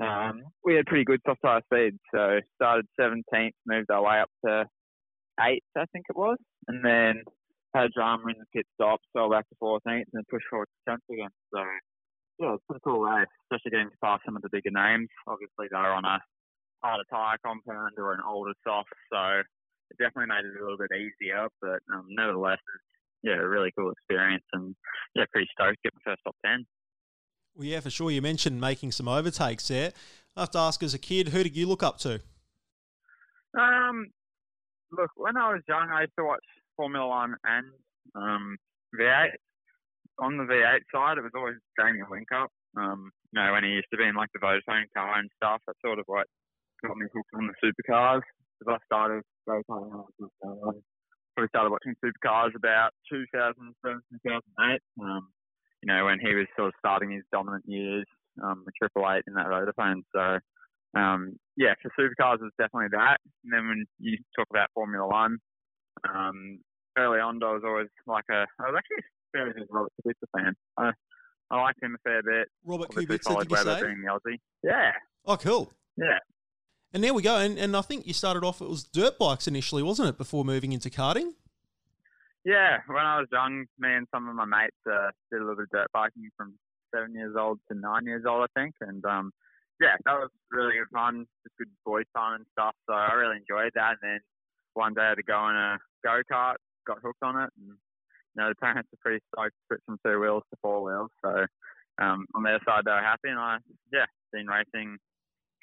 um, 0.00 0.42
we 0.64 0.74
had 0.74 0.86
pretty 0.86 1.04
good 1.04 1.20
soft 1.26 1.40
tyre 1.42 1.62
speed. 1.64 1.98
So 2.14 2.40
started 2.56 2.86
17th, 3.00 3.52
moved 3.66 3.90
our 3.90 4.02
way 4.02 4.20
up 4.20 4.30
to 4.44 4.66
8th, 5.40 5.60
I 5.76 5.84
think 5.92 6.06
it 6.08 6.16
was, 6.16 6.36
and 6.68 6.84
then 6.84 7.22
had 7.74 7.84
a 7.84 7.88
drama 7.88 8.24
in 8.28 8.38
the 8.38 8.46
pit 8.54 8.66
stop, 8.74 9.00
fell 9.12 9.30
back 9.30 9.48
to 9.48 9.56
14th, 9.62 9.80
and 9.86 10.04
then 10.12 10.24
pushed 10.30 10.46
forward 10.50 10.68
to 10.86 10.92
10th 10.92 11.14
again. 11.14 11.30
So 11.52 11.60
yeah, 12.38 12.54
it's 12.54 12.64
a 12.70 12.80
cool 12.80 13.00
race, 13.00 13.26
especially 13.44 13.70
getting 13.70 13.90
to 13.90 14.04
pass 14.04 14.20
some 14.24 14.36
of 14.36 14.42
the 14.42 14.52
bigger 14.52 14.70
names. 14.70 15.08
Obviously, 15.26 15.68
they're 15.70 15.92
on 15.92 16.04
a 16.04 16.20
harder 16.82 17.04
tyre 17.10 17.38
compound 17.44 17.92
or 17.96 18.12
an 18.12 18.20
older 18.26 18.52
soft, 18.66 18.92
so 19.12 19.40
it 19.90 19.96
definitely 19.98 20.28
made 20.28 20.44
it 20.44 20.60
a 20.60 20.62
little 20.62 20.76
bit 20.76 20.92
easier, 20.92 21.48
but 21.62 21.80
um, 21.94 22.04
nevertheless, 22.10 22.60
yeah, 23.26 23.42
a 23.42 23.46
really 23.46 23.72
cool 23.76 23.90
experience, 23.90 24.44
and 24.52 24.74
yeah, 25.14 25.24
pretty 25.32 25.48
stoked 25.52 25.82
to 25.82 25.90
get 25.90 25.92
my 25.94 26.12
first 26.12 26.22
top 26.24 26.36
ten. 26.44 26.64
Well, 27.56 27.66
yeah, 27.66 27.80
for 27.80 27.90
sure. 27.90 28.10
You 28.10 28.22
mentioned 28.22 28.60
making 28.60 28.92
some 28.92 29.08
overtakes 29.08 29.66
there. 29.68 29.92
I 30.36 30.40
have 30.40 30.50
to 30.52 30.58
ask, 30.58 30.82
as 30.82 30.94
a 30.94 30.98
kid, 30.98 31.28
who 31.28 31.42
did 31.42 31.56
you 31.56 31.66
look 31.66 31.82
up 31.82 31.98
to? 32.00 32.20
Um, 33.58 34.06
look, 34.92 35.10
when 35.16 35.36
I 35.36 35.52
was 35.52 35.62
young, 35.66 35.88
I 35.90 36.02
used 36.02 36.12
to 36.18 36.24
watch 36.24 36.44
Formula 36.76 37.08
One 37.08 37.34
and 37.44 37.66
um, 38.14 38.56
V8. 38.94 39.30
On 40.18 40.36
the 40.36 40.44
V8 40.44 40.80
side, 40.94 41.18
it 41.18 41.22
was 41.22 41.32
always 41.34 41.56
Jamie 41.80 42.04
Whincup. 42.08 42.48
Um, 42.76 43.10
you 43.32 43.40
know, 43.42 43.52
when 43.52 43.64
he 43.64 43.70
used 43.70 43.88
to 43.90 43.96
be 43.96 44.04
in 44.04 44.14
like 44.14 44.28
the 44.32 44.38
Vodafone 44.38 44.84
car 44.94 45.18
and 45.18 45.30
stuff, 45.36 45.62
that's 45.66 45.78
sort 45.84 45.98
of 45.98 46.04
what 46.06 46.26
got 46.86 46.96
me 46.96 47.06
hooked 47.12 47.34
on 47.34 47.48
the 47.48 47.54
supercars. 47.64 48.22
Because 48.58 48.78
I 48.80 48.84
started 48.86 49.22
racing 49.46 50.04
probably 51.36 51.48
started 51.52 51.70
watching 51.70 51.94
supercars 52.00 52.56
about 52.56 52.90
2007, 53.12 54.00
2008. 54.24 54.80
Um, 55.04 55.28
you 55.82 55.92
know, 55.92 56.06
when 56.06 56.18
he 56.18 56.34
was 56.34 56.46
sort 56.56 56.68
of 56.68 56.74
starting 56.78 57.12
his 57.12 57.22
dominant 57.30 57.64
years, 57.66 58.06
um, 58.42 58.62
with 58.64 58.74
Triple 58.74 59.04
Eight 59.10 59.24
in 59.26 59.34
that 59.34 59.46
Vodafone. 59.46 60.02
So, 60.14 60.38
um, 60.98 61.36
yeah, 61.56 61.74
for 61.82 61.92
supercars, 61.98 62.38
it's 62.40 62.56
definitely 62.58 62.88
that. 62.92 63.18
And 63.44 63.52
then 63.52 63.68
when 63.68 63.84
you 63.98 64.16
talk 64.36 64.46
about 64.50 64.70
Formula 64.74 65.06
One, 65.06 65.38
um, 66.08 66.58
early 66.98 67.20
on, 67.20 67.42
I 67.42 67.52
was 67.52 67.62
always 67.64 67.88
like 68.06 68.24
a, 68.30 68.46
I 68.58 68.70
was 68.70 68.74
actually 68.78 69.04
a 69.04 69.36
fairly 69.36 69.52
big 69.54 69.68
Robert 69.70 69.92
Kubica 70.00 70.26
fan. 70.36 70.54
I, 70.78 70.92
I 71.50 71.62
liked 71.62 71.82
him 71.82 71.96
a 71.96 72.08
fair 72.08 72.22
bit. 72.22 72.48
Robert 72.64 72.88
Kubica, 72.90 73.40
did 73.40 73.50
you 73.50 73.56
say? 73.56 73.82
Being 73.82 74.02
the 74.02 74.10
Aussie. 74.10 74.38
Yeah. 74.62 74.92
Oh, 75.24 75.36
cool. 75.36 75.72
Yeah. 75.96 76.18
And 76.92 77.02
there 77.02 77.14
we 77.14 77.22
go. 77.22 77.36
And, 77.36 77.58
and 77.58 77.76
I 77.76 77.82
think 77.82 78.06
you 78.06 78.14
started 78.14 78.44
off, 78.44 78.60
it 78.60 78.68
was 78.68 78.84
dirt 78.84 79.18
bikes 79.18 79.46
initially, 79.46 79.82
wasn't 79.82 80.08
it, 80.08 80.18
before 80.18 80.44
moving 80.44 80.72
into 80.72 80.88
karting? 80.88 81.32
Yeah, 82.44 82.78
when 82.86 83.04
I 83.04 83.18
was 83.18 83.26
young, 83.32 83.66
me 83.78 83.92
and 83.92 84.06
some 84.14 84.28
of 84.28 84.34
my 84.36 84.44
mates 84.44 84.76
uh, 84.88 85.10
did 85.30 85.38
a 85.38 85.40
little 85.40 85.56
bit 85.56 85.64
of 85.64 85.70
dirt 85.70 85.88
biking 85.92 86.30
from 86.36 86.54
seven 86.94 87.12
years 87.14 87.34
old 87.38 87.58
to 87.70 87.78
nine 87.78 88.04
years 88.04 88.24
old, 88.26 88.48
I 88.48 88.60
think. 88.60 88.74
And 88.80 89.04
um, 89.04 89.32
yeah, 89.80 89.96
that 90.04 90.12
was 90.12 90.30
really 90.50 90.78
good 90.78 90.88
fun, 90.92 91.26
just 91.42 91.56
good 91.58 91.68
boys 91.84 92.04
fun 92.14 92.34
and 92.34 92.46
stuff. 92.52 92.74
So 92.86 92.94
I 92.94 93.12
really 93.14 93.36
enjoyed 93.36 93.72
that. 93.74 93.96
And 94.00 94.02
then 94.02 94.20
one 94.74 94.94
day 94.94 95.02
I 95.02 95.08
had 95.10 95.14
to 95.16 95.22
go 95.22 95.48
in 95.48 95.56
a 95.56 95.78
go 96.04 96.22
kart, 96.32 96.56
got 96.86 97.02
hooked 97.02 97.22
on 97.22 97.36
it, 97.36 97.50
and 97.58 97.66
you 97.66 98.36
know 98.36 98.48
the 98.48 98.54
parents 98.54 98.88
are 98.92 99.02
pretty 99.02 99.24
stoked 99.34 99.50
to 99.50 99.62
switch 99.66 99.82
from 99.84 99.98
two 100.04 100.20
wheels 100.20 100.44
to 100.50 100.58
four 100.62 100.82
wheels. 100.82 101.10
So 101.24 101.46
um, 101.98 102.26
on 102.34 102.42
their 102.42 102.60
side 102.64 102.84
they 102.84 102.92
were 102.92 103.00
happy, 103.00 103.28
and 103.28 103.38
I 103.38 103.58
yeah 103.92 104.06
been 104.32 104.46
racing 104.46 104.98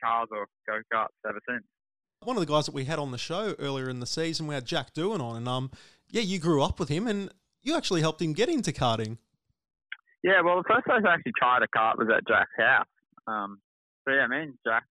cars 0.04 0.28
or 0.32 0.48
go 0.68 0.80
karts 0.94 1.08
ever 1.28 1.40
since. 1.48 1.64
One 2.24 2.38
of 2.38 2.46
the 2.46 2.52
guys 2.52 2.66
that 2.66 2.74
we 2.74 2.86
had 2.86 3.00
on 3.00 3.12
the 3.12 3.18
show 3.18 3.56
earlier 3.60 3.90
in 3.90 4.00
the 4.00 4.06
season, 4.06 4.48
we 4.48 4.56
had 4.56 4.66
Jack 4.66 4.94
Doohan 4.94 5.20
on, 5.20 5.36
and 5.36 5.48
um, 5.48 5.72
yeah, 6.10 6.22
you 6.22 6.40
grew 6.40 6.64
up 6.64 6.80
with 6.80 6.90
him, 6.90 7.08
and 7.08 7.30
you 7.62 7.76
actually 7.76 8.02
helped 8.02 8.22
him 8.22 8.34
get 8.34 8.50
into 8.50 8.72
karting. 8.72 9.18
Yeah, 10.24 10.40
well, 10.42 10.56
the 10.58 10.64
first 10.68 10.86
place 10.86 11.04
I 11.06 11.14
actually 11.14 11.34
tried 11.38 11.64
a 11.64 11.68
kart 11.68 11.98
was 11.98 12.08
at 12.08 12.28
Jack's 12.28 12.56
house. 12.58 12.88
Um, 13.28 13.60
so 14.08 14.14
yeah, 14.14 14.28
me 14.28 14.44
and 14.44 14.54
Jack, 14.66 14.84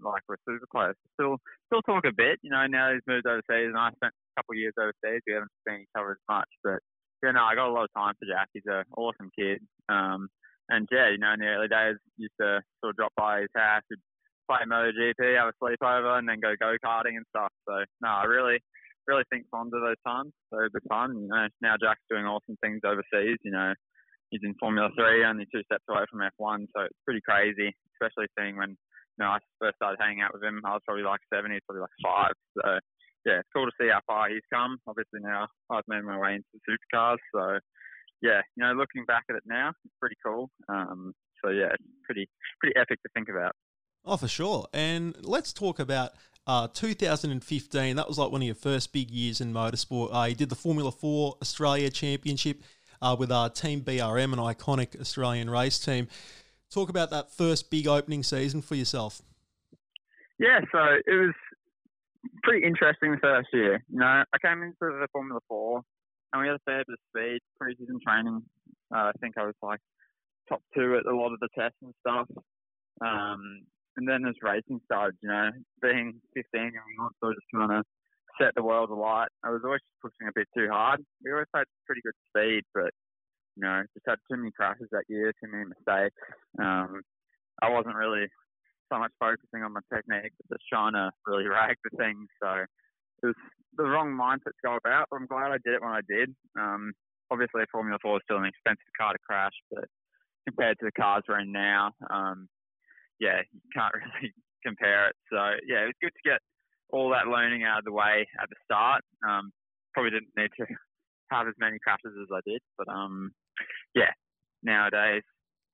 like 0.00 0.22
we're 0.28 0.40
super 0.48 0.66
close. 0.70 0.94
Still, 1.20 1.36
still 1.68 1.82
talk 1.82 2.04
a 2.06 2.16
bit. 2.16 2.40
You 2.42 2.50
know, 2.50 2.64
now 2.66 2.92
he's 2.92 3.04
moved 3.06 3.26
overseas, 3.26 3.72
and 3.72 3.76
I 3.76 3.90
spent 3.96 4.12
a 4.12 4.40
couple 4.40 4.56
of 4.56 4.58
years 4.58 4.72
overseas. 4.80 5.20
We 5.26 5.34
haven't 5.34 5.52
seen 5.68 5.84
each 5.84 5.96
other 5.96 6.12
as 6.12 6.24
much, 6.28 6.48
but 6.64 6.80
yeah, 7.22 7.32
no, 7.32 7.44
I 7.44 7.54
got 7.54 7.68
a 7.68 7.76
lot 7.76 7.84
of 7.84 7.92
time 7.96 8.14
for 8.16 8.24
Jack. 8.24 8.48
He's 8.52 8.64
an 8.66 8.84
awesome 8.96 9.30
kid. 9.36 9.60
Um, 9.88 10.28
and 10.68 10.88
yeah, 10.90 11.10
you 11.10 11.18
know, 11.18 11.32
in 11.32 11.40
the 11.40 11.52
early 11.52 11.68
days, 11.68 11.96
used 12.16 12.36
to 12.40 12.60
sort 12.80 12.92
of 12.92 12.96
drop 12.96 13.12
by 13.16 13.40
his 13.40 13.52
house, 13.56 13.82
we'd 13.90 14.00
play 14.48 14.62
MotoGP, 14.66 15.36
have 15.36 15.52
a 15.52 15.58
sleepover, 15.62 16.18
and 16.18 16.28
then 16.28 16.40
go 16.40 16.54
go 16.58 16.76
karting 16.84 17.16
and 17.16 17.26
stuff. 17.30 17.52
So 17.68 17.84
no, 18.00 18.08
I 18.08 18.24
really, 18.24 18.58
really 19.06 19.24
think 19.30 19.46
fond 19.50 19.72
of 19.74 19.82
those 19.82 20.00
times. 20.06 20.32
So 20.52 20.68
the 20.72 20.80
fun. 20.88 21.16
You 21.16 21.28
know, 21.28 21.46
now 21.60 21.74
Jack's 21.80 22.04
doing 22.10 22.24
awesome 22.24 22.56
things 22.62 22.80
overseas. 22.84 23.38
You 23.42 23.52
know, 23.52 23.72
he's 24.30 24.44
in 24.44 24.54
Formula 24.60 24.90
Three, 24.96 25.24
only 25.24 25.46
two 25.52 25.62
steps 25.64 25.84
away 25.88 26.04
from 26.10 26.20
F1. 26.20 26.66
So 26.74 26.84
it's 26.84 27.04
pretty 27.04 27.22
crazy, 27.22 27.72
especially 27.96 28.28
seeing 28.38 28.56
when 28.56 28.76
you 28.76 29.20
know 29.20 29.34
I 29.34 29.38
first 29.60 29.76
started 29.76 30.00
hanging 30.00 30.22
out 30.22 30.34
with 30.34 30.42
him. 30.42 30.60
I 30.64 30.72
was 30.72 30.82
probably 30.86 31.04
like 31.04 31.20
seven, 31.32 31.52
he's 31.52 31.64
probably 31.66 31.86
like 31.86 31.98
five. 32.02 32.36
So 32.58 32.78
yeah, 33.24 33.40
it's 33.40 33.52
cool 33.54 33.66
to 33.66 33.78
see 33.80 33.88
how 33.88 34.04
far 34.06 34.28
he's 34.28 34.44
come. 34.52 34.76
Obviously 34.86 35.20
now 35.20 35.48
I've 35.70 35.88
made 35.88 36.04
my 36.04 36.18
way 36.18 36.36
into 36.36 36.60
supercars, 36.68 37.22
so 37.32 37.58
yeah, 38.22 38.40
you 38.56 38.64
know, 38.64 38.72
looking 38.72 39.04
back 39.04 39.24
at 39.28 39.36
it 39.36 39.42
now, 39.44 39.70
it's 39.84 39.94
pretty 40.00 40.16
cool. 40.24 40.48
Um, 40.68 41.12
so 41.44 41.50
yeah, 41.50 41.76
it's 41.76 41.84
pretty 42.04 42.26
pretty 42.60 42.74
epic 42.76 42.98
to 43.02 43.08
think 43.14 43.28
about. 43.28 43.52
Oh, 44.04 44.16
for 44.16 44.28
sure. 44.28 44.66
And 44.74 45.16
let's 45.22 45.52
talk 45.52 45.78
about 45.78 46.12
uh, 46.46 46.68
2015. 46.68 47.96
That 47.96 48.06
was 48.06 48.18
like 48.18 48.30
one 48.30 48.42
of 48.42 48.46
your 48.46 48.54
first 48.54 48.92
big 48.92 49.10
years 49.10 49.40
in 49.40 49.52
motorsport. 49.52 50.14
Uh, 50.14 50.26
you 50.26 50.34
did 50.34 50.50
the 50.50 50.56
Formula 50.56 50.92
Four 50.92 51.36
Australia 51.40 51.88
Championship 51.88 52.62
uh, 53.00 53.16
with 53.18 53.32
our 53.32 53.48
Team 53.48 53.80
BRM, 53.80 54.32
an 54.32 54.38
iconic 54.38 55.00
Australian 55.00 55.48
race 55.48 55.78
team. 55.78 56.08
Talk 56.70 56.90
about 56.90 57.10
that 57.10 57.30
first 57.30 57.70
big 57.70 57.86
opening 57.86 58.22
season 58.22 58.60
for 58.60 58.74
yourself. 58.74 59.22
Yeah, 60.38 60.60
so 60.70 60.78
it 61.06 61.14
was 61.14 61.34
pretty 62.42 62.66
interesting 62.66 63.12
the 63.12 63.18
first 63.18 63.48
year. 63.52 63.82
You 63.90 64.00
know, 64.00 64.24
I 64.30 64.38
came 64.44 64.62
into 64.62 64.74
the 64.80 65.06
Formula 65.12 65.40
Four, 65.48 65.82
and 66.32 66.42
we 66.42 66.48
had 66.48 66.56
a 66.56 66.60
fair 66.66 66.84
bit 66.86 66.94
of 66.94 66.98
speed 67.08 67.40
pre-season 67.58 68.00
training. 68.04 68.42
Uh, 68.94 68.98
I 68.98 69.12
think 69.20 69.38
I 69.38 69.46
was 69.46 69.54
like 69.62 69.80
top 70.48 70.60
two 70.74 70.96
at 70.96 71.06
a 71.06 71.16
lot 71.16 71.32
of 71.32 71.40
the 71.40 71.48
tests 71.56 71.78
and 71.82 71.94
stuff. 72.00 72.28
Um, 73.00 73.62
and 73.96 74.08
then 74.08 74.26
as 74.26 74.34
racing 74.42 74.80
started, 74.84 75.16
you 75.22 75.28
know, 75.28 75.50
being 75.82 76.20
15 76.34 76.44
and 76.54 76.74
not 76.98 77.12
of 77.22 77.34
just 77.34 77.46
trying 77.54 77.68
to 77.68 77.82
set 78.40 78.54
the 78.56 78.62
world 78.62 78.90
alight, 78.90 79.28
I 79.44 79.50
was 79.50 79.62
always 79.64 79.84
pushing 80.02 80.26
a 80.28 80.34
bit 80.34 80.48
too 80.56 80.68
hard. 80.70 81.00
We 81.24 81.32
always 81.32 81.50
had 81.54 81.64
pretty 81.86 82.02
good 82.02 82.18
speed, 82.28 82.62
but 82.74 82.90
you 83.56 83.62
know, 83.62 83.82
just 83.94 84.06
had 84.08 84.18
too 84.30 84.36
many 84.36 84.50
crashes 84.50 84.88
that 84.90 85.06
year, 85.08 85.32
too 85.38 85.50
many 85.50 85.70
mistakes. 85.70 86.18
Um, 86.58 87.02
I 87.62 87.70
wasn't 87.70 87.94
really 87.94 88.26
so 88.92 88.98
much 88.98 89.12
focusing 89.20 89.62
on 89.62 89.72
my 89.72 89.80
technique, 89.92 90.32
but 90.36 90.58
just 90.58 90.68
trying 90.68 90.94
to 90.94 91.10
really 91.26 91.46
rag 91.46 91.76
the 91.84 91.96
things. 91.96 92.26
So 92.42 92.66
it 93.22 93.26
was 93.26 93.38
the 93.76 93.84
wrong 93.84 94.10
mindset 94.10 94.58
to 94.58 94.66
go 94.66 94.76
about, 94.76 95.06
but 95.10 95.16
I'm 95.16 95.26
glad 95.26 95.52
I 95.52 95.62
did 95.64 95.74
it 95.74 95.82
when 95.82 95.92
I 95.92 96.02
did. 96.08 96.34
Um, 96.58 96.92
obviously, 97.30 97.62
Formula 97.70 97.98
4 98.02 98.16
is 98.16 98.22
still 98.24 98.38
an 98.38 98.50
expensive 98.50 98.90
car 98.98 99.12
to 99.12 99.18
crash, 99.26 99.54
but 99.70 99.84
compared 100.46 100.78
to 100.80 100.86
the 100.86 100.92
cars 101.00 101.22
we're 101.28 101.40
in 101.40 101.52
now, 101.52 101.92
um, 102.10 102.48
yeah, 103.20 103.40
you 103.52 103.60
can't 103.74 103.94
really 104.20 104.32
compare 104.64 105.08
it. 105.08 105.16
So 105.30 105.38
yeah, 105.66 105.84
it 105.84 105.92
was 105.92 106.02
good 106.02 106.14
to 106.14 106.28
get 106.28 106.40
all 106.90 107.10
that 107.10 107.26
learning 107.26 107.64
out 107.64 107.78
of 107.78 107.84
the 107.84 107.92
way 107.92 108.26
at 108.40 108.48
the 108.48 108.56
start. 108.64 109.02
Um, 109.26 109.50
probably 109.92 110.10
didn't 110.10 110.34
need 110.36 110.50
to 110.58 110.66
have 111.30 111.48
as 111.48 111.54
many 111.58 111.78
crashes 111.82 112.14
as 112.20 112.28
I 112.32 112.40
did, 112.46 112.60
but 112.78 112.88
um, 112.88 113.30
yeah, 113.94 114.10
nowadays 114.62 115.22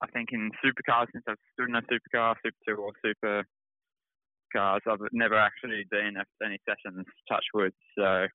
I 0.03 0.07
think 0.09 0.31
in 0.33 0.51
supercars, 0.65 1.07
since 1.13 1.25
I've 1.29 1.41
stood 1.53 1.69
in 1.69 1.77
a 1.77 1.83
supercar, 1.83 2.35
Super 2.43 2.57
2 2.69 2.75
or 2.77 2.93
Super 3.05 3.45
cars, 4.55 4.81
I've 4.89 4.99
never 5.13 5.37
actually 5.37 5.85
been 5.91 6.17
at 6.19 6.27
any 6.45 6.59
sessions, 6.65 7.05
touch 7.29 7.45
wood. 7.53 7.73
So, 7.99 8.27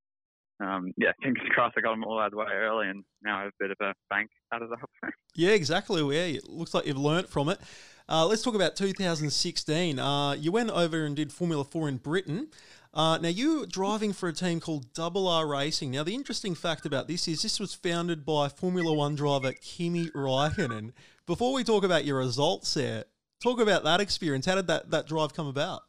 um, 0.59 0.93
yeah, 0.97 1.11
fingers 1.23 1.47
crossed 1.51 1.75
I 1.77 1.81
got 1.81 1.91
them 1.91 2.03
all 2.03 2.19
out 2.19 2.27
of 2.27 2.31
the 2.31 2.37
way 2.37 2.45
early 2.51 2.87
and 2.89 3.03
now 3.23 3.39
I 3.39 3.43
have 3.43 3.49
a 3.49 3.63
bit 3.63 3.71
of 3.71 3.77
a 3.81 3.93
bank 4.09 4.29
out 4.53 4.61
of 4.61 4.69
the 4.69 4.77
hopper. 4.77 5.15
Yeah, 5.37 5.51
exactly. 5.51 6.01
Yeah, 6.15 6.37
it 6.37 6.47
looks 6.47 6.73
like 6.73 6.85
you've 6.85 6.97
learnt 6.97 7.29
from 7.29 7.49
it. 7.49 7.59
Uh, 8.07 8.25
let's 8.25 8.41
talk 8.41 8.55
about 8.55 8.77
2016. 8.77 9.99
Uh, 9.99 10.31
you 10.31 10.49
went 10.49 10.69
over 10.69 11.05
and 11.05 11.13
did 11.13 11.33
Formula 11.33 11.65
4 11.65 11.89
in 11.89 11.97
Britain. 11.97 12.47
Uh, 12.93 13.17
now, 13.17 13.27
you 13.27 13.59
were 13.59 13.65
driving 13.65 14.13
for 14.13 14.29
a 14.29 14.33
team 14.33 14.61
called 14.61 14.93
Double 14.93 15.27
R 15.27 15.45
Racing. 15.45 15.91
Now, 15.91 16.03
the 16.03 16.15
interesting 16.15 16.55
fact 16.55 16.85
about 16.85 17.09
this 17.09 17.27
is 17.27 17.41
this 17.41 17.59
was 17.59 17.73
founded 17.73 18.25
by 18.25 18.47
Formula 18.47 18.93
One 18.93 19.15
driver 19.15 19.51
Kimi 19.51 20.07
Raikkonen, 20.11 20.93
before 21.25 21.53
we 21.53 21.63
talk 21.63 21.83
about 21.83 22.05
your 22.05 22.19
results 22.19 22.75
there, 22.75 23.05
talk 23.41 23.59
about 23.59 23.83
that 23.83 23.99
experience. 23.99 24.45
How 24.45 24.53
did 24.53 24.67
that, 24.67 24.91
that 24.91 25.07
drive 25.07 25.33
come 25.33 25.47
about? 25.47 25.81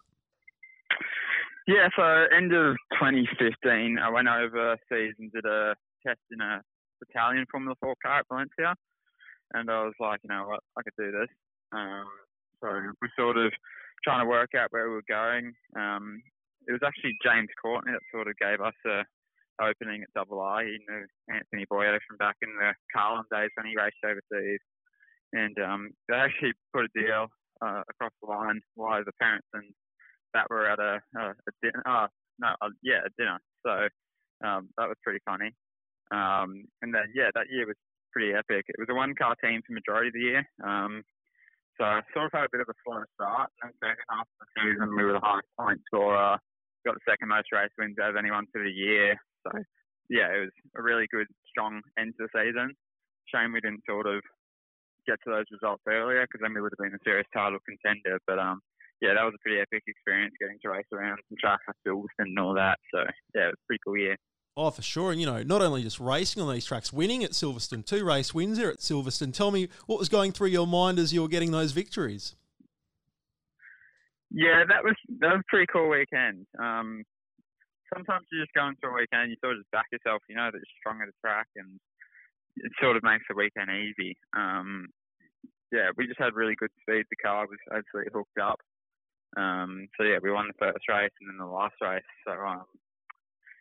Yeah, 1.66 1.88
so 1.96 2.02
end 2.35 2.55
of 2.55 2.76
2015, 2.94 3.98
I 3.98 4.09
went 4.11 4.29
overseas 4.29 5.14
and 5.18 5.33
did 5.33 5.44
a 5.44 5.74
test 6.07 6.20
in 6.31 6.40
a 6.40 6.62
Italian 7.11 7.44
Formula 7.50 7.74
4 7.81 7.94
car 8.02 8.20
at 8.20 8.26
Valencia. 8.29 8.74
And 9.55 9.70
I 9.70 9.83
was 9.83 9.94
like, 9.98 10.20
you 10.22 10.29
know 10.29 10.46
what, 10.46 10.61
I 10.79 10.83
could 10.83 10.94
do 10.98 11.11
this. 11.11 11.29
Um, 11.72 12.07
so 12.62 12.68
we 13.02 13.09
sort 13.18 13.37
of 13.37 13.52
trying 14.05 14.24
to 14.24 14.31
work 14.31 14.50
out 14.57 14.70
where 14.70 14.88
we 14.88 14.94
were 14.94 15.11
going. 15.11 15.52
Um, 15.76 16.22
it 16.66 16.72
was 16.72 16.83
actually 16.87 17.18
James 17.22 17.50
Courtney 17.61 17.92
that 17.92 18.02
sort 18.12 18.29
of 18.29 18.37
gave 18.38 18.61
us 18.61 18.74
a 18.87 19.02
opening 19.62 20.02
at 20.02 20.12
Double 20.14 20.40
R. 20.40 20.62
He 20.62 20.79
knew 20.87 21.07
Anthony 21.33 21.64
Boyo 21.70 21.98
from 22.07 22.18
back 22.18 22.37
in 22.42 22.50
the 22.59 22.74
Carlin 22.94 23.24
days 23.33 23.50
when 23.57 23.66
he 23.66 23.76
raced 23.76 23.96
overseas 24.05 24.61
and 25.33 25.57
um, 25.59 25.90
they 26.09 26.14
actually 26.14 26.52
put 26.72 26.85
a 26.85 26.92
deal 26.94 27.26
uh, 27.61 27.83
across 27.90 28.12
the 28.22 28.29
line 28.29 28.61
via 28.76 29.05
the 29.05 29.12
parents, 29.20 29.46
and 29.55 29.64
that 30.37 30.53
were 30.53 30.68
at 30.68 30.79
a, 30.79 31.01
a, 31.16 31.25
a 31.33 31.53
dinner. 31.64 31.83
Uh, 31.88 32.07
no, 32.38 32.49
uh, 32.61 32.68
yeah, 32.85 33.01
a 33.01 33.11
dinner. 33.16 33.40
So 33.64 33.88
um, 34.44 34.68
that 34.77 34.92
was 34.92 35.01
pretty 35.01 35.25
funny. 35.25 35.57
Um, 36.12 36.68
and 36.85 36.92
then 36.92 37.09
yeah, 37.16 37.33
that 37.35 37.49
year 37.49 37.66
was 37.66 37.81
pretty 38.12 38.37
epic. 38.37 38.68
It 38.68 38.79
was 38.79 38.92
a 38.92 38.94
one 38.94 39.16
car 39.16 39.35
team 39.40 39.64
for 39.64 39.72
majority 39.72 40.12
of 40.12 40.14
the 40.14 40.29
year. 40.29 40.44
Um, 40.61 41.03
so 41.81 41.85
I 41.85 42.01
sort 42.12 42.29
of 42.29 42.37
had 42.37 42.49
a 42.49 42.53
bit 42.53 42.61
of 42.61 42.68
a 42.68 42.77
slow 42.85 43.01
start. 43.16 43.49
And 43.64 43.72
second 43.81 44.05
half 44.09 44.29
of 44.29 44.37
the 44.40 44.49
season, 44.57 44.96
we 44.96 45.05
were 45.05 45.16
the 45.16 45.25
highest 45.25 45.49
point 45.59 45.81
scorer. 45.88 46.37
Got 46.85 46.94
the 46.94 47.09
second 47.09 47.29
most 47.29 47.53
race 47.53 47.72
wins 47.77 47.96
out 48.01 48.12
of 48.12 48.20
anyone 48.20 48.46
for 48.53 48.62
the 48.62 48.70
year. 48.70 49.16
So 49.44 49.61
yeah, 50.09 50.33
it 50.33 50.49
was 50.49 50.57
a 50.77 50.83
really 50.83 51.09
good, 51.11 51.27
strong 51.49 51.81
end 51.99 52.14
to 52.16 52.29
the 52.29 52.33
season. 52.33 52.72
Shame 53.33 53.53
we 53.53 53.61
didn't 53.61 53.85
sort 53.88 54.07
of 54.07 54.22
get 55.07 55.18
to 55.25 55.31
those 55.31 55.51
results 55.51 55.83
earlier 55.88 56.25
because 56.25 56.40
then 56.40 56.55
we 56.55 56.61
would 56.61 56.72
have 56.72 56.83
been 56.83 56.94
a 56.94 57.05
serious 57.05 57.27
title 57.35 57.59
contender. 57.66 58.18
But 58.27 58.38
um, 58.38 58.61
yeah, 59.00 59.14
that 59.14 59.24
was 59.24 59.35
a 59.35 59.42
pretty 59.42 59.61
epic 59.61 59.82
experience 59.87 60.35
getting 60.40 60.59
to 60.62 60.70
race 60.70 60.87
around 60.92 61.18
some 61.28 61.37
tracks 61.40 61.62
like 61.66 61.76
Silverstone 61.87 62.30
and 62.30 62.38
all 62.38 62.54
that. 62.54 62.78
So 62.92 63.00
yeah, 63.35 63.48
it 63.48 63.54
was 63.54 63.61
a 63.62 63.66
pretty 63.66 63.80
cool 63.85 63.96
year. 63.96 64.16
Oh, 64.56 64.70
for 64.70 64.80
sure. 64.80 65.12
And, 65.12 65.20
you 65.20 65.26
know, 65.26 65.42
not 65.42 65.61
only 65.61 65.82
just 65.82 66.00
racing 66.00 66.42
on 66.42 66.50
these 66.50 66.64
tracks, 66.64 66.90
winning 66.90 67.22
at 67.22 67.32
Silverstone, 67.32 67.85
two 67.85 68.06
race 68.06 68.32
wins 68.32 68.56
there 68.56 68.70
at 68.70 68.78
Silverstone. 68.78 69.35
Tell 69.35 69.50
me 69.50 69.68
what 69.85 69.98
was 69.98 70.09
going 70.09 70.32
through 70.32 70.48
your 70.48 70.66
mind 70.66 70.98
as 70.98 71.12
you 71.12 71.20
were 71.20 71.28
getting 71.28 71.50
those 71.50 71.72
victories. 71.72 72.37
Yeah, 74.30 74.64
that 74.66 74.82
was 74.82 74.96
that 75.20 75.32
was 75.32 75.40
a 75.40 75.48
pretty 75.48 75.66
cool 75.70 75.88
weekend. 75.88 76.46
Um, 76.59 77.04
sometimes 77.92 78.26
you 78.32 78.40
just 78.40 78.52
go 78.54 78.66
into 78.66 78.88
a 78.88 78.92
weekend, 78.96 79.30
you 79.30 79.37
sort 79.44 79.54
of 79.54 79.61
just 79.61 79.70
back 79.70 79.87
yourself, 79.92 80.22
you 80.28 80.35
know 80.35 80.50
that 80.50 80.56
you're 80.59 80.80
strong 80.80 81.00
at 81.00 81.06
the 81.06 81.20
track, 81.20 81.46
and 81.54 81.78
it 82.56 82.72
sort 82.80 82.96
of 82.96 83.02
makes 83.04 83.24
the 83.28 83.37
weekend 83.37 83.70
easy. 83.70 84.16
Um, 84.37 84.88
yeah, 85.70 85.90
we 85.96 86.06
just 86.06 86.18
had 86.18 86.35
really 86.35 86.56
good 86.56 86.72
speed. 86.80 87.04
The 87.11 87.16
car 87.16 87.46
was 87.46 87.61
absolutely 87.70 88.12
hooked 88.12 88.38
up. 88.42 88.59
Um, 89.37 89.88
so 89.96 90.05
yeah, 90.05 90.18
we 90.22 90.33
won 90.33 90.49
the 90.49 90.59
first 90.59 90.88
race 90.88 91.12
and 91.20 91.29
then 91.29 91.38
the 91.38 91.53
last 91.53 91.77
race. 91.81 92.09
So 92.27 92.33
um, 92.33 92.64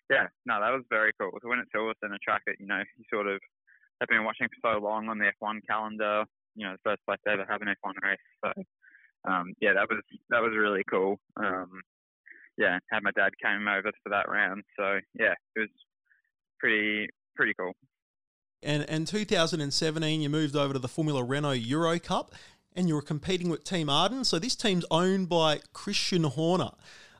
yeah, 0.09 0.27
no, 0.45 0.59
that 0.59 0.71
was 0.71 0.83
very 0.89 1.11
cool. 1.19 1.31
To 1.31 1.47
win 1.47 1.59
at 1.59 1.71
Silverstone, 1.75 2.15
a 2.15 2.19
track 2.19 2.41
that 2.47 2.55
you 2.59 2.67
know 2.67 2.79
you 2.97 3.03
sort 3.11 3.27
of 3.27 3.39
have 3.99 4.09
been 4.09 4.23
watching 4.23 4.47
for 4.47 4.73
so 4.73 4.79
long 4.79 5.09
on 5.09 5.17
the 5.17 5.31
F1 5.41 5.59
calendar. 5.67 6.23
You 6.55 6.67
know, 6.67 6.73
the 6.73 6.89
first 6.89 7.01
place 7.05 7.19
ever 7.27 7.45
have 7.49 7.61
an 7.61 7.67
F1 7.67 7.93
race. 8.03 8.27
So 8.43 8.63
um, 9.29 9.53
yeah, 9.59 9.73
that 9.73 9.87
was 9.89 10.01
that 10.29 10.41
was 10.41 10.53
really 10.55 10.83
cool. 10.89 11.19
Um, 11.37 11.81
yeah, 12.57 12.79
had 12.91 13.03
my 13.03 13.11
dad 13.11 13.31
came 13.43 13.67
over 13.67 13.91
for 14.03 14.09
that 14.09 14.29
round. 14.29 14.63
So 14.77 14.99
yeah, 15.13 15.33
it 15.55 15.59
was 15.59 15.69
pretty 16.59 17.09
pretty 17.35 17.53
cool. 17.59 17.73
And 18.63 18.83
in 18.83 19.05
2017, 19.05 20.21
you 20.21 20.29
moved 20.29 20.55
over 20.55 20.73
to 20.73 20.79
the 20.79 20.87
Formula 20.87 21.23
Renault 21.23 21.51
Euro 21.51 21.99
Cup 21.99 22.33
and 22.75 22.87
you 22.87 22.95
were 22.95 23.01
competing 23.01 23.49
with 23.49 23.63
Team 23.63 23.89
Arden. 23.89 24.23
So 24.23 24.39
this 24.39 24.55
team's 24.55 24.85
owned 24.91 25.29
by 25.29 25.59
Christian 25.73 26.23
Horner. 26.23 26.71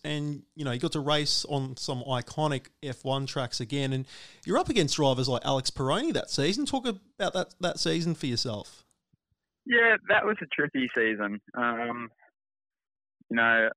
And, 0.04 0.44
you 0.56 0.64
know, 0.64 0.72
you 0.72 0.80
got 0.80 0.92
to 0.92 1.00
race 1.00 1.46
on 1.50 1.78
some 1.78 2.04
iconic 2.04 2.68
F1 2.84 3.28
tracks 3.28 3.60
again. 3.60 3.92
And 3.92 4.06
you're 4.46 4.58
up 4.58 4.70
against 4.70 4.98
drivers 4.98 5.28
like 5.28 5.44
Alex 5.44 5.72
Peroni 5.72 6.14
that 6.14 6.30
season. 6.30 6.66
Talk 6.66 6.86
about 6.86 7.34
that, 7.34 7.56
that 7.60 7.80
season 7.80 8.14
for 8.14 8.28
yourself. 8.28 8.84
Yeah, 9.66 9.96
that 10.10 10.26
was 10.26 10.38
a 10.44 10.46
tricky 10.54 10.90
season. 10.96 11.42
Um, 11.58 12.10
you 13.30 13.38
know, 13.38 13.70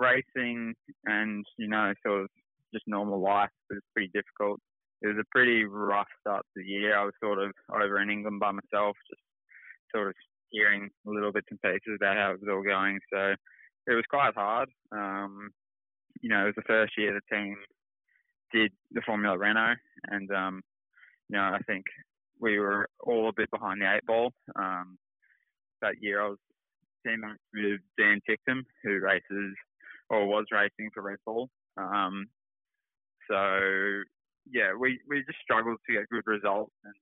racing 0.00 0.74
and, 1.04 1.44
you 1.58 1.68
know, 1.68 1.92
sort 2.04 2.22
of 2.22 2.28
just 2.74 2.84
normal 2.88 3.20
life 3.20 3.50
was 3.70 3.78
pretty 3.94 4.10
difficult 4.12 4.60
it 5.02 5.08
was 5.08 5.18
a 5.18 5.30
pretty 5.30 5.64
rough 5.64 6.08
start 6.20 6.44
to 6.54 6.62
the 6.62 6.68
year. 6.68 6.98
I 6.98 7.04
was 7.04 7.14
sort 7.22 7.38
of 7.38 7.52
over 7.72 8.00
in 8.00 8.10
England 8.10 8.40
by 8.40 8.50
myself, 8.50 8.96
just 9.08 9.22
sort 9.94 10.08
of 10.08 10.14
hearing 10.50 10.88
a 11.06 11.10
little 11.10 11.32
bits 11.32 11.48
and 11.50 11.60
pieces 11.60 11.96
about 11.96 12.16
how 12.16 12.30
it 12.32 12.40
was 12.40 12.50
all 12.50 12.62
going. 12.62 12.98
So 13.12 13.34
it 13.86 13.94
was 13.94 14.04
quite 14.08 14.34
hard. 14.34 14.68
Um, 14.92 15.50
you 16.20 16.28
know, 16.28 16.42
it 16.42 16.46
was 16.46 16.54
the 16.56 16.62
first 16.62 16.92
year 16.96 17.12
the 17.12 17.36
team 17.36 17.56
did 18.52 18.72
the 18.92 19.02
Formula 19.04 19.36
Renault, 19.36 19.76
and 20.04 20.30
um, 20.30 20.62
you 21.28 21.36
know, 21.36 21.42
I 21.42 21.58
think 21.66 21.84
we 22.40 22.58
were 22.58 22.88
all 23.00 23.28
a 23.28 23.32
bit 23.36 23.50
behind 23.50 23.80
the 23.80 23.94
eight 23.94 24.06
ball. 24.06 24.32
Um, 24.56 24.98
that 25.82 25.94
year, 26.00 26.22
I 26.22 26.28
was 26.28 26.38
teammates 27.06 27.38
with 27.54 27.80
Dan 27.98 28.20
Ticktum, 28.28 28.62
who 28.82 29.00
races 29.00 29.54
or 30.10 30.26
was 30.26 30.46
racing 30.50 30.90
for 30.94 31.02
Red 31.02 31.18
Bull. 31.24 31.48
Um, 31.76 32.26
so 33.30 34.02
yeah, 34.50 34.72
we 34.78 34.98
we 35.08 35.18
just 35.26 35.38
struggled 35.42 35.78
to 35.86 35.94
get 35.94 36.08
good 36.10 36.26
results, 36.26 36.72
and 36.84 36.94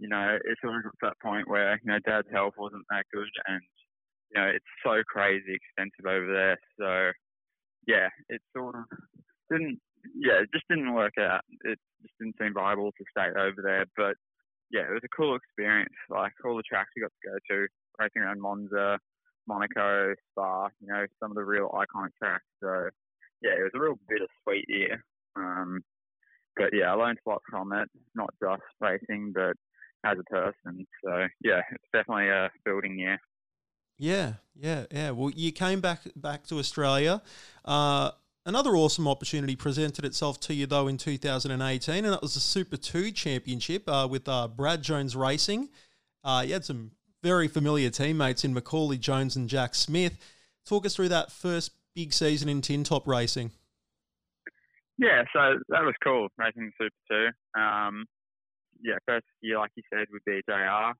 you 0.00 0.08
know, 0.08 0.38
it 0.42 0.58
sort 0.60 0.76
of 0.76 0.84
got 0.84 0.90
to 0.90 1.12
that 1.12 1.20
point 1.22 1.48
where 1.48 1.78
you 1.84 1.92
know 1.92 1.98
Dad's 2.04 2.32
health 2.32 2.54
wasn't 2.56 2.84
that 2.90 3.04
good, 3.12 3.28
and 3.46 3.60
you 4.32 4.40
know, 4.40 4.48
it's 4.48 4.72
so 4.82 5.02
crazy 5.06 5.54
expensive 5.54 6.06
over 6.08 6.32
there. 6.32 6.56
So 6.80 7.12
yeah, 7.86 8.08
it 8.28 8.40
sort 8.56 8.76
of 8.76 8.84
didn't. 9.50 9.78
Yeah, 10.16 10.40
it 10.40 10.48
just 10.54 10.64
didn't 10.68 10.94
work 10.94 11.12
out. 11.20 11.42
It 11.64 11.78
just 12.00 12.14
didn't 12.18 12.36
seem 12.40 12.54
viable 12.54 12.92
to 12.92 13.04
stay 13.12 13.28
over 13.28 13.60
there. 13.62 13.84
But 13.96 14.16
yeah, 14.72 14.88
it 14.88 14.92
was 14.92 15.04
a 15.04 15.16
cool 15.16 15.36
experience. 15.36 15.92
Like 16.08 16.32
all 16.44 16.56
the 16.56 16.62
tracks 16.62 16.88
we 16.96 17.02
got 17.02 17.12
to 17.12 17.28
go 17.28 17.36
to, 17.50 17.68
racing 18.00 18.22
around 18.22 18.40
Monza, 18.40 18.98
Monaco, 19.46 20.14
Spa. 20.32 20.68
You 20.80 20.88
know, 20.88 21.04
some 21.20 21.30
of 21.30 21.36
the 21.36 21.44
real 21.44 21.68
iconic 21.68 22.16
tracks. 22.18 22.48
So 22.62 22.88
yeah, 23.42 23.52
it 23.52 23.62
was 23.62 23.72
a 23.74 23.80
real 23.80 23.98
bittersweet 24.08 24.64
year. 24.68 25.04
Um, 25.36 25.80
but 26.56 26.70
yeah, 26.72 26.92
I 26.92 26.94
learned 26.94 27.18
a 27.26 27.28
lot 27.28 27.42
from 27.50 27.72
it. 27.72 27.88
Not 28.14 28.32
just 28.42 28.62
racing, 28.80 29.32
but 29.34 29.56
as 30.04 30.18
a 30.18 30.24
person. 30.24 30.86
So 31.04 31.26
yeah, 31.42 31.60
it's 31.72 31.84
definitely 31.92 32.28
a 32.28 32.50
building 32.64 32.98
year. 32.98 33.18
Yeah, 33.98 34.34
yeah, 34.54 34.86
yeah. 34.90 35.10
Well, 35.10 35.30
you 35.30 35.52
came 35.52 35.80
back 35.80 36.00
back 36.16 36.46
to 36.46 36.58
Australia. 36.58 37.22
Uh, 37.64 38.12
another 38.46 38.70
awesome 38.70 39.06
opportunity 39.06 39.56
presented 39.56 40.04
itself 40.04 40.40
to 40.40 40.54
you 40.54 40.66
though 40.66 40.88
in 40.88 40.96
2018, 40.96 42.04
and 42.04 42.12
that 42.12 42.22
was 42.22 42.34
the 42.34 42.40
Super 42.40 42.76
Two 42.76 43.10
Championship 43.10 43.88
uh, 43.88 44.08
with 44.10 44.28
uh, 44.28 44.48
Brad 44.48 44.82
Jones 44.82 45.14
Racing. 45.14 45.68
Uh, 46.24 46.44
you 46.46 46.54
had 46.54 46.64
some 46.64 46.92
very 47.22 47.48
familiar 47.48 47.90
teammates 47.90 48.44
in 48.44 48.54
Macaulay 48.54 48.96
Jones 48.96 49.36
and 49.36 49.48
Jack 49.48 49.74
Smith. 49.74 50.16
Talk 50.66 50.86
us 50.86 50.96
through 50.96 51.10
that 51.10 51.30
first 51.30 51.72
big 51.94 52.12
season 52.12 52.48
in 52.48 52.62
tin 52.62 52.84
top 52.84 53.06
racing. 53.06 53.50
Yeah, 54.96 55.24
so 55.32 55.58
that 55.68 55.82
was 55.82 55.94
cool 56.02 56.28
racing 56.38 56.72
Super 56.78 56.94
Two. 57.10 57.60
Um, 57.60 58.06
yeah, 58.82 58.96
first 59.06 59.26
year, 59.40 59.58
like 59.58 59.70
you 59.76 59.82
said, 59.92 60.06
would 60.12 60.22
BJR. 60.28 60.92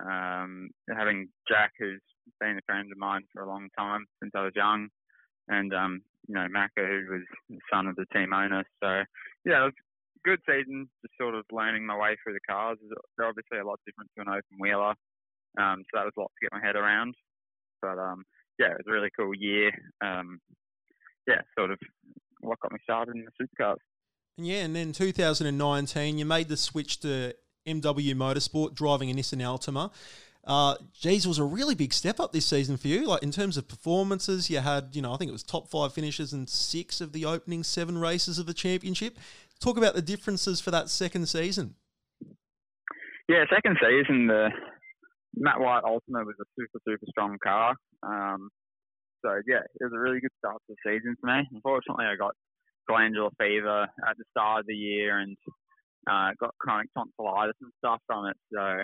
Um, 0.00 0.70
having 0.96 1.28
Jack, 1.48 1.72
who's 1.78 2.00
been 2.40 2.58
a 2.58 2.66
friend 2.66 2.90
of 2.90 2.98
mine 2.98 3.22
for 3.32 3.42
a 3.42 3.48
long 3.48 3.68
time 3.78 4.06
since 4.20 4.32
I 4.34 4.42
was 4.42 4.52
young, 4.56 4.88
and 5.48 5.74
um, 5.74 6.00
you 6.28 6.34
know 6.34 6.46
Macca, 6.48 6.86
who 6.86 7.12
was 7.12 7.22
the 7.50 7.58
son 7.72 7.86
of 7.86 7.96
the 7.96 8.06
team 8.12 8.32
owner. 8.32 8.64
So 8.82 9.02
yeah, 9.44 9.62
it 9.62 9.64
was 9.64 9.74
a 9.76 10.28
good 10.28 10.40
season. 10.48 10.88
Just 11.02 11.18
sort 11.20 11.34
of 11.34 11.44
learning 11.52 11.84
my 11.86 11.96
way 11.96 12.16
through 12.22 12.34
the 12.34 12.48
cars. 12.48 12.78
They're 13.16 13.28
obviously 13.28 13.58
a 13.58 13.66
lot 13.66 13.80
different 13.86 14.10
to 14.16 14.22
an 14.22 14.28
open 14.28 14.56
wheeler, 14.58 14.94
um, 15.60 15.84
so 15.84 15.98
that 15.98 16.04
was 16.04 16.14
a 16.16 16.20
lot 16.20 16.32
to 16.32 16.46
get 16.46 16.52
my 16.52 16.64
head 16.66 16.76
around. 16.76 17.14
But 17.82 17.98
um, 17.98 18.24
yeah, 18.58 18.72
it 18.72 18.78
was 18.78 18.88
a 18.88 18.92
really 18.92 19.10
cool 19.18 19.34
year. 19.34 19.72
Um, 20.02 20.38
yeah, 21.26 21.42
sort 21.58 21.70
of 21.70 21.78
what 22.40 22.60
got 22.60 22.72
me 22.72 22.78
started 22.82 23.14
in 23.14 23.24
the 23.24 23.46
supercars. 23.46 23.76
Yeah, 24.36 24.62
and 24.62 24.74
then 24.74 24.92
2019, 24.92 26.18
you 26.18 26.24
made 26.24 26.48
the 26.48 26.56
switch 26.56 27.00
to 27.00 27.34
MW 27.66 28.14
Motorsport, 28.14 28.74
driving 28.74 29.10
a 29.10 29.14
Nissan 29.14 29.42
Altima. 29.42 29.92
Uh, 30.44 30.74
geez, 30.92 31.26
was 31.26 31.38
a 31.38 31.44
really 31.44 31.74
big 31.74 31.92
step 31.92 32.18
up 32.18 32.32
this 32.32 32.46
season 32.46 32.76
for 32.76 32.88
you. 32.88 33.06
Like 33.06 33.22
in 33.22 33.30
terms 33.30 33.56
of 33.56 33.68
performances, 33.68 34.50
you 34.50 34.58
had, 34.58 34.90
you 34.92 35.02
know, 35.02 35.12
I 35.12 35.16
think 35.16 35.28
it 35.28 35.32
was 35.32 35.42
top 35.42 35.68
five 35.68 35.92
finishes 35.92 36.32
in 36.32 36.46
six 36.46 37.00
of 37.00 37.12
the 37.12 37.24
opening 37.24 37.62
seven 37.62 37.98
races 37.98 38.38
of 38.38 38.46
the 38.46 38.54
championship. 38.54 39.18
Talk 39.60 39.76
about 39.76 39.94
the 39.94 40.02
differences 40.02 40.60
for 40.60 40.72
that 40.72 40.88
second 40.88 41.28
season. 41.28 41.76
Yeah, 43.28 43.44
second 43.54 43.78
season, 43.80 44.26
the 44.26 44.50
Matt 45.36 45.60
White 45.60 45.84
Altima 45.84 46.26
was 46.26 46.34
a 46.40 46.44
super, 46.58 46.80
super 46.84 47.06
strong 47.08 47.38
car. 47.42 47.76
Um, 48.02 48.50
so 49.24 49.40
yeah, 49.46 49.60
it 49.80 49.84
was 49.84 49.92
a 49.94 49.98
really 49.98 50.20
good 50.20 50.32
start 50.38 50.56
to 50.66 50.74
the 50.74 50.90
season 50.90 51.16
for 51.20 51.28
me. 51.28 51.48
Unfortunately, 51.52 52.06
I 52.06 52.16
got 52.16 52.34
glandular 52.88 53.30
fever 53.38 53.82
at 54.08 54.16
the 54.18 54.24
start 54.30 54.60
of 54.60 54.66
the 54.66 54.74
year 54.74 55.18
and 55.18 55.36
uh, 56.10 56.30
got 56.40 56.54
chronic 56.58 56.88
tonsillitis 56.96 57.56
and 57.60 57.72
stuff 57.78 58.00
from 58.06 58.26
it. 58.26 58.36
So 58.52 58.82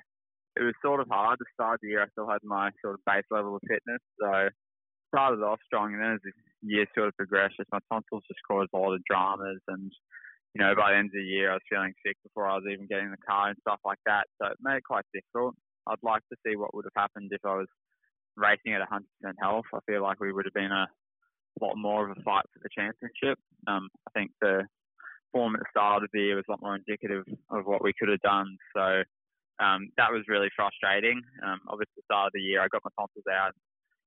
it 0.57 0.63
was 0.63 0.75
sort 0.83 1.01
of 1.01 1.09
hard 1.11 1.39
to 1.39 1.45
start 1.55 1.81
the 1.83 1.89
year. 1.89 2.03
I 2.03 2.11
still 2.13 2.29
had 2.29 2.43
my 2.45 2.71
sort 2.83 2.95
of 2.95 3.01
base 3.07 3.27
level 3.31 3.57
of 3.57 3.63
fitness. 3.69 4.03
So 4.21 4.49
started 5.15 5.43
off 5.43 5.61
strong 5.65 5.95
and 5.95 6.03
then 6.03 6.13
as 6.15 6.21
the 6.23 6.33
year 6.63 6.87
sort 6.95 7.09
of 7.09 7.17
progressed, 7.17 7.57
just 7.57 7.73
my 7.73 7.81
tonsils 7.91 8.25
just 8.29 8.41
caused 8.47 8.71
a 8.75 8.79
lot 8.79 8.95
of 8.95 9.03
dramas 9.09 9.61
and 9.69 9.91
you 10.55 10.65
know, 10.65 10.75
by 10.75 10.91
the 10.91 10.99
end 10.99 11.13
of 11.13 11.21
the 11.21 11.23
year 11.23 11.51
I 11.51 11.55
was 11.55 11.71
feeling 11.71 11.93
sick 12.05 12.17
before 12.25 12.49
I 12.49 12.57
was 12.57 12.65
even 12.71 12.89
getting 12.89 13.11
the 13.11 13.27
car 13.29 13.49
and 13.49 13.59
stuff 13.61 13.81
like 13.85 14.01
that. 14.07 14.27
So 14.41 14.49
it 14.49 14.59
made 14.61 14.79
it 14.79 14.89
quite 14.89 15.05
difficult. 15.13 15.55
I'd 15.87 16.03
like 16.03 16.23
to 16.33 16.37
see 16.45 16.57
what 16.57 16.75
would 16.75 16.85
have 16.85 17.01
happened 17.01 17.31
if 17.33 17.45
I 17.45 17.55
was 17.55 17.69
racing 18.37 18.75
at 18.75 18.83
100% 18.89 19.03
health. 19.41 19.67
I 19.75 19.79
feel 19.87 20.03
like 20.03 20.21
we 20.21 20.33
would 20.33 20.47
have 20.47 20.55
been 20.55 20.73
a 20.73 20.87
lot 21.65 21.77
more 21.77 22.09
of 22.09 22.17
a 22.17 22.23
fight 22.23 22.45
for 22.53 22.61
the 22.63 22.69
championship. 22.75 23.39
Um, 23.67 23.89
I 24.07 24.11
think 24.19 24.31
the 24.41 24.65
form 25.33 25.55
at 25.55 25.61
the 25.61 25.71
start 25.71 26.03
of 26.03 26.11
the 26.13 26.21
year 26.21 26.37
was 26.37 26.45
a 26.49 26.53
lot 26.53 26.63
more 26.63 26.77
indicative 26.77 27.25
of 27.51 27.67
what 27.67 27.83
we 27.83 27.93
could 27.99 28.09
have 28.09 28.21
done. 28.21 28.57
So 28.75 29.03
um, 29.61 29.91
that 29.97 30.13
was 30.13 30.23
really 30.29 30.49
frustrating. 30.55 31.21
Um, 31.45 31.61
obviously, 31.69 31.97
the 31.97 32.07
start 32.07 32.29
of 32.29 32.33
the 32.35 32.41
year, 32.41 32.61
I 32.61 32.69
got 32.69 32.85
my 32.85 32.91
tonsils 32.99 33.27
out. 33.31 33.53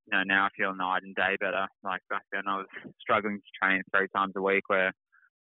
You 0.07 0.17
know, 0.17 0.23
now 0.23 0.45
I 0.45 0.49
feel 0.57 0.73
night 0.73 1.03
and 1.03 1.15
day 1.15 1.37
better. 1.39 1.67
Like 1.83 2.01
back 2.09 2.23
then, 2.31 2.43
I 2.47 2.57
was 2.57 2.67
struggling 2.99 3.37
to 3.37 3.51
train 3.61 3.81
three 3.95 4.07
times 4.15 4.33
a 4.35 4.41
week, 4.41 4.63
where 4.67 4.91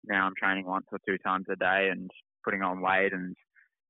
now 0.08 0.26
I'm 0.26 0.38
training 0.38 0.66
once 0.66 0.86
or 0.92 1.00
two 1.08 1.18
times 1.20 1.46
a 1.52 1.56
day 1.56 1.90
and 1.92 2.10
putting 2.44 2.62
on 2.62 2.82
weight. 2.82 3.12
And 3.14 3.36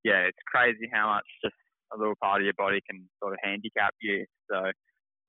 yeah, 0.04 0.26
it's 0.26 0.42
crazy 0.48 0.90
how 0.92 1.08
much 1.08 1.26
just 1.44 1.56
a 1.94 1.98
little 1.98 2.16
part 2.22 2.42
of 2.42 2.46
your 2.46 2.58
body 2.58 2.82
can 2.90 3.08
sort 3.22 3.34
of 3.34 3.40
handicap 3.44 3.94
you. 4.02 4.26
So 4.50 4.72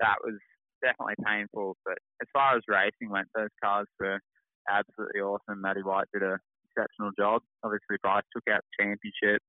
that 0.00 0.16
was 0.24 0.38
definitely 0.86 1.18
painful. 1.26 1.74
But 1.82 1.98
as 2.22 2.28
far 2.30 2.54
as 2.54 2.62
racing 2.70 3.10
went, 3.10 3.26
those 3.34 3.50
cars 3.62 3.90
were 3.98 4.22
absolutely 4.70 5.20
awesome. 5.20 5.58
Matty 5.58 5.82
White 5.82 6.06
did 6.14 6.22
an 6.22 6.38
exceptional 6.70 7.10
job. 7.18 7.42
Obviously, 7.66 7.98
Bryce 8.02 8.26
took 8.30 8.46
out 8.46 8.62
the 8.62 8.74
championship 8.78 9.42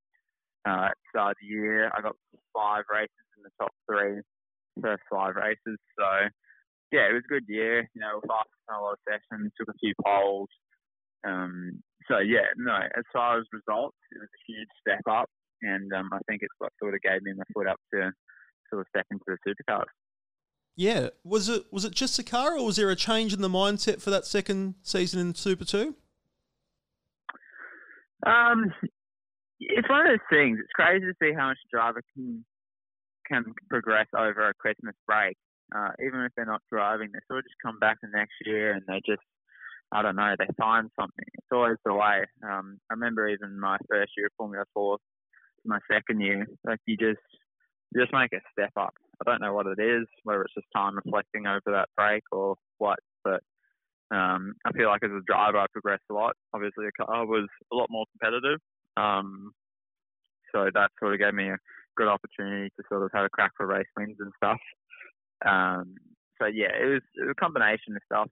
uh, 0.65 0.89
at 0.89 0.97
the 0.97 1.07
start 1.13 1.31
of 1.37 1.41
the 1.41 1.53
year. 1.53 1.93
I 1.93 2.01
got 2.01 2.17
five 2.55 2.89
races 2.89 3.27
in 3.37 3.45
the 3.45 3.53
top 3.61 3.73
three, 3.85 4.25
first 4.81 5.05
five 5.11 5.37
races. 5.37 5.77
So, 5.93 6.09
yeah, 6.91 7.05
it 7.09 7.13
was 7.13 7.27
a 7.29 7.33
good 7.33 7.45
year. 7.47 7.85
You 7.93 8.01
know, 8.01 8.17
fast 8.25 8.49
a 8.73 8.81
lot 8.81 8.97
of 8.97 9.05
sessions, 9.05 9.53
took 9.53 9.69
a 9.69 9.77
few 9.77 9.93
poles. 10.01 10.49
Um, 11.25 11.83
so, 12.09 12.19
yeah, 12.19 12.49
no, 12.57 12.75
as 12.97 13.05
far 13.13 13.37
as 13.37 13.45
results, 13.53 13.97
it 14.11 14.19
was 14.19 14.31
a 14.31 14.45
huge 14.47 14.71
step 14.81 15.05
up. 15.09 15.29
And 15.61 15.91
um, 15.93 16.09
I 16.13 16.19
think 16.27 16.41
it's 16.41 16.53
what 16.59 16.71
sort 16.79 16.93
of 16.93 17.01
gave 17.01 17.23
me 17.23 17.33
my 17.33 17.43
foot 17.53 17.67
up 17.67 17.79
to 17.93 18.11
sort 18.69 18.81
of 18.81 18.87
step 18.89 19.05
into 19.11 19.25
the 19.25 19.37
supercars. 19.41 19.89
Yeah, 20.77 21.09
was 21.23 21.49
it 21.49 21.63
was 21.71 21.85
it 21.85 21.93
just 21.95 22.21
Sakara, 22.21 22.59
or 22.59 22.65
was 22.65 22.75
there 22.75 22.91
a 22.91 22.95
change 22.95 23.33
in 23.33 23.41
the 23.41 23.49
mindset 23.49 23.99
for 23.99 24.11
that 24.11 24.27
second 24.27 24.75
season 24.83 25.19
in 25.19 25.33
Super 25.33 25.65
Two? 25.65 25.95
Um, 28.23 28.71
it's 29.59 29.89
one 29.89 30.01
of 30.01 30.07
those 30.07 30.27
things. 30.29 30.59
It's 30.61 30.71
crazy 30.75 31.05
to 31.07 31.13
see 31.19 31.33
how 31.33 31.47
much 31.47 31.57
a 31.65 31.75
driver 31.75 32.03
can 32.13 32.45
can 33.27 33.43
progress 33.71 34.05
over 34.15 34.49
a 34.49 34.53
Christmas 34.53 34.93
break. 35.07 35.35
Uh, 35.75 35.89
even 36.05 36.21
if 36.21 36.31
they're 36.37 36.45
not 36.45 36.61
driving, 36.71 37.09
they 37.11 37.19
sort 37.27 37.39
of 37.39 37.45
just 37.45 37.57
come 37.65 37.79
back 37.79 37.97
the 38.03 38.09
next 38.13 38.35
year 38.45 38.71
and 38.71 38.83
they 38.87 39.01
just, 39.05 39.25
I 39.91 40.01
don't 40.01 40.15
know, 40.15 40.33
they 40.37 40.47
find 40.57 40.89
something. 40.97 41.25
It's 41.33 41.47
always 41.51 41.75
the 41.83 41.93
way. 41.93 42.23
Um, 42.47 42.79
I 42.89 42.93
remember 42.93 43.27
even 43.27 43.59
my 43.59 43.77
first 43.89 44.11
year 44.15 44.27
of 44.27 44.33
Formula 44.37 44.63
Four, 44.75 44.99
my 45.65 45.79
second 45.91 46.21
year, 46.21 46.45
like 46.63 46.79
you 46.85 46.97
just 46.97 47.25
you 47.91 48.01
just 48.01 48.13
make 48.13 48.31
a 48.33 48.41
step 48.53 48.71
up. 48.77 48.93
I 49.21 49.29
don't 49.29 49.41
know 49.41 49.53
what 49.53 49.67
it 49.67 49.79
is, 49.79 50.07
whether 50.23 50.43
it's 50.43 50.53
just 50.53 50.67
time 50.75 50.95
reflecting 50.95 51.47
over 51.47 51.61
that 51.67 51.89
break 51.95 52.23
or 52.31 52.55
what, 52.77 52.99
but 53.23 53.41
um, 54.11 54.53
I 54.65 54.71
feel 54.71 54.87
like 54.87 55.03
as 55.03 55.11
a 55.11 55.21
driver, 55.25 55.57
I 55.57 55.65
progressed 55.71 56.03
a 56.09 56.13
lot. 56.13 56.35
Obviously, 56.53 56.85
the 56.85 57.05
car 57.05 57.25
was 57.25 57.47
a 57.71 57.75
lot 57.75 57.87
more 57.89 58.05
competitive, 58.13 58.59
um, 58.95 59.51
so 60.53 60.69
that 60.73 60.91
sort 60.99 61.13
of 61.13 61.19
gave 61.19 61.33
me 61.33 61.49
a 61.49 61.57
good 61.97 62.07
opportunity 62.07 62.69
to 62.77 62.83
sort 62.89 63.03
of 63.03 63.11
have 63.13 63.25
a 63.25 63.29
crack 63.29 63.51
for 63.57 63.65
race 63.65 63.87
wins 63.97 64.17
and 64.19 64.31
stuff. 64.37 64.59
Um, 65.45 65.95
so 66.39 66.47
yeah, 66.47 66.71
it 66.79 66.85
was, 66.85 67.01
it 67.15 67.25
was 67.25 67.35
a 67.37 67.41
combination 67.41 67.95
of 67.95 68.01
stuff. 68.05 68.29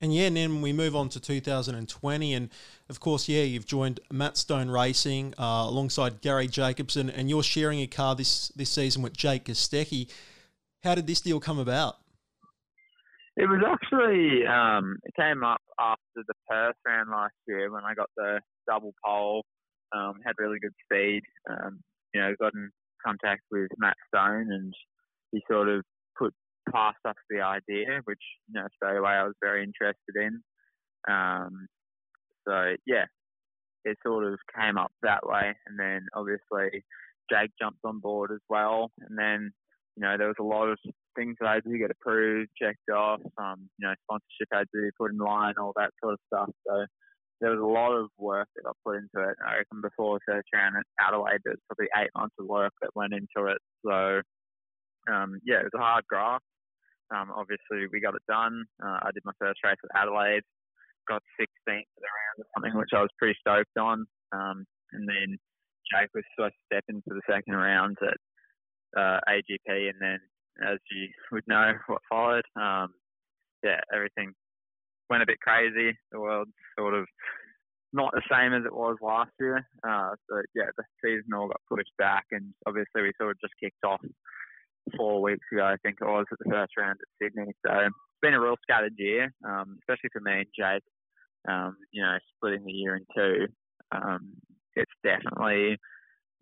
And 0.00 0.14
yeah, 0.14 0.26
and 0.26 0.36
then 0.36 0.60
we 0.60 0.72
move 0.72 0.94
on 0.94 1.08
to 1.10 1.20
2020, 1.20 2.34
and 2.34 2.50
of 2.90 3.00
course, 3.00 3.28
yeah, 3.28 3.42
you've 3.42 3.64
joined 3.64 4.00
Matt 4.12 4.36
Stone 4.36 4.68
Racing 4.68 5.34
uh, 5.38 5.64
alongside 5.66 6.20
Garry 6.20 6.46
Jacobson, 6.46 7.08
and 7.08 7.30
you're 7.30 7.42
sharing 7.42 7.80
a 7.80 7.86
car 7.86 8.14
this 8.14 8.48
this 8.48 8.70
season 8.70 9.02
with 9.02 9.16
Jake 9.16 9.44
Kostecki. 9.44 10.10
How 10.82 10.94
did 10.94 11.06
this 11.06 11.20
deal 11.20 11.40
come 11.40 11.58
about? 11.58 11.96
It 13.36 13.48
was 13.48 13.62
actually 13.66 14.46
um, 14.46 14.98
it 15.04 15.14
came 15.18 15.42
up 15.42 15.62
after 15.78 16.22
the 16.26 16.34
Perth 16.48 16.76
round 16.86 17.10
last 17.10 17.34
year 17.48 17.70
when 17.72 17.84
I 17.84 17.94
got 17.94 18.10
the 18.16 18.40
double 18.68 18.94
pole, 19.04 19.44
um, 19.94 20.14
had 20.24 20.34
really 20.38 20.58
good 20.60 20.74
speed. 20.84 21.22
Um, 21.48 21.80
you 22.12 22.20
know, 22.20 22.34
got 22.38 22.54
in 22.54 22.70
contact 23.04 23.42
with 23.50 23.70
Matt 23.78 23.96
Stone, 24.08 24.52
and 24.52 24.74
he 25.32 25.42
sort 25.50 25.68
of 25.68 25.82
put 26.16 26.32
past 26.72 26.98
us 27.06 27.14
the 27.30 27.40
idea, 27.40 28.00
which 28.04 28.22
you 28.48 28.60
know 28.60 28.66
straight 28.74 28.96
away 28.96 29.12
I 29.12 29.24
was 29.24 29.34
very 29.42 29.62
interested 29.62 30.16
in. 30.16 30.42
Um, 31.08 31.66
so 32.46 32.74
yeah, 32.86 33.04
it 33.84 33.96
sort 34.04 34.24
of 34.26 34.38
came 34.58 34.78
up 34.78 34.92
that 35.02 35.26
way, 35.26 35.54
and 35.66 35.78
then 35.78 36.06
obviously 36.14 36.84
Jake 37.30 37.50
jumped 37.60 37.80
on 37.84 38.00
board 38.00 38.30
as 38.32 38.40
well, 38.48 38.90
and 39.00 39.18
then 39.18 39.52
you 39.96 40.02
know 40.02 40.16
there 40.18 40.28
was 40.28 40.40
a 40.40 40.44
lot 40.44 40.68
of 40.68 40.78
things 41.16 41.36
that 41.40 41.48
I 41.48 41.54
had 41.54 41.64
to 41.64 41.78
get 41.78 41.90
approved, 41.90 42.50
checked 42.60 42.90
off. 42.90 43.20
Um, 43.38 43.68
you 43.78 43.86
know, 43.86 43.94
sponsorship 44.04 44.48
had 44.52 44.66
to 44.74 44.82
be 44.82 44.90
put 44.98 45.12
in 45.12 45.18
line, 45.18 45.54
all 45.58 45.72
that 45.76 45.90
sort 46.02 46.14
of 46.14 46.20
stuff. 46.26 46.50
So 46.66 46.86
there 47.40 47.50
was 47.50 47.60
a 47.60 47.66
lot 47.66 47.92
of 47.92 48.08
work 48.18 48.48
that 48.56 48.68
I 48.68 48.72
put 48.84 48.96
into 48.96 49.28
it. 49.28 49.36
I 49.46 49.58
reckon 49.58 49.80
before 49.82 50.18
the 50.18 50.32
first 50.32 50.48
round 50.54 50.76
at 50.76 51.06
Adelaide, 51.06 51.40
there's 51.44 51.58
probably 51.68 51.88
eight 51.96 52.10
months 52.16 52.34
of 52.38 52.46
work 52.46 52.72
that 52.80 52.90
went 52.94 53.12
into 53.12 53.48
it. 53.48 53.58
So 53.84 54.22
um, 55.12 55.40
yeah, 55.44 55.60
it 55.60 55.64
was 55.64 55.76
a 55.76 55.82
hard 55.82 56.04
graft. 56.08 56.44
Um, 57.10 57.32
obviously, 57.34 57.86
we 57.92 58.00
got 58.00 58.14
it 58.14 58.22
done. 58.28 58.64
Uh, 58.82 58.98
I 59.02 59.10
did 59.12 59.24
my 59.24 59.32
first 59.38 59.60
race 59.64 59.76
at 59.82 60.02
Adelaide, 60.02 60.42
got 61.08 61.22
16th 61.40 61.90
of 61.96 62.00
the 62.00 62.08
round 62.08 62.36
or 62.38 62.46
something, 62.54 62.78
which 62.78 62.94
I 62.94 63.00
was 63.00 63.10
pretty 63.18 63.36
stoked 63.40 63.76
on. 63.78 64.06
Um, 64.32 64.64
and 64.92 65.08
then 65.08 65.36
Jake 65.92 66.10
was 66.14 66.24
supposed 66.34 66.54
to 66.54 66.66
step 66.72 66.84
into 66.88 67.08
the 67.08 67.20
second 67.28 67.54
round 67.54 67.96
at 68.02 68.18
uh, 68.96 69.20
AGP, 69.28 69.90
and 69.90 70.00
then, 70.00 70.18
as 70.64 70.78
you 70.90 71.08
would 71.32 71.44
know, 71.46 71.72
what 71.86 72.02
followed, 72.08 72.44
um, 72.56 72.94
yeah, 73.62 73.80
everything 73.92 74.32
went 75.10 75.22
a 75.22 75.26
bit 75.26 75.40
crazy. 75.40 75.96
The 76.12 76.20
world's 76.20 76.52
sort 76.78 76.94
of 76.94 77.06
not 77.92 78.12
the 78.12 78.22
same 78.30 78.52
as 78.52 78.64
it 78.64 78.74
was 78.74 78.96
last 79.00 79.30
year. 79.38 79.66
Uh, 79.86 80.10
so 80.28 80.42
yeah, 80.54 80.70
the 80.76 80.84
season 81.02 81.32
all 81.34 81.48
got 81.48 81.60
pushed 81.68 81.92
back, 81.98 82.24
and 82.32 82.52
obviously 82.66 83.02
we 83.02 83.12
sort 83.18 83.32
of 83.32 83.40
just 83.40 83.54
kicked 83.62 83.84
off 83.84 84.00
four 84.96 85.22
weeks 85.22 85.46
ago, 85.52 85.64
I 85.64 85.76
think 85.82 85.96
it 86.00 86.04
was, 86.04 86.26
at 86.30 86.38
the 86.38 86.50
first 86.50 86.72
round 86.78 86.98
at 87.00 87.08
Sydney. 87.22 87.52
So 87.66 87.72
it's 87.72 87.94
been 88.22 88.34
a 88.34 88.40
real 88.40 88.56
scattered 88.62 88.94
year, 88.96 89.32
um, 89.46 89.78
especially 89.82 90.10
for 90.12 90.20
me 90.20 90.44
and 90.44 90.46
Jake. 90.56 90.82
Um, 91.46 91.76
you 91.92 92.02
know, 92.02 92.16
splitting 92.36 92.64
the 92.64 92.72
year 92.72 92.96
in 92.96 93.04
two, 93.14 93.46
um, 93.92 94.32
it's 94.76 94.90
definitely 95.04 95.76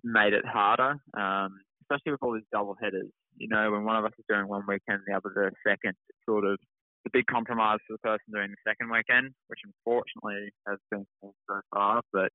made 0.04 0.32
it 0.32 0.46
harder, 0.46 0.94
um, 1.18 1.58
especially 1.82 2.12
with 2.12 2.22
all 2.22 2.34
these 2.34 2.46
double 2.52 2.76
headers. 2.80 3.10
You 3.36 3.48
know, 3.48 3.72
when 3.72 3.84
one 3.84 3.96
of 3.96 4.04
us 4.04 4.12
is 4.18 4.24
doing 4.28 4.46
one 4.46 4.62
weekend, 4.68 5.00
the 5.06 5.14
other 5.14 5.30
the 5.34 5.50
second, 5.66 5.94
it's 6.08 6.24
sort 6.24 6.44
of 6.44 6.58
a 7.06 7.10
big 7.12 7.26
compromise 7.26 7.78
for 7.86 7.94
the 7.94 8.06
person 8.06 8.30
doing 8.32 8.50
the 8.50 8.70
second 8.70 8.90
weekend, 8.90 9.34
which 9.48 9.60
unfortunately 9.64 10.50
has 10.68 10.78
been 10.90 11.06
so 11.20 11.32
far. 11.74 12.02
But 12.12 12.30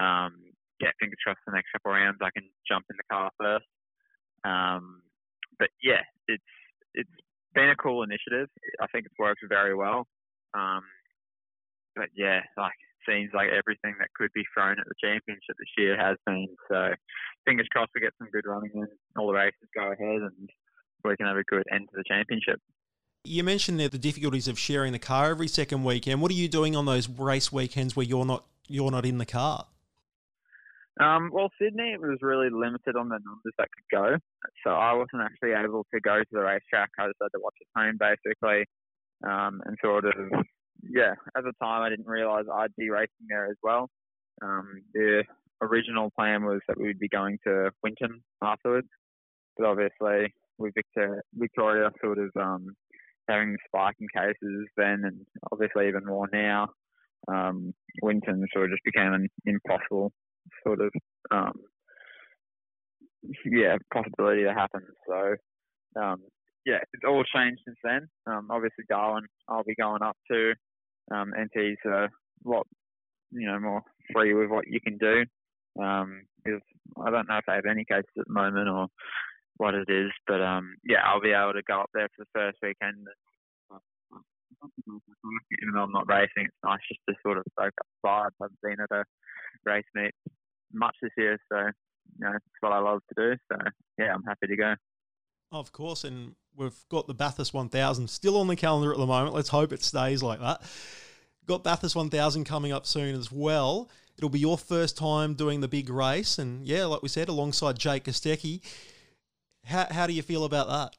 um, 0.00 0.34
yeah, 0.80 0.90
fingers 1.00 1.18
crossed 1.24 1.40
the 1.46 1.52
next 1.52 1.72
couple 1.72 1.92
rounds 1.92 2.18
I 2.20 2.30
can 2.30 2.46
jump 2.68 2.84
in 2.90 2.96
the 2.96 3.10
car 3.10 3.30
first. 3.40 3.66
Um, 4.44 5.00
but 5.58 5.68
yeah, 5.82 6.02
it's 6.28 6.42
it's 6.94 7.10
been 7.54 7.70
a 7.70 7.76
cool 7.76 8.02
initiative. 8.02 8.48
I 8.80 8.86
think 8.88 9.06
it's 9.06 9.18
worked 9.18 9.40
very 9.48 9.74
well. 9.74 10.06
Um, 10.54 10.82
but 11.94 12.08
yeah, 12.16 12.40
like 12.56 12.74
seems 13.08 13.30
like 13.34 13.48
everything 13.48 13.94
that 13.98 14.08
could 14.14 14.30
be 14.34 14.44
thrown 14.54 14.78
at 14.78 14.86
the 14.88 14.94
championship 15.00 15.56
this 15.58 15.68
year 15.76 15.96
has 15.96 16.16
been. 16.26 16.48
So 16.68 16.94
fingers 17.44 17.68
crossed 17.70 17.92
we 17.94 18.00
get 18.00 18.12
some 18.18 18.28
good 18.32 18.46
running 18.46 18.70
and 18.74 18.88
all 19.16 19.28
the 19.28 19.34
races 19.34 19.68
go 19.74 19.92
ahead 19.92 20.22
and 20.22 20.50
we 21.04 21.16
can 21.16 21.26
have 21.26 21.36
a 21.36 21.44
good 21.44 21.64
end 21.70 21.88
to 21.90 21.96
the 21.96 22.04
championship. 22.06 22.60
You 23.24 23.44
mentioned 23.44 23.80
there 23.80 23.88
the 23.88 23.98
difficulties 23.98 24.48
of 24.48 24.58
sharing 24.58 24.92
the 24.92 24.98
car 24.98 25.30
every 25.30 25.48
second 25.48 25.84
weekend. 25.84 26.20
What 26.20 26.30
are 26.30 26.34
you 26.34 26.48
doing 26.48 26.76
on 26.76 26.84
those 26.84 27.08
race 27.08 27.52
weekends 27.52 27.96
where 27.96 28.04
you're 28.04 28.26
not 28.26 28.44
you're 28.68 28.90
not 28.90 29.06
in 29.06 29.18
the 29.18 29.26
car? 29.26 29.66
Um, 31.00 31.30
well, 31.32 31.50
Sydney 31.60 31.96
was 31.98 32.18
really 32.22 32.50
limited 32.50 32.94
on 32.96 33.08
the 33.08 33.18
numbers 33.18 33.54
that 33.58 33.68
could 33.74 33.96
go, 33.96 34.16
so 34.64 34.70
I 34.70 34.92
wasn't 34.92 35.22
actually 35.22 35.52
able 35.52 35.84
to 35.92 36.00
go 36.00 36.20
to 36.20 36.30
the 36.30 36.40
racetrack. 36.40 36.90
I 36.98 37.06
just 37.06 37.18
had 37.20 37.34
to 37.34 37.42
watch 37.42 37.56
at 37.60 37.80
home 37.80 37.98
basically, 37.98 38.64
um, 39.26 39.60
and 39.64 39.76
sort 39.82 40.04
of 40.04 40.14
yeah. 40.82 41.14
At 41.36 41.44
the 41.44 41.52
time, 41.60 41.82
I 41.82 41.88
didn't 41.90 42.06
realise 42.06 42.46
I'd 42.52 42.76
be 42.76 42.90
racing 42.90 43.26
there 43.28 43.46
as 43.46 43.56
well. 43.62 43.88
Um, 44.42 44.82
the 44.92 45.24
original 45.62 46.10
plan 46.16 46.44
was 46.44 46.60
that 46.68 46.78
we 46.78 46.86
would 46.86 46.98
be 46.98 47.08
going 47.08 47.38
to 47.46 47.70
Winton 47.82 48.22
afterwards, 48.42 48.88
but 49.56 49.66
obviously 49.66 50.32
with 50.58 50.74
Victor, 50.74 51.22
Victoria 51.34 51.90
sort 52.00 52.18
of 52.18 52.30
um, 52.36 52.68
having 53.28 53.52
the 53.52 53.58
spike 53.66 53.96
in 54.00 54.06
cases 54.14 54.68
then, 54.76 55.02
and 55.04 55.26
obviously 55.50 55.88
even 55.88 56.04
more 56.04 56.28
now, 56.32 56.68
um, 57.28 57.72
Winton 58.02 58.44
sort 58.52 58.66
of 58.66 58.70
just 58.72 58.84
became 58.84 59.12
an 59.12 59.28
impossible 59.46 60.12
sort 60.66 60.80
of 60.80 60.92
um, 61.30 61.52
yeah 63.50 63.76
possibility 63.92 64.44
that 64.44 64.56
happens. 64.56 64.88
So 65.08 65.34
um, 66.00 66.22
yeah, 66.66 66.78
it's 66.92 67.04
all 67.06 67.24
changed 67.24 67.60
since 67.64 67.78
then. 67.84 68.08
Um, 68.26 68.48
obviously, 68.50 68.84
Darwin, 68.88 69.24
I'll 69.48 69.64
be 69.64 69.74
going 69.74 70.02
up 70.02 70.16
to. 70.30 70.54
Um, 71.14 71.32
NT's 71.38 71.78
a 71.86 72.08
lot 72.44 72.66
you 73.30 73.46
know 73.46 73.60
more 73.60 73.82
free 74.12 74.34
with 74.34 74.50
what 74.50 74.66
you 74.68 74.80
can 74.80 74.98
do. 74.98 75.24
Um, 75.82 76.22
I 76.46 77.10
don't 77.10 77.28
know 77.28 77.38
if 77.38 77.44
they 77.46 77.54
have 77.54 77.66
any 77.68 77.84
cases 77.84 78.10
at 78.18 78.26
the 78.26 78.32
moment 78.32 78.68
or 78.68 78.88
what 79.56 79.74
it 79.74 79.88
is, 79.88 80.10
but 80.26 80.40
um, 80.40 80.76
yeah, 80.84 80.98
I'll 81.04 81.20
be 81.20 81.32
able 81.32 81.54
to 81.54 81.62
go 81.66 81.80
up 81.80 81.90
there 81.94 82.08
for 82.16 82.24
the 82.24 82.30
first 82.34 82.58
weekend. 82.62 83.06
Even 84.62 85.74
though 85.74 85.82
I'm 85.82 85.92
not 85.92 86.08
racing, 86.08 86.46
it's 86.46 86.64
nice 86.64 86.80
just 86.88 87.00
to 87.08 87.14
sort 87.22 87.38
of 87.38 87.44
soak 87.58 87.72
up 87.80 87.86
the 88.02 88.08
vibes. 88.08 88.42
I've 88.42 88.60
been 88.62 88.80
at 88.80 88.96
a 88.96 89.04
race 89.64 89.84
meet 89.94 90.14
much 90.72 90.96
this 91.02 91.12
year, 91.16 91.38
so 91.50 91.58
you 91.58 92.20
know 92.20 92.32
it's 92.34 92.44
what 92.60 92.72
I 92.72 92.78
love 92.78 93.00
to 93.08 93.30
do. 93.30 93.36
So 93.50 93.58
yeah, 93.98 94.14
I'm 94.14 94.22
happy 94.24 94.46
to 94.48 94.56
go. 94.56 94.74
Of 95.52 95.72
course, 95.72 96.04
and 96.04 96.34
we've 96.56 96.76
got 96.90 97.06
the 97.06 97.14
Bathurst 97.14 97.54
1000 97.54 98.08
still 98.08 98.36
on 98.38 98.48
the 98.48 98.56
calendar 98.56 98.92
at 98.92 98.98
the 98.98 99.06
moment. 99.06 99.34
Let's 99.34 99.50
hope 99.50 99.72
it 99.72 99.82
stays 99.82 100.22
like 100.22 100.40
that. 100.40 100.62
Got 101.46 101.62
Bathurst 101.62 101.94
1000 101.94 102.44
coming 102.44 102.72
up 102.72 102.86
soon 102.86 103.14
as 103.14 103.30
well. 103.30 103.90
It'll 104.16 104.30
be 104.30 104.38
your 104.38 104.58
first 104.58 104.96
time 104.96 105.34
doing 105.34 105.60
the 105.60 105.68
big 105.68 105.90
race, 105.90 106.38
and 106.38 106.64
yeah, 106.66 106.86
like 106.86 107.02
we 107.02 107.08
said, 107.08 107.28
alongside 107.28 107.78
Jake 107.78 108.04
Kostecki. 108.04 108.62
How 109.64 109.86
how 109.90 110.06
do 110.06 110.12
you 110.12 110.22
feel 110.22 110.44
about 110.44 110.68
that? 110.68 110.96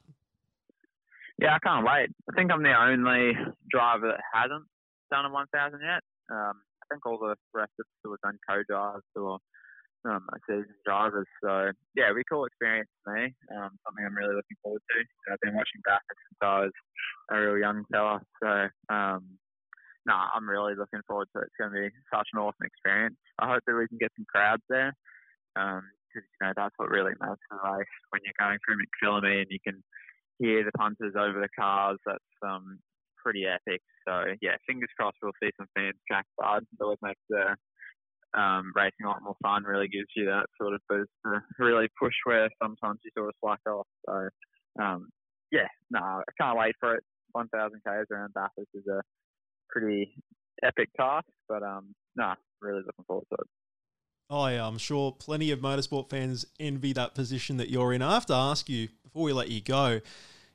Yeah, 1.38 1.54
I 1.54 1.58
can't 1.58 1.84
wait. 1.84 2.08
I 2.30 2.34
think 2.34 2.50
I'm 2.50 2.62
the 2.62 2.74
only 2.74 3.32
driver 3.70 4.08
that 4.08 4.20
hasn't 4.32 4.64
done 5.10 5.26
a 5.26 5.30
1000 5.30 5.80
yet. 5.80 6.02
Um, 6.30 6.62
think 6.90 7.06
all 7.06 7.18
the 7.18 7.34
rest 7.54 7.72
of 7.78 7.86
us 7.86 8.00
have 8.04 8.20
done 8.22 8.38
co-drives 8.48 9.06
or 9.14 9.38
um, 10.06 10.26
season 10.46 10.66
drivers. 10.84 11.26
So 11.42 11.72
yeah, 11.94 12.10
it'll 12.10 12.22
cool 12.30 12.46
experience 12.46 12.90
for 13.02 13.14
me. 13.14 13.34
Um, 13.50 13.74
something 13.84 14.04
I'm 14.06 14.16
really 14.16 14.34
looking 14.34 14.58
forward 14.62 14.82
to. 14.94 15.32
I've 15.32 15.40
been 15.42 15.54
watching 15.54 15.82
Bathurst 15.84 16.22
since 16.30 16.42
I 16.42 16.58
was 16.66 16.76
a 17.32 17.40
real 17.40 17.58
young 17.58 17.84
fella. 17.90 18.20
So 18.42 18.50
um, 18.92 19.38
no, 20.06 20.14
nah, 20.14 20.30
I'm 20.34 20.48
really 20.48 20.74
looking 20.78 21.02
forward 21.06 21.28
to 21.34 21.42
it. 21.42 21.50
It's 21.50 21.58
going 21.58 21.74
to 21.74 21.90
be 21.90 21.90
such 22.14 22.28
an 22.32 22.38
awesome 22.38 22.62
experience. 22.62 23.18
I 23.38 23.50
hope 23.50 23.62
that 23.66 23.74
we 23.74 23.88
can 23.88 23.98
get 23.98 24.14
some 24.14 24.26
crowds 24.30 24.62
there. 24.70 24.94
Um, 25.56 25.82
because 26.16 26.28
you 26.40 26.46
know 26.46 26.52
that's 26.56 26.74
what 26.78 26.88
really 26.88 27.12
matters 27.20 27.38
in 27.50 27.58
a 27.58 27.76
race 27.76 27.96
when 28.10 28.22
you're 28.24 28.40
going 28.40 28.58
through 28.64 28.80
McPhillamy 28.80 29.44
and 29.44 29.50
you 29.50 29.58
can 29.60 29.82
hear 30.38 30.64
the 30.64 30.72
punters 30.72 31.14
over 31.16 31.40
the 31.40 31.52
cars. 31.58 31.98
That's 32.06 32.36
um 32.46 32.78
pretty 33.26 33.42
epic. 33.44 33.82
So 34.06 34.22
yeah, 34.40 34.54
fingers 34.68 34.94
crossed 34.96 35.18
we'll 35.20 35.34
see 35.42 35.50
some 35.58 35.66
fans 35.74 35.98
trackside. 36.06 36.62
So 36.78 36.92
it 36.92 36.98
makes 37.02 37.20
the 37.28 37.58
um, 38.38 38.70
racing 38.76 39.04
a 39.04 39.08
lot 39.08 39.22
more 39.24 39.34
fun. 39.42 39.64
Really 39.64 39.88
gives 39.88 40.06
you 40.14 40.26
that 40.26 40.46
sort 40.60 40.74
of 40.74 40.80
boost 40.88 41.10
to 41.26 41.42
really 41.58 41.88
push 41.98 42.14
where 42.24 42.48
sometimes 42.62 43.00
you 43.02 43.10
sort 43.18 43.30
of 43.30 43.34
slack 43.42 43.58
off. 43.66 43.86
So 44.06 44.28
um, 44.80 45.08
yeah, 45.50 45.66
no, 45.90 45.98
I 45.98 46.32
can't 46.40 46.56
wait 46.56 46.74
for 46.78 46.94
it. 46.94 47.02
1,000 47.32 47.80
k's 47.84 48.06
around 48.12 48.32
Bathurst 48.32 48.70
is 48.74 48.86
a 48.86 49.00
pretty 49.68 50.14
epic 50.62 50.88
task, 50.96 51.26
but 51.48 51.62
um, 51.62 51.94
no, 52.14 52.32
really 52.62 52.78
looking 52.78 53.04
forward 53.06 53.26
to 53.30 53.34
it. 53.40 53.48
Oh 54.30 54.46
yeah, 54.46 54.66
I'm 54.66 54.78
sure 54.78 55.12
plenty 55.12 55.50
of 55.50 55.60
motorsport 55.60 56.10
fans 56.10 56.46
envy 56.58 56.92
that 56.94 57.14
position 57.14 57.58
that 57.58 57.70
you're 57.70 57.92
in. 57.92 58.02
I 58.02 58.14
have 58.14 58.26
to 58.26 58.34
ask 58.34 58.68
you 58.68 58.88
before 59.04 59.24
we 59.24 59.32
let 59.32 59.50
you 59.50 59.60
go. 59.60 60.00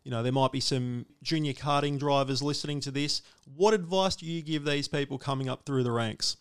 You 0.03 0.11
know, 0.11 0.23
there 0.23 0.31
might 0.31 0.51
be 0.51 0.59
some 0.59 1.05
junior 1.21 1.53
karting 1.53 1.99
drivers 1.99 2.41
listening 2.41 2.79
to 2.81 2.91
this. 2.91 3.21
What 3.55 3.73
advice 3.73 4.15
do 4.15 4.25
you 4.25 4.41
give 4.41 4.65
these 4.65 4.87
people 4.87 5.17
coming 5.17 5.47
up 5.47 5.65
through 5.65 5.83
the 5.83 5.91
ranks? 5.91 6.37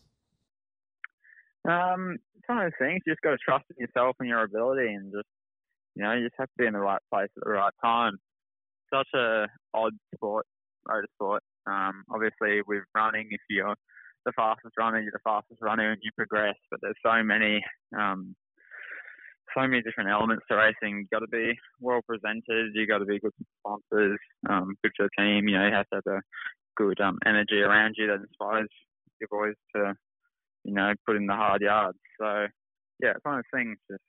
Um, 1.69 2.17
one 2.51 2.67
of 2.67 2.73
things. 2.79 3.01
You 3.07 3.13
just 3.13 3.23
got 3.23 3.31
to 3.31 3.39
trust 3.39 3.65
in 3.71 3.87
yourself 3.87 4.17
and 4.19 4.29
your 4.29 4.43
ability, 4.43 4.93
and 4.93 5.13
just 5.13 5.29
you 5.95 6.03
know, 6.03 6.13
you 6.13 6.25
just 6.25 6.35
have 6.39 6.49
to 6.49 6.59
be 6.59 6.67
in 6.67 6.73
the 6.73 6.81
right 6.81 7.01
place 7.13 7.31
at 7.37 7.45
the 7.45 7.51
right 7.51 7.73
time. 7.83 8.19
Such 8.93 9.09
a 9.15 9.47
odd 9.75 9.93
sport, 10.15 10.47
motorsport. 10.89 11.41
Um, 11.67 12.05
obviously, 12.11 12.63
with 12.67 12.83
running, 12.95 13.29
if 13.31 13.41
you're 13.49 13.75
the 14.27 14.33
fastest 14.33 14.75
runner, 14.79 15.01
you're 15.01 15.13
the 15.13 15.19
fastest 15.25 15.61
runner, 15.63 15.93
and 15.93 16.01
you 16.03 16.11
progress. 16.17 16.57
But 16.71 16.81
there's 16.83 16.97
so 17.05 17.23
many, 17.23 17.63
um, 17.97 18.35
so 19.55 19.67
many 19.67 19.83
different 19.83 20.11
elements 20.11 20.45
to 20.49 20.57
racing. 20.57 20.99
You've 20.99 21.11
got 21.11 21.21
to 21.21 21.29
be 21.29 21.53
well 21.81 22.01
presented. 22.07 22.75
You 22.75 22.87
got 22.87 22.99
to 22.99 23.05
be 23.05 23.19
good 23.19 23.33
sponsors, 23.61 24.19
um, 24.49 24.75
good 24.83 24.93
for 24.97 25.09
the 25.09 25.23
team. 25.23 25.49
You 25.49 25.59
know, 25.59 25.67
you 25.67 25.75
have 25.75 25.89
to 25.89 25.97
have 25.97 26.15
a 26.15 26.21
good 26.77 27.01
um, 27.01 27.19
energy 27.27 27.61
around 27.61 27.95
you 27.97 28.07
that 28.09 28.21
inspires 28.21 28.69
your 29.21 29.29
boys 29.31 29.55
to, 29.77 29.95
you 30.65 30.75
know, 30.75 30.93
put 31.07 31.17
in 31.17 31.27
the 31.27 31.35
hard 31.35 31.63
yards. 31.63 31.99
So 32.21 32.47
yeah, 33.03 33.15
one 33.23 33.39
of 33.39 33.45
things. 33.53 33.77
Just 33.91 34.03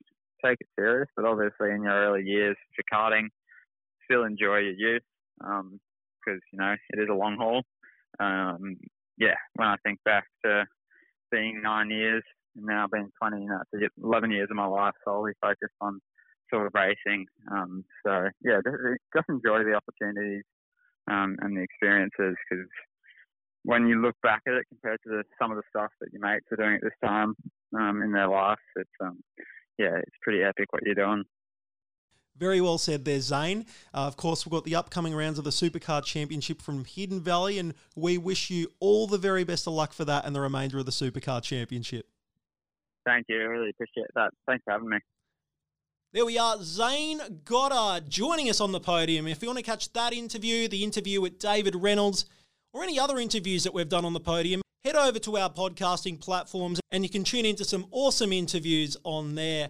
take 0.44 0.58
it 0.60 0.68
serious. 0.78 1.08
But 1.16 1.26
obviously, 1.26 1.72
in 1.72 1.84
your 1.84 1.94
early 1.94 2.24
years 2.24 2.58
for 2.76 2.84
karting, 2.94 3.28
still 4.06 4.24
enjoy 4.24 4.58
your 4.58 4.74
youth 4.74 5.04
because 5.40 5.60
um, 5.60 5.80
you 6.52 6.60
know 6.60 6.76
it 6.90 7.00
is 7.00 7.10
a 7.10 7.14
long 7.14 7.38
haul. 7.38 7.64
Um, 8.20 8.78
yeah, 9.18 9.36
when 9.56 9.68
I 9.68 9.76
think 9.84 10.00
back 10.04 10.26
to 10.46 10.66
being 11.32 11.62
nine 11.62 11.90
years 11.90 12.24
now 12.56 12.86
being 12.92 13.10
20, 13.22 13.44
you 13.44 13.50
know, 13.50 13.88
11 14.04 14.32
years 14.32 14.48
of 14.50 14.56
my 14.56 14.66
life 14.66 14.94
solely 15.06 15.34
focused 15.42 15.76
on 15.80 16.00
sort 16.52 16.68
of 16.68 16.74
racing. 16.74 17.26
Um, 17.52 17.84
so 18.06 18.28
yeah, 18.44 18.60
just 19.16 19.30
enjoy 19.30 19.64
the 19.64 19.74
opportunities 19.74 20.44
um, 21.10 21.38
and 21.42 21.58
the 21.58 21.62
experiences 21.62 22.36
because 22.50 22.68
when 23.64 23.88
you 23.88 24.02
look 24.02 24.16
back 24.24 24.42
at 24.48 24.54
it 24.54 24.66
compared 24.70 25.00
to 25.04 25.10
the, 25.10 25.24
some 25.40 25.52
of 25.52 25.58
the 25.58 25.64
stuff 25.70 25.92
that 26.02 26.10
your 26.12 26.22
mates 26.22 26.46
are 26.52 26.58
doing 26.58 26.76
at 26.76 26.82
this 26.82 26.92
time 27.04 27.36
um, 27.80 28.02
in 28.02 28.12
their 28.12 28.28
life, 28.28 28.60
it's 28.76 28.90
um, 29.02 29.20
yeah, 29.78 29.98
it's 29.98 30.16
pretty 30.22 30.44
epic 30.44 30.72
what 30.72 30.84
you're 30.84 30.96
doing. 30.96 31.24
Very 32.38 32.62
well 32.62 32.78
said 32.78 33.06
there, 33.06 33.20
Zane. 33.20 33.66
Uh, 33.94 34.00
of 34.00 34.18
course, 34.18 34.46
we've 34.46 34.52
got 34.52 34.64
the 34.64 34.76
upcoming 34.76 35.14
rounds 35.14 35.38
of 35.38 35.44
the 35.44 35.52
Supercar 35.52 36.04
Championship 36.04 36.62
from 36.62 36.86
Hidden 36.86 37.22
Valley, 37.22 37.60
and 37.60 37.74
we 37.96 38.18
wish 38.18 38.50
you 38.50 38.72
all 38.80 39.06
the 39.06 39.18
very 39.18 39.44
best 39.44 39.68
of 39.68 39.74
luck 39.74 39.94
for 39.94 40.06
that 40.06 40.26
and 40.26 40.36
the 40.36 40.42
remainder 40.42 40.80
of 40.80 40.86
the 40.86 40.92
Supercar 40.92 41.44
Championship. 41.44 42.08
Thank 43.06 43.26
you. 43.30 43.40
I 43.40 43.46
really 43.46 43.70
appreciate 43.70 44.08
that. 44.16 44.32
Thanks 44.48 44.64
for 44.64 44.72
having 44.72 44.90
me. 44.90 44.98
There 46.14 46.26
we 46.26 46.38
are, 46.38 46.58
Zane 46.62 47.22
Goddard 47.46 48.10
joining 48.10 48.50
us 48.50 48.60
on 48.60 48.74
the 48.74 48.82
podium. 48.82 49.28
If 49.28 49.42
you 49.42 49.48
want 49.48 49.60
to 49.60 49.64
catch 49.64 49.94
that 49.94 50.12
interview, 50.12 50.68
the 50.68 50.84
interview 50.84 51.22
with 51.22 51.40
David 51.40 51.74
Reynolds, 51.74 52.26
or 52.74 52.84
any 52.84 53.00
other 53.00 53.18
interviews 53.18 53.64
that 53.64 53.74
we've 53.74 53.88
done 53.88 54.04
on 54.04 54.12
the 54.12 54.20
podium, 54.20 54.62
head 54.84 54.96
over 54.96 55.20
to 55.20 55.38
our 55.38 55.50
podcasting 55.50 56.20
platforms 56.20 56.82
and 56.92 57.04
you 57.04 57.10
can 57.10 57.24
tune 57.24 57.46
into 57.46 57.64
some 57.64 57.86
awesome 57.92 58.34
interviews 58.34 58.98
on 59.04 59.36
there. 59.36 59.70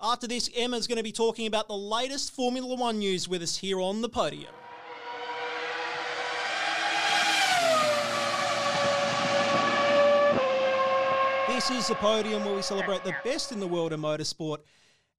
After 0.00 0.26
this, 0.26 0.48
Emma's 0.56 0.86
going 0.86 0.96
to 0.96 1.04
be 1.04 1.12
talking 1.12 1.46
about 1.46 1.68
the 1.68 1.76
latest 1.76 2.34
Formula 2.34 2.74
One 2.74 2.98
news 2.98 3.28
with 3.28 3.42
us 3.42 3.58
here 3.58 3.80
on 3.80 4.00
the 4.00 4.08
podium. 4.08 4.52
This 11.68 11.82
is 11.82 11.86
the 11.86 11.94
podium 11.94 12.44
where 12.44 12.56
we 12.56 12.62
celebrate 12.62 13.04
the 13.04 13.14
best 13.22 13.52
in 13.52 13.60
the 13.60 13.68
world 13.68 13.92
of 13.92 14.00
motorsport. 14.00 14.58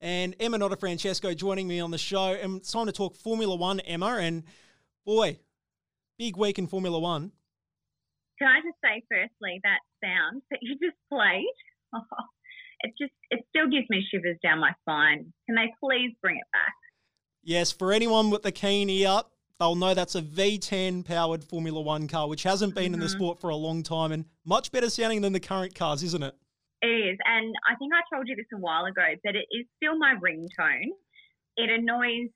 And 0.02 0.36
Emma 0.42 0.60
Notarfrancesco 0.60 1.38
joining 1.38 1.70
me 1.70 1.80
on 1.80 1.90
the 1.90 1.98
show. 1.98 2.34
And 2.34 2.58
it's 2.58 2.70
time 2.70 2.86
to 2.88 2.92
talk 2.92 3.16
Formula 3.16 3.56
One, 3.56 3.80
Emma. 3.80 4.18
And 4.20 4.44
boy, 5.06 5.40
big 6.18 6.36
week 6.36 6.60
in 6.60 6.68
Formula 6.68 7.00
One. 7.00 7.32
Can 8.40 8.50
I 8.50 8.60
just 8.60 8.76
say, 8.84 9.02
firstly, 9.10 9.62
that 9.64 9.80
sound 10.04 10.42
that 10.52 10.60
you 10.62 10.74
just 10.74 10.98
played, 11.10 11.46
it 12.82 12.92
just 13.00 13.14
it 13.30 13.46
still 13.48 13.70
gives 13.70 13.90
me 13.90 14.06
shivers 14.12 14.36
down 14.44 14.60
my 14.60 14.74
spine. 14.82 15.32
Can 15.46 15.56
they 15.56 15.74
please 15.80 16.14
bring 16.22 16.36
it 16.36 16.48
back? 16.52 16.74
Yes, 17.42 17.72
for 17.72 17.94
anyone 17.94 18.30
with 18.32 18.44
the 18.44 18.52
keen 18.52 18.90
ear, 18.90 19.22
they'll 19.64 19.76
know 19.76 19.94
that's 19.94 20.16
a 20.16 20.22
V10 20.22 21.06
powered 21.06 21.42
Formula 21.42 21.80
One 21.80 22.08
car, 22.08 22.28
which 22.28 22.44
hasn't 22.44 22.76
been 22.76 22.86
mm-hmm. 22.86 22.96
in 22.96 23.00
the 23.00 23.06
mm-hmm. 23.06 23.16
sport 23.16 23.40
for 23.40 23.50
a 23.50 23.56
long 23.56 23.82
time 23.82 24.12
and 24.12 24.26
much 24.46 24.72
better 24.74 24.90
sounding 24.90 25.22
than 25.22 25.32
the 25.32 25.40
current 25.40 25.74
cars, 25.74 26.04
isn't 26.04 26.22
it? 26.22 26.36
It 26.82 26.88
is. 26.88 27.18
And 27.24 27.56
I 27.70 27.76
think 27.76 27.94
I 27.94 28.02
told 28.14 28.28
you 28.28 28.36
this 28.36 28.46
a 28.54 28.58
while 28.58 28.86
ago 28.86 29.16
but 29.24 29.36
it 29.36 29.48
is 29.52 29.66
still 29.78 29.98
my 29.98 30.16
ringtone. 30.16 30.92
It 31.56 31.70
annoys 31.70 32.30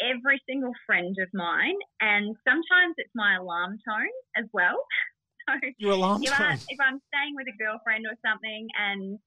every 0.00 0.40
single 0.48 0.72
friend 0.86 1.14
of 1.20 1.28
mine, 1.34 1.76
and 2.00 2.34
sometimes 2.48 2.94
it's 2.96 3.12
my 3.14 3.36
alarm 3.36 3.76
tone 3.86 4.14
as 4.36 4.46
well. 4.52 4.76
So 5.48 5.56
Your 5.78 5.92
alarm 5.92 6.22
if, 6.22 6.30
tone. 6.30 6.46
I, 6.46 6.54
if 6.68 6.78
I'm 6.78 7.00
staying 7.08 7.34
with 7.34 7.48
a 7.48 7.56
girlfriend 7.56 8.04
or 8.06 8.14
something 8.24 8.68
and 8.78 9.18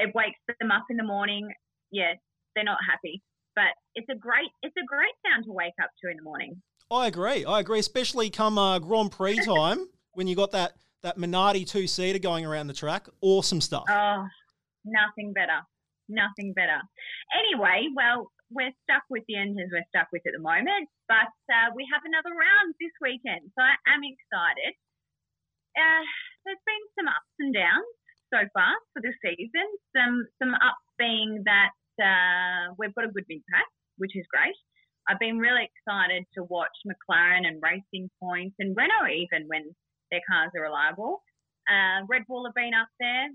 it 0.00 0.14
wakes 0.14 0.38
them 0.60 0.70
up 0.70 0.86
in 0.88 0.96
the 0.96 1.04
morning, 1.04 1.50
yeah, 1.90 2.14
they're 2.54 2.64
not 2.64 2.78
happy. 2.88 3.20
But 3.58 3.74
it's 3.98 4.06
a 4.06 4.14
great 4.14 4.54
it's 4.62 4.76
a 4.78 4.86
great 4.86 5.10
sound 5.26 5.42
to 5.46 5.52
wake 5.52 5.74
up 5.82 5.90
to 5.98 6.10
in 6.10 6.16
the 6.16 6.22
morning. 6.22 6.62
I 6.94 7.08
agree. 7.08 7.44
I 7.44 7.58
agree, 7.58 7.80
especially 7.80 8.30
come 8.30 8.56
uh, 8.56 8.78
Grand 8.78 9.10
Prix 9.10 9.34
time 9.44 9.88
when 10.14 10.28
you 10.28 10.36
got 10.36 10.52
that 10.52 10.78
that 11.02 11.18
Minardi 11.18 11.66
two 11.66 11.88
seater 11.88 12.20
going 12.20 12.46
around 12.46 12.68
the 12.68 12.78
track. 12.78 13.08
Awesome 13.20 13.60
stuff. 13.60 13.82
Oh, 13.90 14.22
nothing 14.86 15.32
better. 15.34 15.58
Nothing 16.08 16.54
better. 16.54 16.78
Anyway, 17.34 17.90
well, 17.98 18.30
we're 18.54 18.70
stuck 18.86 19.02
with 19.10 19.24
the 19.26 19.34
engines 19.34 19.74
we're 19.74 19.82
stuck 19.90 20.06
with 20.14 20.22
at 20.22 20.38
the 20.38 20.40
moment, 20.40 20.86
but 21.10 21.34
uh, 21.50 21.74
we 21.74 21.82
have 21.90 22.06
another 22.06 22.30
round 22.30 22.78
this 22.78 22.94
weekend, 23.02 23.50
so 23.58 23.60
I 23.60 23.74
am 23.90 24.06
excited. 24.06 24.72
Uh, 25.74 26.06
there's 26.46 26.62
been 26.62 26.84
some 26.94 27.10
ups 27.10 27.34
and 27.42 27.50
downs 27.50 27.90
so 28.30 28.38
far 28.54 28.70
for 28.94 29.02
the 29.02 29.10
season. 29.18 29.66
Some 29.90 30.30
some 30.38 30.54
ups 30.54 30.86
being 30.94 31.42
that 31.42 31.74
uh, 32.00 32.74
we've 32.78 32.94
got 32.94 33.04
a 33.04 33.12
good 33.12 33.24
mid 33.28 33.42
pack, 33.52 33.66
which 33.98 34.16
is 34.16 34.24
great. 34.32 34.54
I've 35.08 35.18
been 35.18 35.38
really 35.38 35.64
excited 35.64 36.24
to 36.36 36.44
watch 36.44 36.74
McLaren 36.84 37.46
and 37.46 37.62
Racing 37.62 38.10
Point 38.20 38.52
and 38.58 38.76
Renault 38.76 39.08
even 39.08 39.48
when 39.48 39.74
their 40.10 40.20
cars 40.28 40.50
are 40.54 40.62
reliable. 40.62 41.22
Uh, 41.68 42.04
Red 42.08 42.22
Bull 42.28 42.44
have 42.44 42.54
been 42.54 42.74
up 42.74 42.88
there. 43.00 43.28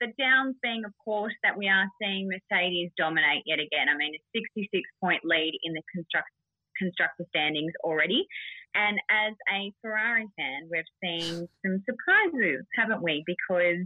The 0.00 0.12
downs 0.18 0.56
being, 0.62 0.84
of 0.84 0.92
course, 1.04 1.34
that 1.42 1.56
we 1.56 1.68
are 1.68 1.86
seeing 2.00 2.30
Mercedes 2.30 2.90
dominate 2.96 3.42
yet 3.44 3.58
again. 3.58 3.88
I 3.92 3.96
mean, 3.96 4.14
a 4.14 4.22
66 4.32 4.70
point 5.02 5.20
lead 5.24 5.52
in 5.64 5.74
the 5.74 5.82
construct, 5.92 6.30
constructor 6.78 7.26
standings 7.28 7.72
already. 7.84 8.26
And 8.74 8.98
as 9.10 9.34
a 9.52 9.72
Ferrari 9.82 10.26
fan, 10.36 10.68
we've 10.70 10.84
seen 11.02 11.48
some 11.64 11.82
surprises, 11.84 12.64
haven't 12.76 13.02
we? 13.02 13.24
Because 13.26 13.84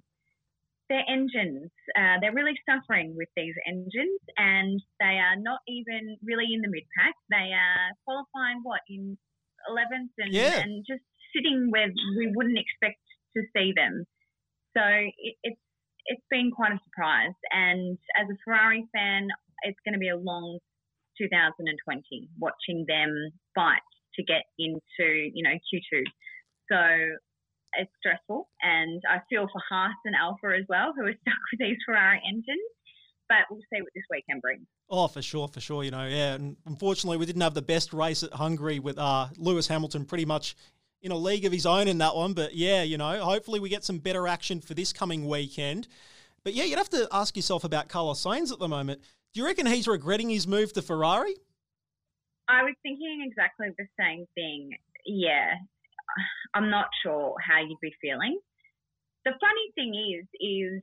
their 0.88 1.04
engines, 1.08 1.70
uh, 1.96 2.20
they're 2.20 2.34
really 2.34 2.58
suffering 2.68 3.14
with 3.16 3.28
these 3.36 3.54
engines, 3.66 4.20
and 4.36 4.80
they 5.00 5.18
are 5.18 5.36
not 5.36 5.60
even 5.68 6.16
really 6.22 6.48
in 6.52 6.60
the 6.60 6.68
mid 6.68 6.84
pack. 6.98 7.14
They 7.30 7.52
are 7.52 7.94
qualifying 8.04 8.60
what 8.62 8.80
in 8.88 9.16
11th 9.70 10.10
and, 10.18 10.32
yeah. 10.32 10.60
and 10.60 10.84
just 10.88 11.02
sitting 11.34 11.70
where 11.70 11.88
we 12.18 12.32
wouldn't 12.34 12.58
expect 12.58 13.00
to 13.36 13.42
see 13.56 13.72
them. 13.74 14.04
So 14.76 14.82
it, 14.84 15.34
it's 15.42 15.60
it's 16.06 16.24
been 16.30 16.50
quite 16.50 16.72
a 16.72 16.80
surprise. 16.84 17.34
And 17.52 17.96
as 18.16 18.26
a 18.28 18.36
Ferrari 18.44 18.84
fan, 18.92 19.28
it's 19.62 19.78
going 19.84 19.94
to 19.94 20.00
be 20.00 20.08
a 20.08 20.16
long 20.16 20.58
2020 21.18 22.28
watching 22.40 22.84
them 22.88 23.30
fight 23.54 23.84
to 24.16 24.24
get 24.24 24.42
into 24.58 25.30
you 25.34 25.42
know 25.42 25.54
Q2. 25.54 26.02
So 26.70 27.16
it's 27.78 27.90
stressful, 27.98 28.48
and 28.62 29.02
I 29.08 29.20
feel 29.28 29.48
for 29.52 29.60
Haas 29.68 29.94
and 30.04 30.14
Alfa 30.14 30.56
as 30.58 30.64
well, 30.68 30.92
who 30.96 31.06
are 31.06 31.12
stuck 31.22 31.34
with 31.52 31.60
these 31.60 31.78
Ferrari 31.86 32.20
engines. 32.26 32.60
But 33.28 33.46
we'll 33.50 33.60
see 33.72 33.80
what 33.80 33.92
this 33.94 34.04
weekend 34.10 34.42
brings. 34.42 34.66
Oh, 34.90 35.08
for 35.08 35.22
sure, 35.22 35.48
for 35.48 35.60
sure. 35.60 35.84
You 35.84 35.90
know, 35.90 36.06
yeah. 36.06 36.34
And 36.34 36.56
unfortunately, 36.66 37.16
we 37.16 37.24
didn't 37.24 37.40
have 37.40 37.54
the 37.54 37.62
best 37.62 37.94
race 37.94 38.22
at 38.22 38.32
Hungary 38.34 38.78
with 38.78 38.98
uh, 38.98 39.28
Lewis 39.38 39.66
Hamilton 39.66 40.04
pretty 40.04 40.26
much 40.26 40.54
in 41.00 41.12
a 41.12 41.16
league 41.16 41.44
of 41.46 41.52
his 41.52 41.64
own 41.64 41.88
in 41.88 41.98
that 41.98 42.14
one. 42.14 42.34
But 42.34 42.54
yeah, 42.54 42.82
you 42.82 42.98
know, 42.98 43.24
hopefully 43.24 43.58
we 43.58 43.70
get 43.70 43.84
some 43.84 43.98
better 43.98 44.28
action 44.28 44.60
for 44.60 44.74
this 44.74 44.92
coming 44.92 45.26
weekend. 45.26 45.88
But 46.44 46.54
yeah, 46.54 46.64
you'd 46.64 46.78
have 46.78 46.90
to 46.90 47.08
ask 47.10 47.36
yourself 47.36 47.64
about 47.64 47.88
Carlos 47.88 48.22
Sainz 48.22 48.52
at 48.52 48.58
the 48.58 48.68
moment. 48.68 49.00
Do 49.32 49.40
you 49.40 49.46
reckon 49.46 49.66
he's 49.66 49.88
regretting 49.88 50.28
his 50.28 50.46
move 50.46 50.72
to 50.74 50.82
Ferrari? 50.82 51.34
I 52.48 52.62
was 52.64 52.74
thinking 52.82 53.26
exactly 53.26 53.68
the 53.78 53.86
same 53.98 54.26
thing. 54.34 54.76
Yeah, 55.06 55.54
I'm 56.54 56.70
not 56.70 56.88
sure 57.02 57.34
how 57.40 57.60
you'd 57.60 57.80
be 57.80 57.94
feeling. 58.00 58.38
The 59.24 59.32
funny 59.38 59.66
thing 59.74 59.94
is, 59.94 60.26
is 60.40 60.82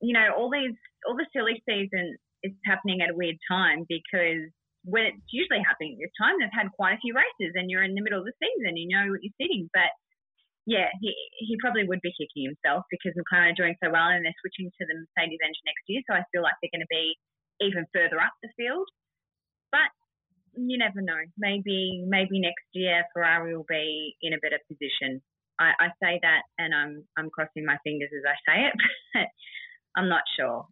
you 0.00 0.12
know, 0.12 0.34
all 0.36 0.50
these, 0.50 0.76
all 1.08 1.16
the 1.16 1.26
silly 1.32 1.62
season 1.68 2.16
is 2.42 2.52
happening 2.68 3.00
at 3.00 3.10
a 3.10 3.16
weird 3.16 3.36
time 3.48 3.88
because 3.88 4.52
when 4.84 5.08
it's 5.08 5.32
usually 5.32 5.64
happening 5.64 5.96
at 5.96 6.04
this 6.04 6.16
time, 6.20 6.36
they've 6.36 6.52
had 6.52 6.68
quite 6.76 6.92
a 6.92 7.00
few 7.00 7.16
races 7.16 7.56
and 7.56 7.72
you're 7.72 7.82
in 7.82 7.96
the 7.96 8.04
middle 8.04 8.20
of 8.20 8.28
the 8.28 8.36
season, 8.36 8.76
you 8.76 8.92
know 8.92 9.08
what 9.08 9.24
you're 9.24 9.40
sitting. 9.40 9.72
But 9.72 9.88
yeah, 10.68 10.92
he, 11.00 11.12
he 11.40 11.56
probably 11.60 11.88
would 11.88 12.04
be 12.04 12.12
kicking 12.12 12.52
himself 12.52 12.84
because 12.92 13.16
McLaren 13.16 13.56
are 13.56 13.60
doing 13.60 13.76
so 13.80 13.88
well 13.88 14.12
and 14.12 14.24
they're 14.24 14.40
switching 14.44 14.68
to 14.68 14.84
the 14.84 14.96
Mercedes 14.96 15.40
engine 15.40 15.64
next 15.64 15.84
year. 15.88 16.04
So 16.04 16.12
I 16.16 16.28
feel 16.32 16.44
like 16.44 16.56
they're 16.60 16.72
going 16.72 16.84
to 16.84 16.92
be 16.92 17.16
even 17.64 17.88
further 17.96 18.20
up 18.20 18.36
the 18.44 18.52
field. 18.60 18.88
But 19.72 19.88
you 20.56 20.78
never 20.78 21.00
know. 21.00 21.20
Maybe 21.38 22.04
maybe 22.06 22.40
next 22.40 22.66
year 22.72 23.04
Ferrari 23.12 23.56
will 23.56 23.66
be 23.68 24.16
in 24.22 24.32
a 24.32 24.38
better 24.38 24.58
position. 24.68 25.22
I, 25.60 25.72
I 25.78 25.88
say 26.02 26.18
that, 26.22 26.42
and 26.58 26.74
I'm 26.74 27.04
I'm 27.16 27.30
crossing 27.30 27.64
my 27.64 27.76
fingers 27.84 28.10
as 28.14 28.24
I 28.26 28.36
say 28.46 28.60
it, 28.66 28.74
but 29.14 29.28
I'm 29.96 30.08
not 30.08 30.22
sure. 30.38 30.66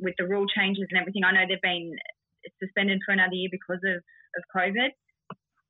With 0.00 0.14
the 0.18 0.26
rule 0.26 0.46
changes 0.46 0.86
and 0.90 1.00
everything, 1.00 1.24
I 1.24 1.32
know 1.32 1.44
they've 1.48 1.60
been 1.60 1.92
suspended 2.62 3.00
for 3.04 3.12
another 3.12 3.34
year 3.34 3.48
because 3.50 3.80
of, 3.84 3.96
of 3.96 4.42
COVID. 4.54 4.90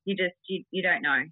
You 0.04 0.16
just 0.16 0.36
you, 0.48 0.64
you 0.70 0.82
don't 0.82 1.02
know. 1.02 1.24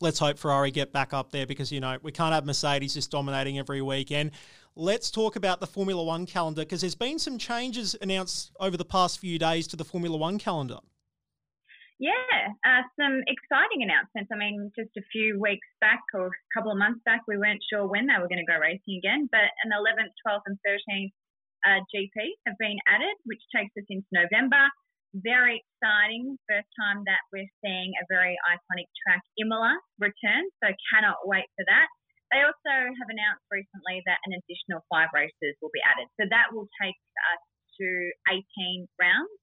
Let's 0.00 0.18
hope 0.18 0.38
Ferrari 0.38 0.70
get 0.70 0.92
back 0.92 1.14
up 1.14 1.30
there 1.30 1.46
because 1.46 1.72
you 1.72 1.80
know 1.80 1.98
we 2.02 2.12
can't 2.12 2.34
have 2.34 2.44
Mercedes 2.44 2.94
just 2.94 3.10
dominating 3.10 3.58
every 3.58 3.82
weekend. 3.82 4.32
Let's 4.76 5.10
talk 5.10 5.36
about 5.36 5.60
the 5.60 5.66
Formula 5.66 6.02
One 6.02 6.26
calendar 6.26 6.62
because 6.62 6.82
there's 6.82 6.94
been 6.94 7.18
some 7.18 7.38
changes 7.38 7.96
announced 8.00 8.52
over 8.60 8.76
the 8.76 8.84
past 8.84 9.18
few 9.18 9.38
days 9.38 9.66
to 9.68 9.76
the 9.76 9.84
Formula 9.84 10.16
One 10.16 10.38
calendar. 10.38 10.78
Yeah, 12.00 12.56
uh, 12.64 12.80
some 12.96 13.20
exciting 13.28 13.84
announcements. 13.84 14.32
I 14.32 14.40
mean, 14.40 14.72
just 14.72 14.88
a 14.96 15.04
few 15.12 15.36
weeks 15.36 15.68
back 15.84 16.00
or 16.16 16.32
a 16.32 16.50
couple 16.56 16.72
of 16.72 16.80
months 16.80 17.04
back, 17.04 17.20
we 17.28 17.36
weren't 17.36 17.60
sure 17.68 17.84
when 17.84 18.08
they 18.08 18.16
were 18.16 18.24
going 18.24 18.40
to 18.40 18.48
go 18.48 18.56
racing 18.56 18.96
again, 18.96 19.28
but 19.28 19.52
an 19.68 19.76
11th, 19.76 20.08
12th, 20.24 20.48
and 20.48 20.56
13th 20.64 21.12
uh, 21.60 21.84
GP 21.92 22.16
have 22.48 22.56
been 22.56 22.80
added, 22.88 23.12
which 23.28 23.44
takes 23.52 23.76
us 23.76 23.84
into 23.92 24.08
November. 24.16 24.64
Very 25.12 25.60
exciting. 25.60 26.40
First 26.48 26.72
time 26.72 27.04
that 27.04 27.20
we're 27.36 27.52
seeing 27.60 27.92
a 28.00 28.08
very 28.08 28.32
iconic 28.48 28.88
track, 29.04 29.20
Imola, 29.36 29.76
return. 30.00 30.48
So 30.64 30.72
cannot 30.96 31.20
wait 31.28 31.52
for 31.52 31.68
that. 31.68 31.92
They 32.32 32.40
also 32.40 32.74
have 32.96 33.12
announced 33.12 33.44
recently 33.52 34.00
that 34.08 34.24
an 34.24 34.40
additional 34.40 34.80
five 34.88 35.12
races 35.12 35.52
will 35.60 35.74
be 35.76 35.84
added. 35.84 36.08
So 36.16 36.24
that 36.32 36.48
will 36.56 36.70
take 36.80 36.96
us 37.28 37.42
to 37.76 37.88
18 38.56 38.88
rounds, 38.96 39.36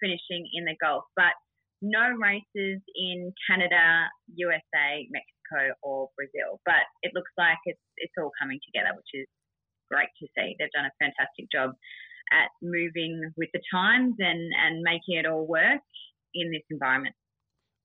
finishing 0.00 0.48
in 0.56 0.64
the 0.64 0.78
Gulf. 0.80 1.04
But 1.12 1.36
no 1.80 2.10
races 2.18 2.80
in 2.94 3.32
Canada, 3.48 4.08
USA, 4.34 5.06
Mexico, 5.10 5.74
or 5.82 6.08
Brazil. 6.16 6.60
But 6.64 6.84
it 7.02 7.12
looks 7.14 7.30
like 7.38 7.58
it's 7.64 7.80
it's 7.96 8.12
all 8.18 8.30
coming 8.40 8.58
together, 8.66 8.94
which 8.96 9.12
is 9.14 9.26
great 9.90 10.08
to 10.20 10.26
see. 10.36 10.54
They've 10.58 10.72
done 10.72 10.86
a 10.86 10.94
fantastic 11.00 11.50
job 11.50 11.72
at 12.32 12.50
moving 12.62 13.32
with 13.36 13.48
the 13.54 13.60
times 13.72 14.14
and, 14.18 14.52
and 14.52 14.82
making 14.82 15.16
it 15.16 15.26
all 15.26 15.46
work 15.46 15.80
in 16.34 16.50
this 16.50 16.62
environment. 16.70 17.14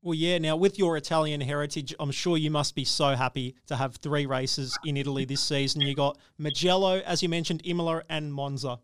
Well, 0.02 0.16
yeah. 0.16 0.38
Now, 0.38 0.58
with 0.58 0.78
your 0.78 0.98
Italian 0.98 1.40
heritage, 1.40 1.96
I'm 1.98 2.12
sure 2.12 2.36
you 2.36 2.52
must 2.52 2.76
be 2.76 2.84
so 2.84 3.16
happy 3.16 3.56
to 3.68 3.78
have 3.78 3.96
three 3.96 4.26
races 4.26 4.78
in 4.84 4.98
Italy 4.98 5.24
this 5.24 5.42
season. 5.42 5.82
You 5.82 5.96
got 5.96 6.18
Mugello, 6.38 7.00
as 7.06 7.24
you 7.24 7.30
mentioned, 7.30 7.62
Imola, 7.64 8.04
and 8.10 8.34
Monza. 8.34 8.80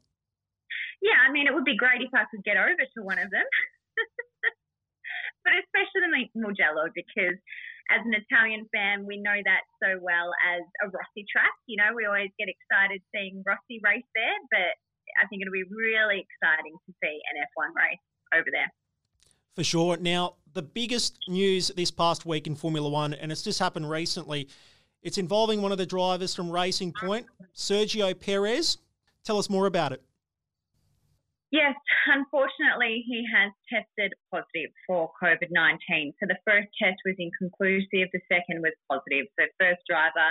Yeah, 1.01 1.19
I 1.27 1.31
mean, 1.31 1.45
it 1.45 1.53
would 1.53 1.65
be 1.65 1.75
great 1.75 2.01
if 2.01 2.09
I 2.13 2.23
could 2.31 2.43
get 2.43 2.55
over 2.55 2.71
to 2.71 3.03
one 3.03 3.19
of 3.19 3.29
them, 3.31 3.43
but 5.43 5.53
especially 5.57 6.05
the 6.05 6.11
Mugello 6.35 6.89
because 6.93 7.37
as 7.89 8.05
an 8.05 8.13
Italian 8.13 8.69
fan, 8.69 9.05
we 9.05 9.17
know 9.17 9.37
that 9.45 9.65
so 9.81 9.97
well 10.01 10.29
as 10.45 10.61
a 10.85 10.93
Rossi 10.93 11.25
track. 11.25 11.53
You 11.65 11.77
know, 11.81 11.95
we 11.95 12.05
always 12.05 12.29
get 12.37 12.47
excited 12.47 13.01
seeing 13.13 13.41
Rossi 13.45 13.81
race 13.81 14.05
there, 14.13 14.37
but 14.51 14.77
I 15.17 15.25
think 15.27 15.41
it'll 15.41 15.53
be 15.53 15.65
really 15.65 16.21
exciting 16.21 16.77
to 16.85 16.91
see 17.01 17.17
an 17.33 17.41
F1 17.57 17.73
race 17.73 18.05
over 18.37 18.49
there. 18.51 18.69
For 19.55 19.63
sure. 19.63 19.97
Now, 19.97 20.35
the 20.53 20.61
biggest 20.61 21.17
news 21.27 21.71
this 21.75 21.91
past 21.91 22.25
week 22.25 22.47
in 22.47 22.55
Formula 22.55 22.87
One, 22.87 23.13
and 23.13 23.31
it's 23.31 23.41
just 23.41 23.59
happened 23.59 23.89
recently, 23.89 24.47
it's 25.01 25.17
involving 25.17 25.61
one 25.61 25.71
of 25.71 25.77
the 25.77 25.85
drivers 25.85 26.35
from 26.35 26.51
Racing 26.51 26.93
Point, 26.93 27.25
Sergio 27.55 28.17
Perez. 28.17 28.77
Tell 29.23 29.37
us 29.37 29.49
more 29.49 29.65
about 29.65 29.91
it. 29.91 30.03
Yes, 31.51 31.73
unfortunately, 32.05 33.01
he 33.09 33.25
has 33.33 33.49
tested 33.65 34.13
positive 34.29 34.69
for 34.85 35.09
COVID 35.17 35.49
19. 35.49 36.13
So 36.21 36.29
the 36.29 36.37
first 36.45 36.69
test 36.77 37.01
was 37.05 37.17
inconclusive, 37.17 38.13
the 38.13 38.21
second 38.29 38.61
was 38.61 38.77
positive. 38.85 39.25
So, 39.33 39.49
first 39.57 39.81
driver 39.89 40.29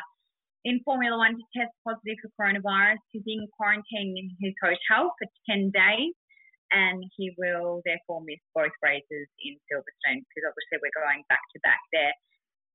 in 0.65 0.79
Formula 0.85 1.19
One 1.19 1.35
to 1.35 1.45
test 1.51 1.75
positive 1.83 2.23
for 2.23 2.31
coronavirus. 2.39 3.03
He's 3.11 3.27
in 3.27 3.47
quarantine 3.51 4.15
in 4.15 4.31
his 4.39 4.55
hotel 4.63 5.11
for 5.19 5.27
10 5.51 5.71
days 5.75 6.15
and 6.71 7.03
he 7.17 7.33
will 7.39 7.81
therefore 7.85 8.21
miss 8.23 8.41
both 8.55 8.75
races 8.83 9.27
in 9.41 9.57
Silverstone 9.67 10.23
because 10.23 10.45
obviously 10.47 10.79
we're 10.79 11.03
going 11.03 11.25
back 11.29 11.43
to 11.55 11.59
back 11.65 11.81
there. 11.93 12.13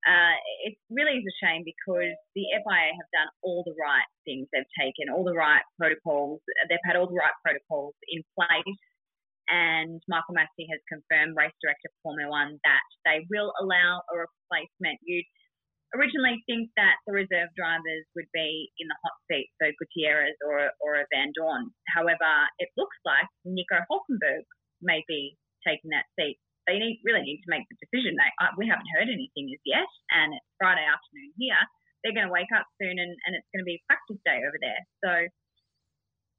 Uh, 0.03 0.35
it 0.67 0.75
really 0.91 1.23
is 1.23 1.27
a 1.27 1.35
shame 1.39 1.63
because 1.63 2.11
the 2.35 2.45
FIA 2.51 2.91
have 2.91 3.11
done 3.15 3.31
all 3.39 3.63
the 3.63 3.75
right 3.79 4.07
things. 4.27 4.51
They've 4.51 4.75
taken 4.75 5.07
all 5.07 5.23
the 5.23 5.35
right 5.35 5.63
protocols. 5.79 6.43
They've 6.67 6.83
had 6.83 6.99
all 6.99 7.07
the 7.07 7.15
right 7.15 7.35
protocols 7.39 7.95
in 8.11 8.19
place. 8.35 8.79
And 9.47 10.03
Michael 10.07 10.35
Masi 10.35 10.67
has 10.71 10.79
confirmed, 10.91 11.35
race 11.35 11.55
director 11.59 11.91
for 11.99 12.11
Formula 12.11 12.31
One, 12.31 12.59
that 12.63 12.83
they 13.07 13.23
will 13.31 13.51
allow 13.59 14.03
a 14.11 14.27
replacement. 14.27 14.99
You'd 15.03 15.27
originally 15.95 16.43
think 16.47 16.71
that 16.75 16.99
the 17.07 17.13
reserve 17.13 17.51
drivers 17.55 18.03
would 18.15 18.27
be 18.33 18.71
in 18.79 18.87
the 18.87 18.99
hot 19.03 19.17
seat, 19.31 19.51
so 19.61 19.71
Gutierrez 19.79 20.35
or, 20.43 20.71
or 20.79 20.99
a 20.99 21.07
Vandoorne. 21.11 21.71
However, 21.95 22.31
it 22.59 22.69
looks 22.75 22.97
like 23.05 23.27
Nico 23.45 23.83
Hulkenberg 23.87 24.47
may 24.81 25.03
be 25.07 25.35
taking 25.67 25.91
that 25.91 26.07
seat 26.19 26.39
they 26.67 26.79
need, 26.79 27.01
really 27.03 27.21
need 27.21 27.41
to 27.43 27.51
make 27.51 27.67
the 27.67 27.77
decision. 27.79 28.15
They, 28.15 28.29
uh, 28.39 28.55
we 28.57 28.67
haven't 28.67 28.87
heard 28.95 29.11
anything 29.11 29.51
as 29.51 29.61
yet, 29.65 29.89
and 30.11 30.33
it's 30.33 30.51
Friday 30.57 30.85
afternoon 30.85 31.31
here. 31.37 31.59
They're 32.01 32.15
going 32.15 32.27
to 32.27 32.33
wake 32.33 32.51
up 32.55 32.67
soon, 32.81 32.99
and, 32.99 33.11
and 33.25 33.31
it's 33.35 33.47
going 33.51 33.63
to 33.63 33.67
be 33.67 33.83
practice 33.87 34.19
day 34.23 34.43
over 34.43 34.59
there. 34.59 34.81
So, 35.03 35.11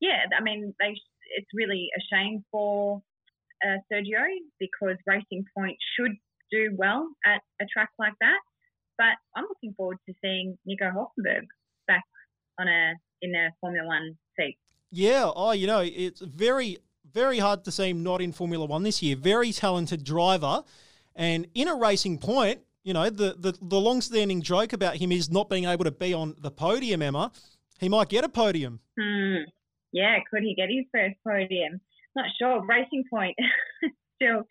yeah, 0.01 0.29
I 0.37 0.43
mean, 0.43 0.75
they 0.81 0.97
it's 1.37 1.49
really 1.55 1.89
a 1.97 2.01
shame 2.13 2.45
for 2.53 3.01
uh, 3.65 3.79
Sergio 3.93 4.25
because 4.59 4.97
Racing 5.07 5.45
Point 5.57 5.77
should 5.97 6.13
do 6.51 6.75
well 6.77 7.09
at 7.25 7.41
a 7.61 7.67
track 7.73 7.91
like 7.99 8.13
that. 8.21 8.41
But 8.99 9.17
I'm 9.37 9.45
looking 9.49 9.75
forward 9.77 9.99
to 10.09 10.15
seeing 10.23 10.57
Nico 10.67 10.91
Hulkenberg 10.91 11.47
back 11.89 12.05
on 12.61 12.69
a 12.69 12.95
in 13.23 13.35
a 13.35 13.51
Formula 13.61 13.87
One 13.87 14.17
seat. 14.39 14.59
Yeah. 14.91 15.31
Oh, 15.35 15.53
you 15.53 15.67
know, 15.67 15.81
it's 15.81 16.21
very 16.21 16.79
very 17.15 17.39
hard 17.39 17.65
to 17.65 17.71
see 17.71 17.91
him 17.91 18.03
not 18.03 18.21
in 18.21 18.33
Formula 18.33 18.67
One 18.67 18.83
this 18.83 19.03
year. 19.03 19.17
Very 19.17 19.53
talented 19.53 20.05
driver. 20.05 20.65
And 21.15 21.47
in 21.55 21.69
a 21.69 21.75
racing 21.75 22.19
point, 22.19 22.61
you 22.83 22.93
know, 22.93 23.09
the, 23.09 23.37
the, 23.39 23.57
the 23.63 23.81
long 23.81 24.01
standing 24.03 24.43
joke 24.43 24.73
about 24.73 24.97
him 24.97 25.13
is 25.13 25.31
not 25.31 25.49
being 25.49 25.65
able 25.65 25.85
to 25.85 25.93
be 25.93 26.13
on 26.13 26.35
the 26.39 26.51
podium, 26.51 27.01
Emma. 27.01 27.31
He 27.79 27.89
might 27.89 28.09
get 28.09 28.25
a 28.25 28.29
podium. 28.29 28.81
Hmm. 29.01 29.45
Yeah, 29.93 30.19
could 30.29 30.43
he 30.43 30.55
get 30.55 30.69
his 30.69 30.85
first 30.93 31.15
podium? 31.27 31.81
Not 32.17 32.27
sure. 32.39 32.65
Racing 32.67 33.05
Point, 33.09 33.37
still, 34.17 34.43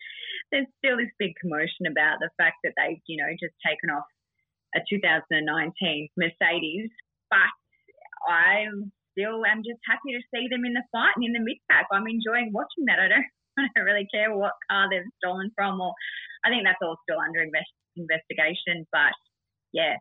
there's 0.50 0.66
still 0.78 0.96
this 0.96 1.12
big 1.18 1.32
commotion 1.40 1.86
about 1.86 2.18
the 2.20 2.30
fact 2.38 2.56
that 2.64 2.72
they've, 2.76 3.00
you 3.06 3.18
know, 3.18 3.30
just 3.38 3.54
taken 3.64 3.90
off 3.90 4.04
a 4.74 4.80
2019 4.88 6.08
Mercedes. 6.16 6.90
But 7.30 8.32
I'm 8.32 8.90
still 9.14 9.46
am 9.46 9.62
just 9.62 9.80
happy 9.86 10.12
to 10.12 10.22
see 10.34 10.50
them 10.50 10.66
in 10.66 10.74
the 10.74 10.84
fight 10.90 11.14
and 11.14 11.24
in 11.24 11.32
the 11.32 11.40
mid 11.40 11.62
pack. 11.70 11.86
I'm 11.94 12.10
enjoying 12.10 12.50
watching 12.50 12.84
that. 12.90 12.98
I 12.98 13.08
don't, 13.08 13.30
I 13.58 13.70
don't 13.72 13.86
really 13.86 14.10
care 14.10 14.34
what 14.34 14.58
car 14.68 14.90
they've 14.90 15.06
stolen 15.22 15.54
from, 15.54 15.80
or 15.80 15.94
I 16.42 16.50
think 16.50 16.66
that's 16.66 16.82
all 16.82 16.98
still 17.06 17.22
under 17.22 17.40
invest, 17.40 17.70
investigation. 17.96 18.84
But 18.90 19.14
yeah, 19.72 19.96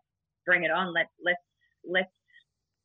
bring 0.45 0.65
it 0.65 0.73
on. 0.73 0.91
Let 0.91 1.07
let's 1.21 1.45
let's 1.85 2.11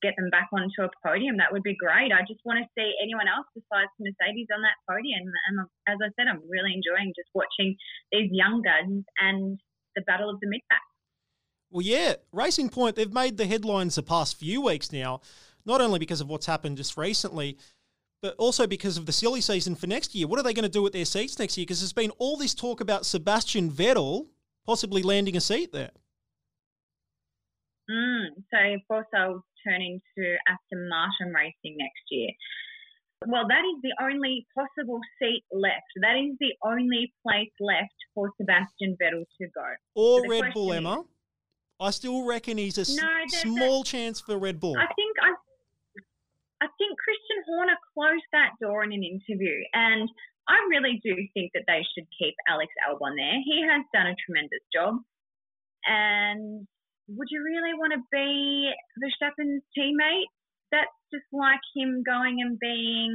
get 0.03 0.15
them 0.17 0.31
back 0.31 0.49
onto 0.53 0.87
a 0.87 0.91
podium. 1.03 1.39
That 1.39 1.51
would 1.51 1.67
be 1.67 1.75
great. 1.75 2.13
I 2.13 2.23
just 2.23 2.41
want 2.45 2.63
to 2.63 2.67
see 2.79 2.95
anyone 3.03 3.27
else 3.27 3.47
besides 3.51 3.91
Mercedes 3.99 4.47
on 4.55 4.63
that 4.63 4.79
podium. 4.87 5.27
And 5.27 5.67
as 5.89 5.99
I 5.99 6.09
said, 6.15 6.31
I'm 6.31 6.43
really 6.47 6.71
enjoying 6.71 7.11
just 7.19 7.31
watching 7.35 7.75
these 8.13 8.31
young 8.31 8.63
guns 8.63 9.03
and 9.19 9.59
the 9.97 10.03
battle 10.03 10.31
of 10.31 10.39
the 10.41 10.47
mid 10.47 10.61
pack. 10.71 10.83
Well, 11.71 11.83
yeah, 11.83 12.15
Racing 12.33 12.71
Point, 12.71 12.97
they've 12.97 13.13
made 13.13 13.37
the 13.37 13.47
headlines 13.47 13.97
the 13.97 14.03
past 14.03 14.39
few 14.39 14.63
weeks 14.63 14.91
now 14.91 15.21
not 15.69 15.81
only 15.81 15.99
because 15.99 16.21
of 16.21 16.29
what's 16.29 16.47
happened 16.47 16.79
just 16.79 16.97
recently, 16.97 17.59
but 18.23 18.35
also 18.39 18.67
because 18.67 18.97
of 18.97 19.07
the 19.07 19.13
silly 19.13 19.41
season 19.41 19.77
for 19.77 19.87
next 19.87 20.15
year. 20.15 20.27
What 20.27 20.41
are 20.41 20.43
they 20.43 20.55
going 20.55 20.65
to 20.65 20.69
do 20.69 20.83
with 20.83 20.93
their 20.93 21.05
seats 21.05 21.39
next 21.39 21.57
year? 21.57 21.65
Because 21.65 21.81
there's 21.81 21.93
been 21.93 22.11
all 22.19 22.37
this 22.37 22.55
talk 22.55 22.81
about 22.81 23.07
Sebastian 23.07 23.71
Vettel 23.71 24.27
possibly 24.67 25.03
landing 25.03 25.37
a 25.37 25.41
seat 25.41 25.73
there. 25.73 25.91
Mm, 27.91 28.27
so, 28.53 28.59
of 28.75 28.81
course, 28.89 29.07
I'll 29.15 29.45
turn 29.67 29.81
into 29.81 30.37
Aston 30.49 30.89
Martin 30.89 31.33
racing 31.33 31.77
next 31.79 32.03
year. 32.11 32.31
Well, 33.27 33.49
that 33.49 33.61
is 33.61 33.83
the 33.83 33.95
only 34.05 34.47
possible 34.55 35.01
seat 35.21 35.45
left. 35.53 35.87
That 36.03 36.17
is 36.17 36.37
the 36.39 36.55
only 36.65 37.13
place 37.27 37.51
left 37.61 37.95
for 38.15 38.31
Sebastian 38.41 38.97
Vettel 39.03 39.25
to 39.41 39.49
go. 39.55 39.67
Or 39.95 40.21
so 40.21 40.29
Red 40.29 40.53
Bull, 40.53 40.73
Emma. 40.73 41.01
Is, 41.01 41.07
I 41.81 41.91
still 41.91 42.27
reckon 42.27 42.59
he's 42.59 42.79
a 42.79 43.01
no, 43.01 43.09
small 43.29 43.85
chance 43.85 44.21
for 44.21 44.39
Red 44.39 44.61
Bull. 44.61 44.77
I 44.77 44.87
think 44.95 45.17
I 45.23 45.33
I 46.61 46.67
think 46.75 46.99
Christian 46.99 47.41
Horner 47.47 47.79
closed 47.95 48.27
that 48.33 48.59
door 48.61 48.83
in 48.83 48.91
an 48.91 49.07
interview, 49.07 49.63
and 49.73 50.11
I 50.51 50.59
really 50.71 50.99
do 51.05 51.15
think 51.35 51.55
that 51.55 51.69
they 51.71 51.87
should 51.95 52.09
keep 52.19 52.35
Alex 52.51 52.73
Albon 52.83 53.15
there. 53.15 53.39
He 53.47 53.63
has 53.63 53.87
done 53.95 54.11
a 54.11 54.19
tremendous 54.27 54.65
job, 54.75 54.99
and 55.87 56.67
would 57.09 57.31
you 57.31 57.41
really 57.47 57.73
want 57.79 57.95
to 57.95 58.03
be 58.11 58.73
Verstappen's 58.99 59.63
teammate? 59.73 60.29
That's 60.69 60.93
just 61.09 61.25
like 61.33 61.63
him 61.73 62.05
going 62.05 62.45
and 62.45 62.61
being 62.61 63.15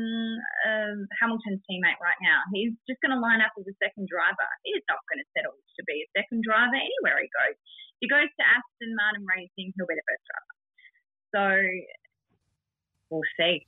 um, 0.66 1.06
Hamilton's 1.22 1.62
teammate 1.70 2.02
right 2.02 2.18
now. 2.18 2.41
He's 2.50 2.74
just 2.89 2.98
going 3.06 3.14
to 3.14 3.22
line 3.22 3.46
up 3.46 3.54
as 3.60 3.70
a 3.70 3.78
second 3.78 4.10
driver. 4.10 4.50
He's 4.66 4.82
not 4.89 5.06
going 5.06 5.22
to 5.22 5.30
settle 5.38 5.54
to 5.54 5.84
be 5.86 6.02
a 6.02 6.10
second 6.18 6.41
driver 6.41 6.74
anywhere 6.74 7.22
he 7.22 7.30
goes. 7.30 7.54
If 7.54 8.00
he 8.02 8.08
goes 8.10 8.26
to 8.26 8.44
Aston 8.44 8.98
Martin 8.98 9.22
Racing, 9.30 9.70
he'll 9.78 9.86
be 9.86 9.94
the 9.94 10.10
first 10.10 10.26
driver. 10.26 10.54
So 11.34 11.44
we'll 13.10 13.22
see. 13.39 13.66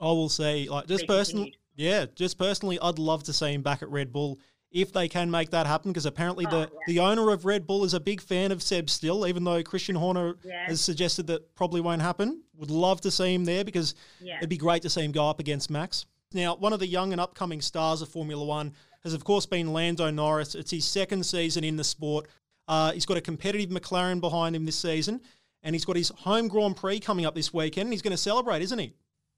I 0.00 0.06
will 0.06 0.28
say, 0.28 0.68
like 0.68 0.86
just 0.86 1.06
personally, 1.06 1.54
yeah, 1.76 2.06
just 2.14 2.38
personally, 2.38 2.78
I'd 2.80 2.98
love 2.98 3.22
to 3.24 3.32
see 3.32 3.52
him 3.52 3.62
back 3.62 3.82
at 3.82 3.88
Red 3.88 4.12
Bull 4.12 4.38
if 4.72 4.92
they 4.92 5.08
can 5.08 5.30
make 5.30 5.50
that 5.50 5.66
happen. 5.66 5.92
Because 5.92 6.06
apparently, 6.06 6.44
oh, 6.48 6.50
the 6.50 6.58
yeah. 6.58 6.78
the 6.86 7.00
owner 7.00 7.30
of 7.30 7.44
Red 7.44 7.66
Bull 7.66 7.84
is 7.84 7.94
a 7.94 8.00
big 8.00 8.20
fan 8.20 8.50
of 8.50 8.62
Seb 8.62 8.90
still, 8.90 9.26
even 9.26 9.44
though 9.44 9.62
Christian 9.62 9.94
Horner 9.94 10.34
yeah. 10.42 10.66
has 10.66 10.80
suggested 10.80 11.26
that 11.28 11.54
probably 11.54 11.80
won't 11.80 12.02
happen. 12.02 12.42
Would 12.56 12.70
love 12.70 13.00
to 13.02 13.10
see 13.10 13.32
him 13.32 13.44
there 13.44 13.64
because 13.64 13.94
yeah. 14.20 14.38
it'd 14.38 14.48
be 14.48 14.56
great 14.56 14.82
to 14.82 14.90
see 14.90 15.02
him 15.02 15.12
go 15.12 15.28
up 15.28 15.40
against 15.40 15.70
Max. 15.70 16.06
Now, 16.32 16.56
one 16.56 16.72
of 16.72 16.80
the 16.80 16.86
young 16.86 17.12
and 17.12 17.20
upcoming 17.20 17.60
stars 17.60 18.02
of 18.02 18.08
Formula 18.08 18.44
One 18.44 18.72
has, 19.04 19.14
of 19.14 19.22
course, 19.24 19.46
been 19.46 19.72
Lando 19.72 20.10
Norris. 20.10 20.54
It's 20.54 20.70
his 20.70 20.84
second 20.84 21.24
season 21.24 21.62
in 21.62 21.76
the 21.76 21.84
sport. 21.84 22.28
Uh, 22.68 22.92
he's 22.92 23.06
got 23.06 23.16
a 23.16 23.20
competitive 23.20 23.70
McLaren 23.70 24.20
behind 24.20 24.56
him 24.56 24.64
this 24.64 24.78
season 24.78 25.20
and 25.62 25.74
he's 25.74 25.84
got 25.84 25.96
his 25.96 26.10
home 26.10 26.48
Grand 26.48 26.76
Prix 26.76 27.00
coming 27.00 27.26
up 27.26 27.34
this 27.34 27.52
weekend. 27.52 27.86
And 27.86 27.92
he's 27.92 28.02
going 28.02 28.16
to 28.16 28.20
celebrate, 28.20 28.62
isn't 28.62 28.78
he? 28.78 28.94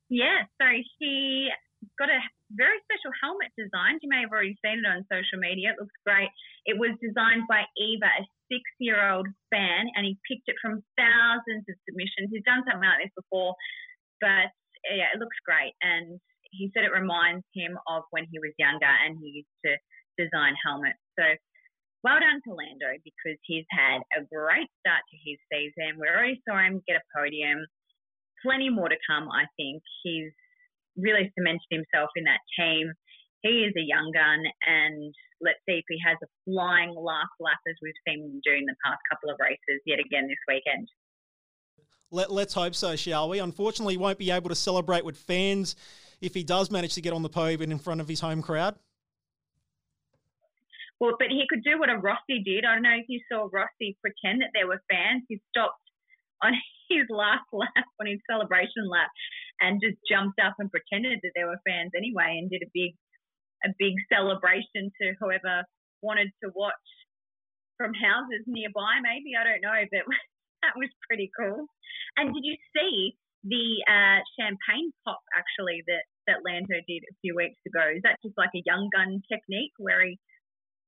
Yeah, 0.08 0.44
so 0.60 0.66
he 0.98 1.48
got 1.98 2.08
a 2.08 2.20
very 2.52 2.78
special 2.84 3.12
helmet 3.20 3.52
designed. 3.56 4.00
You 4.02 4.08
may 4.08 4.24
have 4.24 4.32
already 4.32 4.56
seen 4.64 4.80
it 4.80 4.88
on 4.88 5.04
social 5.10 5.40
media. 5.40 5.72
It 5.72 5.80
looks 5.80 5.96
great. 6.04 6.28
It 6.64 6.76
was 6.78 6.96
designed 7.00 7.44
by 7.48 7.68
Eva, 7.76 8.08
a 8.08 8.24
six 8.48 8.62
year 8.80 9.00
old 9.00 9.28
fan, 9.52 9.88
and 9.96 10.04
he 10.04 10.16
picked 10.28 10.48
it 10.48 10.56
from 10.60 10.84
thousands 10.96 11.64
of 11.68 11.76
submissions. 11.88 12.32
He's 12.32 12.44
done 12.44 12.64
something 12.64 12.84
like 12.84 13.04
this 13.04 13.16
before, 13.16 13.56
but 14.20 14.52
yeah, 14.88 15.12
it 15.12 15.20
looks 15.20 15.36
great. 15.44 15.72
And 15.80 16.20
he 16.52 16.70
said 16.72 16.84
it 16.84 16.94
reminds 16.94 17.44
him 17.52 17.76
of 17.88 18.04
when 18.10 18.28
he 18.30 18.38
was 18.38 18.54
younger 18.60 18.88
and 18.88 19.18
he 19.18 19.42
used 19.42 19.56
to 19.66 19.72
design 20.16 20.54
helmets. 20.62 21.00
So 21.18 21.24
well 22.04 22.20
done 22.20 22.44
to 22.44 22.52
Lando 22.52 23.00
because 23.00 23.40
he's 23.48 23.64
had 23.72 24.04
a 24.12 24.28
great 24.28 24.68
start 24.84 25.00
to 25.08 25.16
his 25.24 25.40
season. 25.48 25.96
We 25.98 26.06
already 26.06 26.38
saw 26.46 26.60
him 26.60 26.84
get 26.86 27.00
a 27.00 27.04
podium. 27.16 27.64
Plenty 28.44 28.68
more 28.68 28.92
to 28.92 29.00
come, 29.08 29.32
I 29.32 29.48
think. 29.56 29.82
He's 30.04 30.30
really 30.96 31.32
cemented 31.32 31.64
himself 31.72 32.10
in 32.14 32.24
that 32.24 32.44
team. 32.60 32.92
He 33.40 33.64
is 33.64 33.72
a 33.76 33.80
young 33.80 34.12
gun, 34.12 34.44
and 34.68 35.14
let's 35.40 35.58
see 35.68 35.80
if 35.80 35.84
he 35.88 35.98
has 36.04 36.16
a 36.22 36.28
flying 36.44 36.94
last 36.94 37.32
lap 37.40 37.58
as 37.68 37.74
we've 37.82 37.92
seen 38.06 38.20
him 38.24 38.40
the 38.44 38.76
past 38.84 39.00
couple 39.10 39.30
of 39.30 39.36
races 39.40 39.80
yet 39.86 39.98
again 39.98 40.28
this 40.28 40.36
weekend. 40.46 40.88
Let, 42.10 42.30
let's 42.30 42.54
hope 42.54 42.74
so, 42.74 42.96
shall 42.96 43.28
we? 43.30 43.38
Unfortunately, 43.38 43.94
he 43.94 43.98
won't 43.98 44.18
be 44.18 44.30
able 44.30 44.50
to 44.50 44.54
celebrate 44.54 45.04
with 45.04 45.16
fans 45.16 45.74
if 46.20 46.32
he 46.32 46.44
does 46.44 46.70
manage 46.70 46.94
to 46.94 47.00
get 47.00 47.12
on 47.12 47.22
the 47.22 47.28
podium 47.28 47.72
in 47.72 47.78
front 47.78 48.00
of 48.00 48.08
his 48.08 48.20
home 48.20 48.40
crowd. 48.40 48.76
Well, 51.04 51.20
but 51.20 51.28
he 51.28 51.44
could 51.52 51.60
do 51.60 51.76
what 51.76 51.92
a 51.92 52.00
Rossi 52.00 52.40
did. 52.40 52.64
I 52.64 52.80
don't 52.80 52.88
know 52.88 52.96
if 52.96 53.04
you 53.12 53.20
saw 53.28 53.44
Rossi 53.52 53.92
pretend 54.00 54.40
that 54.40 54.56
there 54.56 54.64
were 54.64 54.80
fans. 54.88 55.20
He 55.28 55.36
stopped 55.52 55.84
on 56.40 56.56
his 56.88 57.04
last 57.12 57.44
lap, 57.52 57.84
on 58.00 58.08
his 58.08 58.24
celebration 58.24 58.88
lap, 58.88 59.12
and 59.60 59.84
just 59.84 60.00
jumped 60.08 60.40
up 60.40 60.56
and 60.56 60.72
pretended 60.72 61.20
that 61.20 61.36
there 61.36 61.52
were 61.52 61.60
fans 61.68 61.92
anyway, 61.92 62.40
and 62.40 62.48
did 62.48 62.64
a 62.64 62.72
big, 62.72 62.96
a 63.68 63.76
big 63.76 63.92
celebration 64.08 64.88
to 64.96 65.12
whoever 65.20 65.68
wanted 66.00 66.32
to 66.40 66.48
watch 66.56 66.88
from 67.76 67.92
houses 67.92 68.40
nearby. 68.48 68.96
Maybe 69.04 69.36
I 69.36 69.44
don't 69.44 69.60
know, 69.60 69.84
but 69.92 70.08
that 70.64 70.72
was 70.72 70.88
pretty 71.04 71.28
cool. 71.36 71.68
And 72.16 72.32
did 72.32 72.48
you 72.48 72.56
see 72.72 73.12
the 73.44 73.84
uh, 73.84 74.24
champagne 74.40 74.88
pop 75.04 75.20
actually 75.36 75.84
that 75.84 76.08
that 76.32 76.40
Lando 76.48 76.80
did 76.88 77.04
a 77.04 77.18
few 77.20 77.36
weeks 77.36 77.60
ago? 77.68 77.92
Is 77.92 78.00
that 78.08 78.24
just 78.24 78.40
like 78.40 78.56
a 78.56 78.64
young 78.64 78.88
gun 78.88 79.20
technique 79.28 79.76
where 79.76 80.00
he 80.00 80.16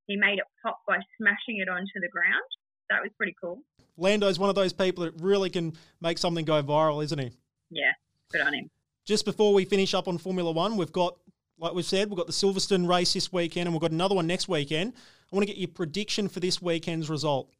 he 0.07 0.17
made 0.17 0.39
it 0.39 0.45
pop 0.63 0.81
by 0.87 0.99
smashing 1.19 1.59
it 1.59 1.69
onto 1.69 2.01
the 2.01 2.09
ground. 2.09 2.45
That 2.91 3.03
was 3.03 3.11
pretty 3.17 3.35
cool. 3.41 3.63
Lando's 3.97 4.39
one 4.39 4.49
of 4.49 4.55
those 4.55 4.73
people 4.73 5.05
that 5.05 5.15
really 5.21 5.51
can 5.51 5.73
make 6.01 6.19
something 6.19 6.45
go 6.45 6.63
viral, 6.63 7.03
isn't 7.03 7.19
he? 7.19 7.33
Yeah, 7.71 7.93
good 8.31 8.43
on 8.43 8.55
him. 8.55 8.71
Just 9.05 9.25
before 9.25 9.55
we 9.55 9.65
finish 9.65 9.95
up 9.95 10.09
on 10.09 10.19
Formula 10.19 10.51
One, 10.51 10.77
we've 10.77 10.93
got, 10.93 11.17
like 11.59 11.75
we've 11.75 11.85
said, 11.85 12.11
we've 12.11 12.19
got 12.19 12.27
the 12.27 12.33
Silverstone 12.33 12.89
race 12.89 13.13
this 13.15 13.33
weekend 13.33 13.67
and 13.67 13.75
we've 13.75 13.81
got 13.81 13.93
another 13.93 14.15
one 14.15 14.27
next 14.27 14.49
weekend. 14.49 14.93
I 15.33 15.35
want 15.35 15.47
to 15.47 15.53
get 15.53 15.59
your 15.59 15.69
prediction 15.69 16.29
for 16.29 16.41
this 16.41 16.61
weekend's 16.61 17.09
result. 17.09 17.51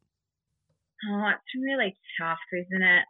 Oh, 1.09 1.29
it's 1.29 1.53
really 1.55 1.95
tough, 2.19 2.39
isn't 2.53 2.83
it? 2.83 3.05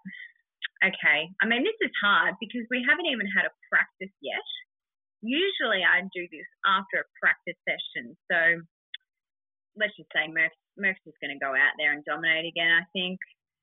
Okay. 0.84 1.30
I 1.42 1.46
mean, 1.46 1.64
this 1.64 1.78
is 1.82 1.92
hard 2.02 2.36
because 2.40 2.62
we 2.70 2.86
haven't 2.88 3.06
even 3.06 3.28
had 3.36 3.46
a 3.46 3.54
practice 3.70 4.14
yet. 4.22 4.48
Usually 5.22 5.82
I 5.82 6.02
do 6.14 6.28
this 6.32 6.46
after 6.66 7.02
a 7.02 7.08
practice 7.22 7.58
session. 7.66 8.16
So 8.30 8.62
let's 9.80 9.96
just 9.96 10.10
say 10.14 10.28
Murph's, 10.28 10.58
Murph's 10.78 11.02
just 11.06 11.18
going 11.22 11.34
to 11.34 11.40
go 11.40 11.54
out 11.54 11.74
there 11.78 11.94
and 11.94 12.04
dominate 12.06 12.46
again. 12.46 12.70
I 12.70 12.86
think 12.94 13.20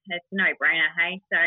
it's 0.09 0.27
no 0.33 0.45
brainer. 0.57 0.91
Hey, 0.97 1.21
so 1.31 1.39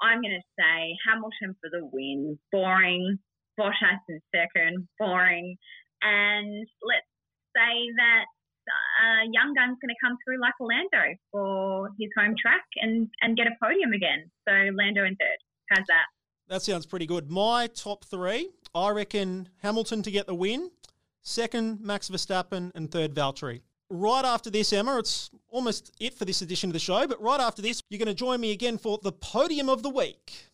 I'm 0.00 0.20
going 0.20 0.36
to 0.36 0.46
say 0.58 0.96
Hamilton 1.06 1.56
for 1.60 1.70
the 1.70 1.84
win. 1.84 2.38
Boring. 2.52 3.18
Bottas 3.58 4.02
in 4.08 4.20
second. 4.34 4.88
Boring. 4.98 5.56
And 6.02 6.66
let's 6.82 7.10
say 7.56 7.90
that 7.96 8.24
uh, 8.68 9.22
Young 9.32 9.54
Gun's 9.54 9.78
going 9.82 9.90
to 9.90 10.00
come 10.02 10.16
through 10.22 10.40
like 10.40 10.54
Lando 10.60 11.16
for 11.32 11.90
his 11.98 12.10
home 12.16 12.34
track 12.40 12.64
and, 12.76 13.08
and 13.20 13.36
get 13.36 13.46
a 13.46 13.56
podium 13.62 13.92
again. 13.92 14.30
So 14.46 14.52
Lando 14.52 15.04
in 15.04 15.16
third. 15.16 15.40
How's 15.70 15.86
that? 15.88 16.06
That 16.48 16.62
sounds 16.62 16.86
pretty 16.86 17.06
good. 17.06 17.30
My 17.30 17.66
top 17.66 18.04
three, 18.04 18.50
I 18.74 18.90
reckon 18.90 19.50
Hamilton 19.62 20.02
to 20.02 20.10
get 20.10 20.26
the 20.26 20.34
win 20.34 20.70
second 21.28 21.80
Max 21.82 22.08
Verstappen, 22.08 22.72
and 22.74 22.90
third 22.90 23.14
Valtteri. 23.14 23.60
Right 23.90 24.24
after 24.24 24.50
this, 24.50 24.72
Emma, 24.72 24.98
it's 24.98 25.30
almost 25.50 25.94
it 26.00 26.14
for 26.14 26.24
this 26.24 26.42
edition 26.42 26.70
of 26.70 26.72
the 26.72 26.78
show, 26.78 27.06
but 27.06 27.20
right 27.22 27.40
after 27.40 27.62
this, 27.62 27.82
you're 27.90 27.98
going 27.98 28.08
to 28.08 28.14
join 28.14 28.40
me 28.40 28.50
again 28.52 28.78
for 28.78 28.98
the 29.02 29.12
podium 29.12 29.68
of 29.68 29.82
the 29.82 29.90
week. 29.90 30.46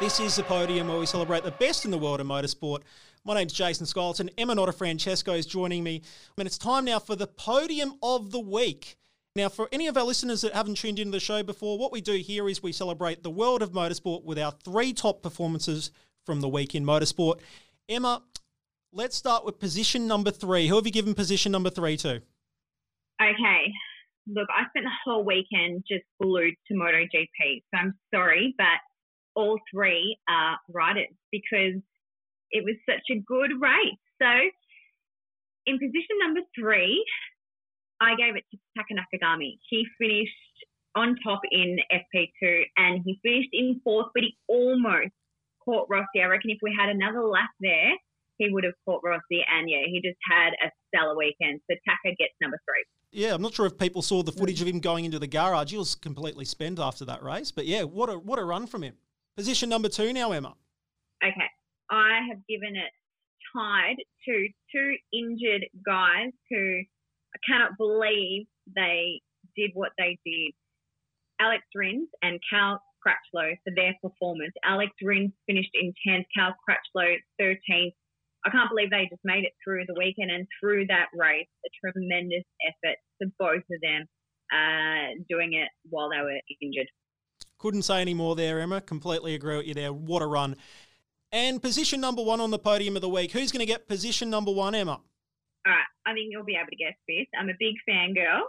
This 0.00 0.20
is 0.20 0.36
the 0.36 0.44
podium 0.44 0.88
where 0.88 0.98
we 0.98 1.06
celebrate 1.06 1.42
the 1.42 1.50
best 1.52 1.84
in 1.84 1.90
the 1.90 1.98
world 1.98 2.20
of 2.20 2.26
motorsport. 2.26 2.82
My 3.24 3.34
name's 3.34 3.52
Jason 3.52 3.84
Skyleton. 3.84 4.28
Emma 4.38 4.54
Notarfrancesco 4.54 5.36
is 5.36 5.44
joining 5.44 5.82
me. 5.82 6.02
And 6.36 6.46
it's 6.46 6.56
time 6.56 6.84
now 6.84 7.00
for 7.00 7.16
the 7.16 7.26
podium 7.26 7.94
of 8.00 8.30
the 8.30 8.38
week. 8.38 8.96
Now, 9.38 9.48
for 9.48 9.68
any 9.70 9.86
of 9.86 9.96
our 9.96 10.02
listeners 10.02 10.40
that 10.40 10.52
haven't 10.52 10.78
tuned 10.78 10.98
into 10.98 11.12
the 11.12 11.20
show 11.20 11.44
before, 11.44 11.78
what 11.78 11.92
we 11.92 12.00
do 12.00 12.14
here 12.14 12.48
is 12.48 12.60
we 12.60 12.72
celebrate 12.72 13.22
the 13.22 13.30
world 13.30 13.62
of 13.62 13.70
motorsport 13.70 14.24
with 14.24 14.36
our 14.36 14.50
three 14.50 14.92
top 14.92 15.22
performances 15.22 15.92
from 16.26 16.40
the 16.40 16.48
week 16.48 16.74
in 16.74 16.84
motorsport. 16.84 17.38
Emma, 17.88 18.24
let's 18.92 19.14
start 19.14 19.44
with 19.44 19.60
position 19.60 20.08
number 20.08 20.32
three. 20.32 20.66
Who 20.66 20.74
have 20.74 20.86
you 20.86 20.90
given 20.90 21.14
position 21.14 21.52
number 21.52 21.70
three 21.70 21.96
to? 21.98 22.20
Okay. 23.22 23.72
Look, 24.26 24.48
I 24.50 24.68
spent 24.70 24.86
the 24.86 24.90
whole 25.04 25.22
weekend 25.22 25.84
just 25.88 26.02
glued 26.20 26.54
to 26.66 26.74
MotoGP, 26.74 27.62
so 27.72 27.78
I'm 27.78 27.94
sorry, 28.12 28.56
but 28.58 28.66
all 29.36 29.60
three 29.72 30.18
are 30.28 30.58
riders 30.68 31.14
because 31.30 31.80
it 32.50 32.64
was 32.64 32.74
such 32.90 33.06
a 33.12 33.20
good 33.20 33.52
race. 33.60 34.02
So, 34.20 34.28
in 35.66 35.78
position 35.78 36.18
number 36.24 36.40
three, 36.58 37.04
I 38.00 38.14
gave 38.14 38.36
it 38.36 38.44
to 38.50 38.58
Taka 38.76 38.94
Nakagami. 38.94 39.58
He 39.68 39.86
finished 39.98 40.32
on 40.94 41.16
top 41.24 41.40
in 41.50 41.78
FP2 41.92 42.62
and 42.76 43.02
he 43.04 43.18
finished 43.22 43.50
in 43.52 43.80
fourth, 43.84 44.08
but 44.14 44.22
he 44.22 44.36
almost 44.48 45.12
caught 45.64 45.88
Rossi. 45.90 46.22
I 46.22 46.26
reckon 46.26 46.50
if 46.50 46.58
we 46.62 46.74
had 46.78 46.88
another 46.88 47.22
lap 47.22 47.50
there, 47.60 47.92
he 48.38 48.48
would 48.50 48.64
have 48.64 48.74
caught 48.84 49.02
Rossi. 49.04 49.44
And 49.52 49.68
yeah, 49.68 49.82
he 49.86 50.00
just 50.02 50.18
had 50.30 50.50
a 50.64 50.70
stellar 50.88 51.16
weekend. 51.16 51.60
So 51.70 51.76
Taka 51.86 52.14
gets 52.16 52.34
number 52.40 52.58
three. 52.64 52.84
Yeah, 53.10 53.34
I'm 53.34 53.42
not 53.42 53.54
sure 53.54 53.66
if 53.66 53.78
people 53.78 54.02
saw 54.02 54.22
the 54.22 54.32
footage 54.32 54.60
of 54.60 54.68
him 54.68 54.80
going 54.80 55.04
into 55.04 55.18
the 55.18 55.26
garage. 55.26 55.70
He 55.70 55.78
was 55.78 55.94
completely 55.94 56.44
spent 56.44 56.78
after 56.78 57.04
that 57.06 57.22
race. 57.22 57.50
But 57.50 57.66
yeah, 57.66 57.82
what 57.82 58.10
a 58.10 58.18
what 58.18 58.38
a 58.38 58.44
run 58.44 58.66
from 58.66 58.82
him. 58.82 58.94
Position 59.36 59.68
number 59.68 59.88
two 59.88 60.12
now, 60.12 60.32
Emma. 60.32 60.54
Okay. 61.24 61.48
I 61.90 62.20
have 62.28 62.38
given 62.48 62.76
it 62.76 62.92
tied 63.56 63.96
to 64.26 64.48
two 64.72 64.96
injured 65.12 65.66
guys 65.86 66.32
who 66.50 66.82
I 67.38 67.52
cannot 67.52 67.78
believe 67.78 68.46
they 68.74 69.20
did 69.56 69.70
what 69.74 69.92
they 69.98 70.18
did. 70.24 70.52
Alex 71.40 71.62
Rins 71.74 72.08
and 72.22 72.40
Cal 72.50 72.82
Crutchlow 73.04 73.54
for 73.64 73.72
their 73.74 73.94
performance. 74.02 74.52
Alex 74.64 74.90
Rins 75.02 75.32
finished 75.46 75.70
in 75.74 75.92
10th, 76.06 76.24
Cal 76.36 76.54
Crutchlow 76.68 77.16
13th. 77.40 77.94
I 78.44 78.50
can't 78.50 78.70
believe 78.70 78.90
they 78.90 79.08
just 79.10 79.22
made 79.24 79.44
it 79.44 79.52
through 79.64 79.84
the 79.86 79.94
weekend 79.98 80.30
and 80.30 80.46
through 80.60 80.86
that 80.86 81.06
race. 81.14 81.46
A 81.66 81.92
tremendous 81.92 82.44
effort 82.66 82.96
to 83.20 83.30
both 83.38 83.62
of 83.70 83.80
them 83.82 84.06
uh, 84.52 85.14
doing 85.28 85.54
it 85.54 85.68
while 85.90 86.10
they 86.10 86.20
were 86.20 86.40
injured. 86.60 86.88
Couldn't 87.58 87.82
say 87.82 88.00
any 88.00 88.14
more 88.14 88.36
there, 88.36 88.60
Emma. 88.60 88.80
Completely 88.80 89.34
agree 89.34 89.56
with 89.56 89.66
you 89.66 89.74
there. 89.74 89.92
What 89.92 90.22
a 90.22 90.26
run. 90.26 90.56
And 91.32 91.60
position 91.60 92.00
number 92.00 92.22
one 92.22 92.40
on 92.40 92.50
the 92.50 92.58
podium 92.58 92.96
of 92.96 93.02
the 93.02 93.08
week. 93.08 93.32
Who's 93.32 93.52
going 93.52 93.60
to 93.60 93.66
get 93.66 93.88
position 93.88 94.30
number 94.30 94.52
one, 94.52 94.74
Emma? 94.74 95.00
All 95.68 95.74
right, 95.74 95.84
I 96.06 96.14
think 96.14 96.28
you'll 96.30 96.48
be 96.48 96.56
able 96.56 96.70
to 96.70 96.76
guess 96.76 96.96
this. 97.06 97.26
I'm 97.38 97.50
a 97.50 97.60
big 97.60 97.76
fangirl. 97.84 98.40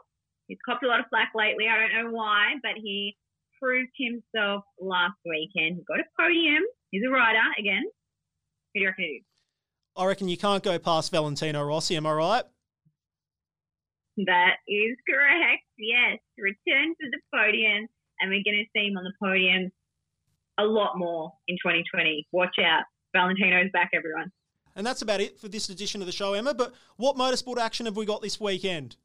He's 0.48 0.58
copped 0.66 0.86
a 0.86 0.88
lot 0.88 1.02
of 1.02 1.08
flack 1.10 1.32
lately. 1.36 1.66
I 1.68 1.76
don't 1.76 2.06
know 2.06 2.12
why, 2.16 2.54
but 2.64 2.80
he 2.82 3.18
proved 3.62 3.92
himself 3.98 4.64
last 4.80 5.20
weekend. 5.26 5.76
He 5.76 5.84
got 5.84 6.00
a 6.00 6.08
podium. 6.18 6.64
He's 6.92 7.04
a 7.06 7.12
rider 7.12 7.44
again. 7.60 7.84
Who 7.84 8.80
do 8.80 8.80
you 8.80 8.88
reckon 8.88 9.04
it 9.04 9.08
is? 9.20 9.24
I 9.98 10.06
reckon 10.06 10.30
you 10.30 10.38
can't 10.38 10.64
go 10.64 10.80
past 10.80 11.12
Valentino 11.12 11.62
Rossi. 11.62 11.98
Am 11.98 12.08
I 12.08 12.14
right? 12.14 12.44
That 14.26 14.56
is 14.66 14.96
correct. 15.04 15.64
Yes, 15.78 16.20
return 16.38 16.96
to 17.02 17.10
the 17.12 17.20
podium, 17.36 17.86
and 18.22 18.30
we're 18.30 18.48
going 18.48 18.64
to 18.64 18.70
see 18.74 18.88
him 18.88 18.98
on 18.98 19.04
the 19.04 19.14
podium 19.22 19.70
a 20.58 20.64
lot 20.64 20.98
more 20.98 21.34
in 21.50 21.58
2020. 21.58 22.28
Watch 22.32 22.56
out. 22.64 22.84
Valentino's 23.14 23.72
back, 23.74 23.90
everyone. 23.94 24.32
And 24.76 24.86
that's 24.86 25.02
about 25.02 25.22
it 25.22 25.40
for 25.40 25.48
this 25.48 25.70
edition 25.70 26.02
of 26.02 26.08
the 26.08 26.14
show, 26.14 26.34
Emma. 26.34 26.54
But 26.54 26.74
what 26.98 27.16
motorsport 27.16 27.58
action 27.58 27.86
have 27.86 27.98
we 27.98 28.06
got 28.06 28.22
this 28.22 28.40
weekend? 28.40 28.96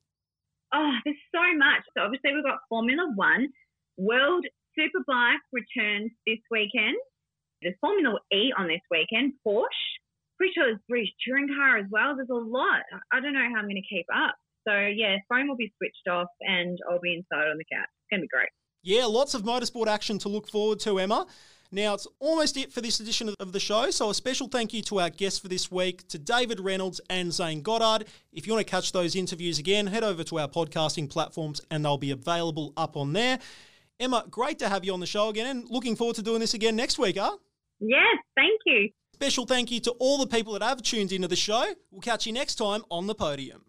Oh, 0.73 0.93
there's 1.05 1.17
so 1.35 1.57
much. 1.57 1.83
So 1.97 2.05
obviously 2.05 2.33
we've 2.35 2.45
got 2.45 2.59
Formula 2.69 3.11
One. 3.15 3.49
World 3.97 4.45
Superbike 4.79 5.43
returns 5.53 6.11
this 6.27 6.39
weekend. 6.51 6.97
There's 7.63 7.77
Formula 7.81 8.19
E 8.33 8.53
on 8.59 8.69
this 8.69 8.83
weekend. 8.91 9.35
Porsche. 9.47 9.67
Pretty 10.37 10.53
sure 10.55 10.67
there's 10.67 10.81
British 10.89 11.11
touring 11.25 11.49
car 11.49 11.79
as 11.79 11.87
well. 11.91 12.17
There's 12.17 12.29
a 12.29 12.35
lot. 12.35 12.83
I 13.13 13.21
don't 13.21 13.35
know 13.35 13.49
how 13.55 13.61
I'm 13.61 13.67
going 13.67 13.81
to 13.81 13.95
keep 13.95 14.07
up. 14.13 14.35
So 14.67 14.73
yeah, 14.73 15.17
phone 15.29 15.47
will 15.47 15.57
be 15.57 15.73
switched 15.77 16.09
off, 16.09 16.29
and 16.41 16.79
I'll 16.91 17.01
be 17.01 17.15
inside 17.15 17.49
on 17.49 17.59
the 17.59 17.65
couch. 17.71 17.85
It's 17.85 18.11
gonna 18.11 18.23
be 18.23 18.29
great. 18.29 18.49
Yeah, 18.83 19.05
lots 19.07 19.35
of 19.35 19.43
motorsport 19.43 19.87
action 19.87 20.19
to 20.21 20.29
look 20.29 20.49
forward 20.49 20.81
to, 20.81 20.99
Emma. 20.99 21.27
Now, 21.75 21.95
it's 21.95 22.07
almost 22.21 22.57
it 22.57 22.73
for 22.73 22.81
this 22.81 23.01
edition 23.01 23.35
of 23.41 23.51
the 23.51 23.59
show, 23.59 23.91
so 23.91 24.09
a 24.09 24.15
special 24.15 24.47
thank 24.47 24.73
you 24.73 24.81
to 24.83 25.01
our 25.01 25.11
guests 25.11 25.41
for 25.41 25.49
this 25.49 25.73
week, 25.73 26.07
to 26.07 26.21
David 26.21 26.61
Reynolds 26.61 27.01
and 27.11 27.33
Zane 27.33 27.63
Goddard. 27.63 28.07
If 28.33 28.47
you 28.47 28.53
want 28.53 28.65
to 28.65 28.71
catch 28.71 28.93
those 28.93 29.17
interviews 29.17 29.59
again, 29.59 29.89
head 29.89 30.05
over 30.05 30.23
to 30.23 30.39
our 30.39 30.47
podcasting 30.47 31.11
platforms 31.11 31.61
and 31.73 31.85
they'll 31.85 31.99
be 31.99 32.13
available 32.13 32.73
up 32.77 32.97
on 32.97 33.13
there. 33.13 33.41
Emma, 33.99 34.25
great 34.31 34.61
to 34.61 34.69
have 34.69 34.85
you 34.85 34.93
on 34.93 35.01
the 35.01 35.07
show 35.07 35.31
again 35.31 35.49
and 35.49 35.69
looking 35.69 35.97
forward 35.97 36.15
to 36.15 36.23
doing 36.23 36.39
this 36.39 36.55
again 36.55 36.77
next 36.77 36.97
week, 36.97 37.19
huh? 37.19 37.37
Yes, 37.81 38.19
thank 38.37 38.61
you. 38.67 38.91
Special 39.15 39.45
thank 39.45 39.73
you 39.73 39.81
to 39.81 39.91
all 39.99 40.19
the 40.19 40.29
people 40.29 40.53
that 40.53 40.63
have 40.63 40.81
tuned 40.81 41.11
into 41.11 41.27
the 41.27 41.35
show. 41.35 41.75
We'll 41.91 42.01
catch 42.01 42.25
you 42.25 42.33
next 42.33 42.55
time 42.55 42.85
on 42.89 43.09
the 43.09 43.17
podium. 43.17 43.65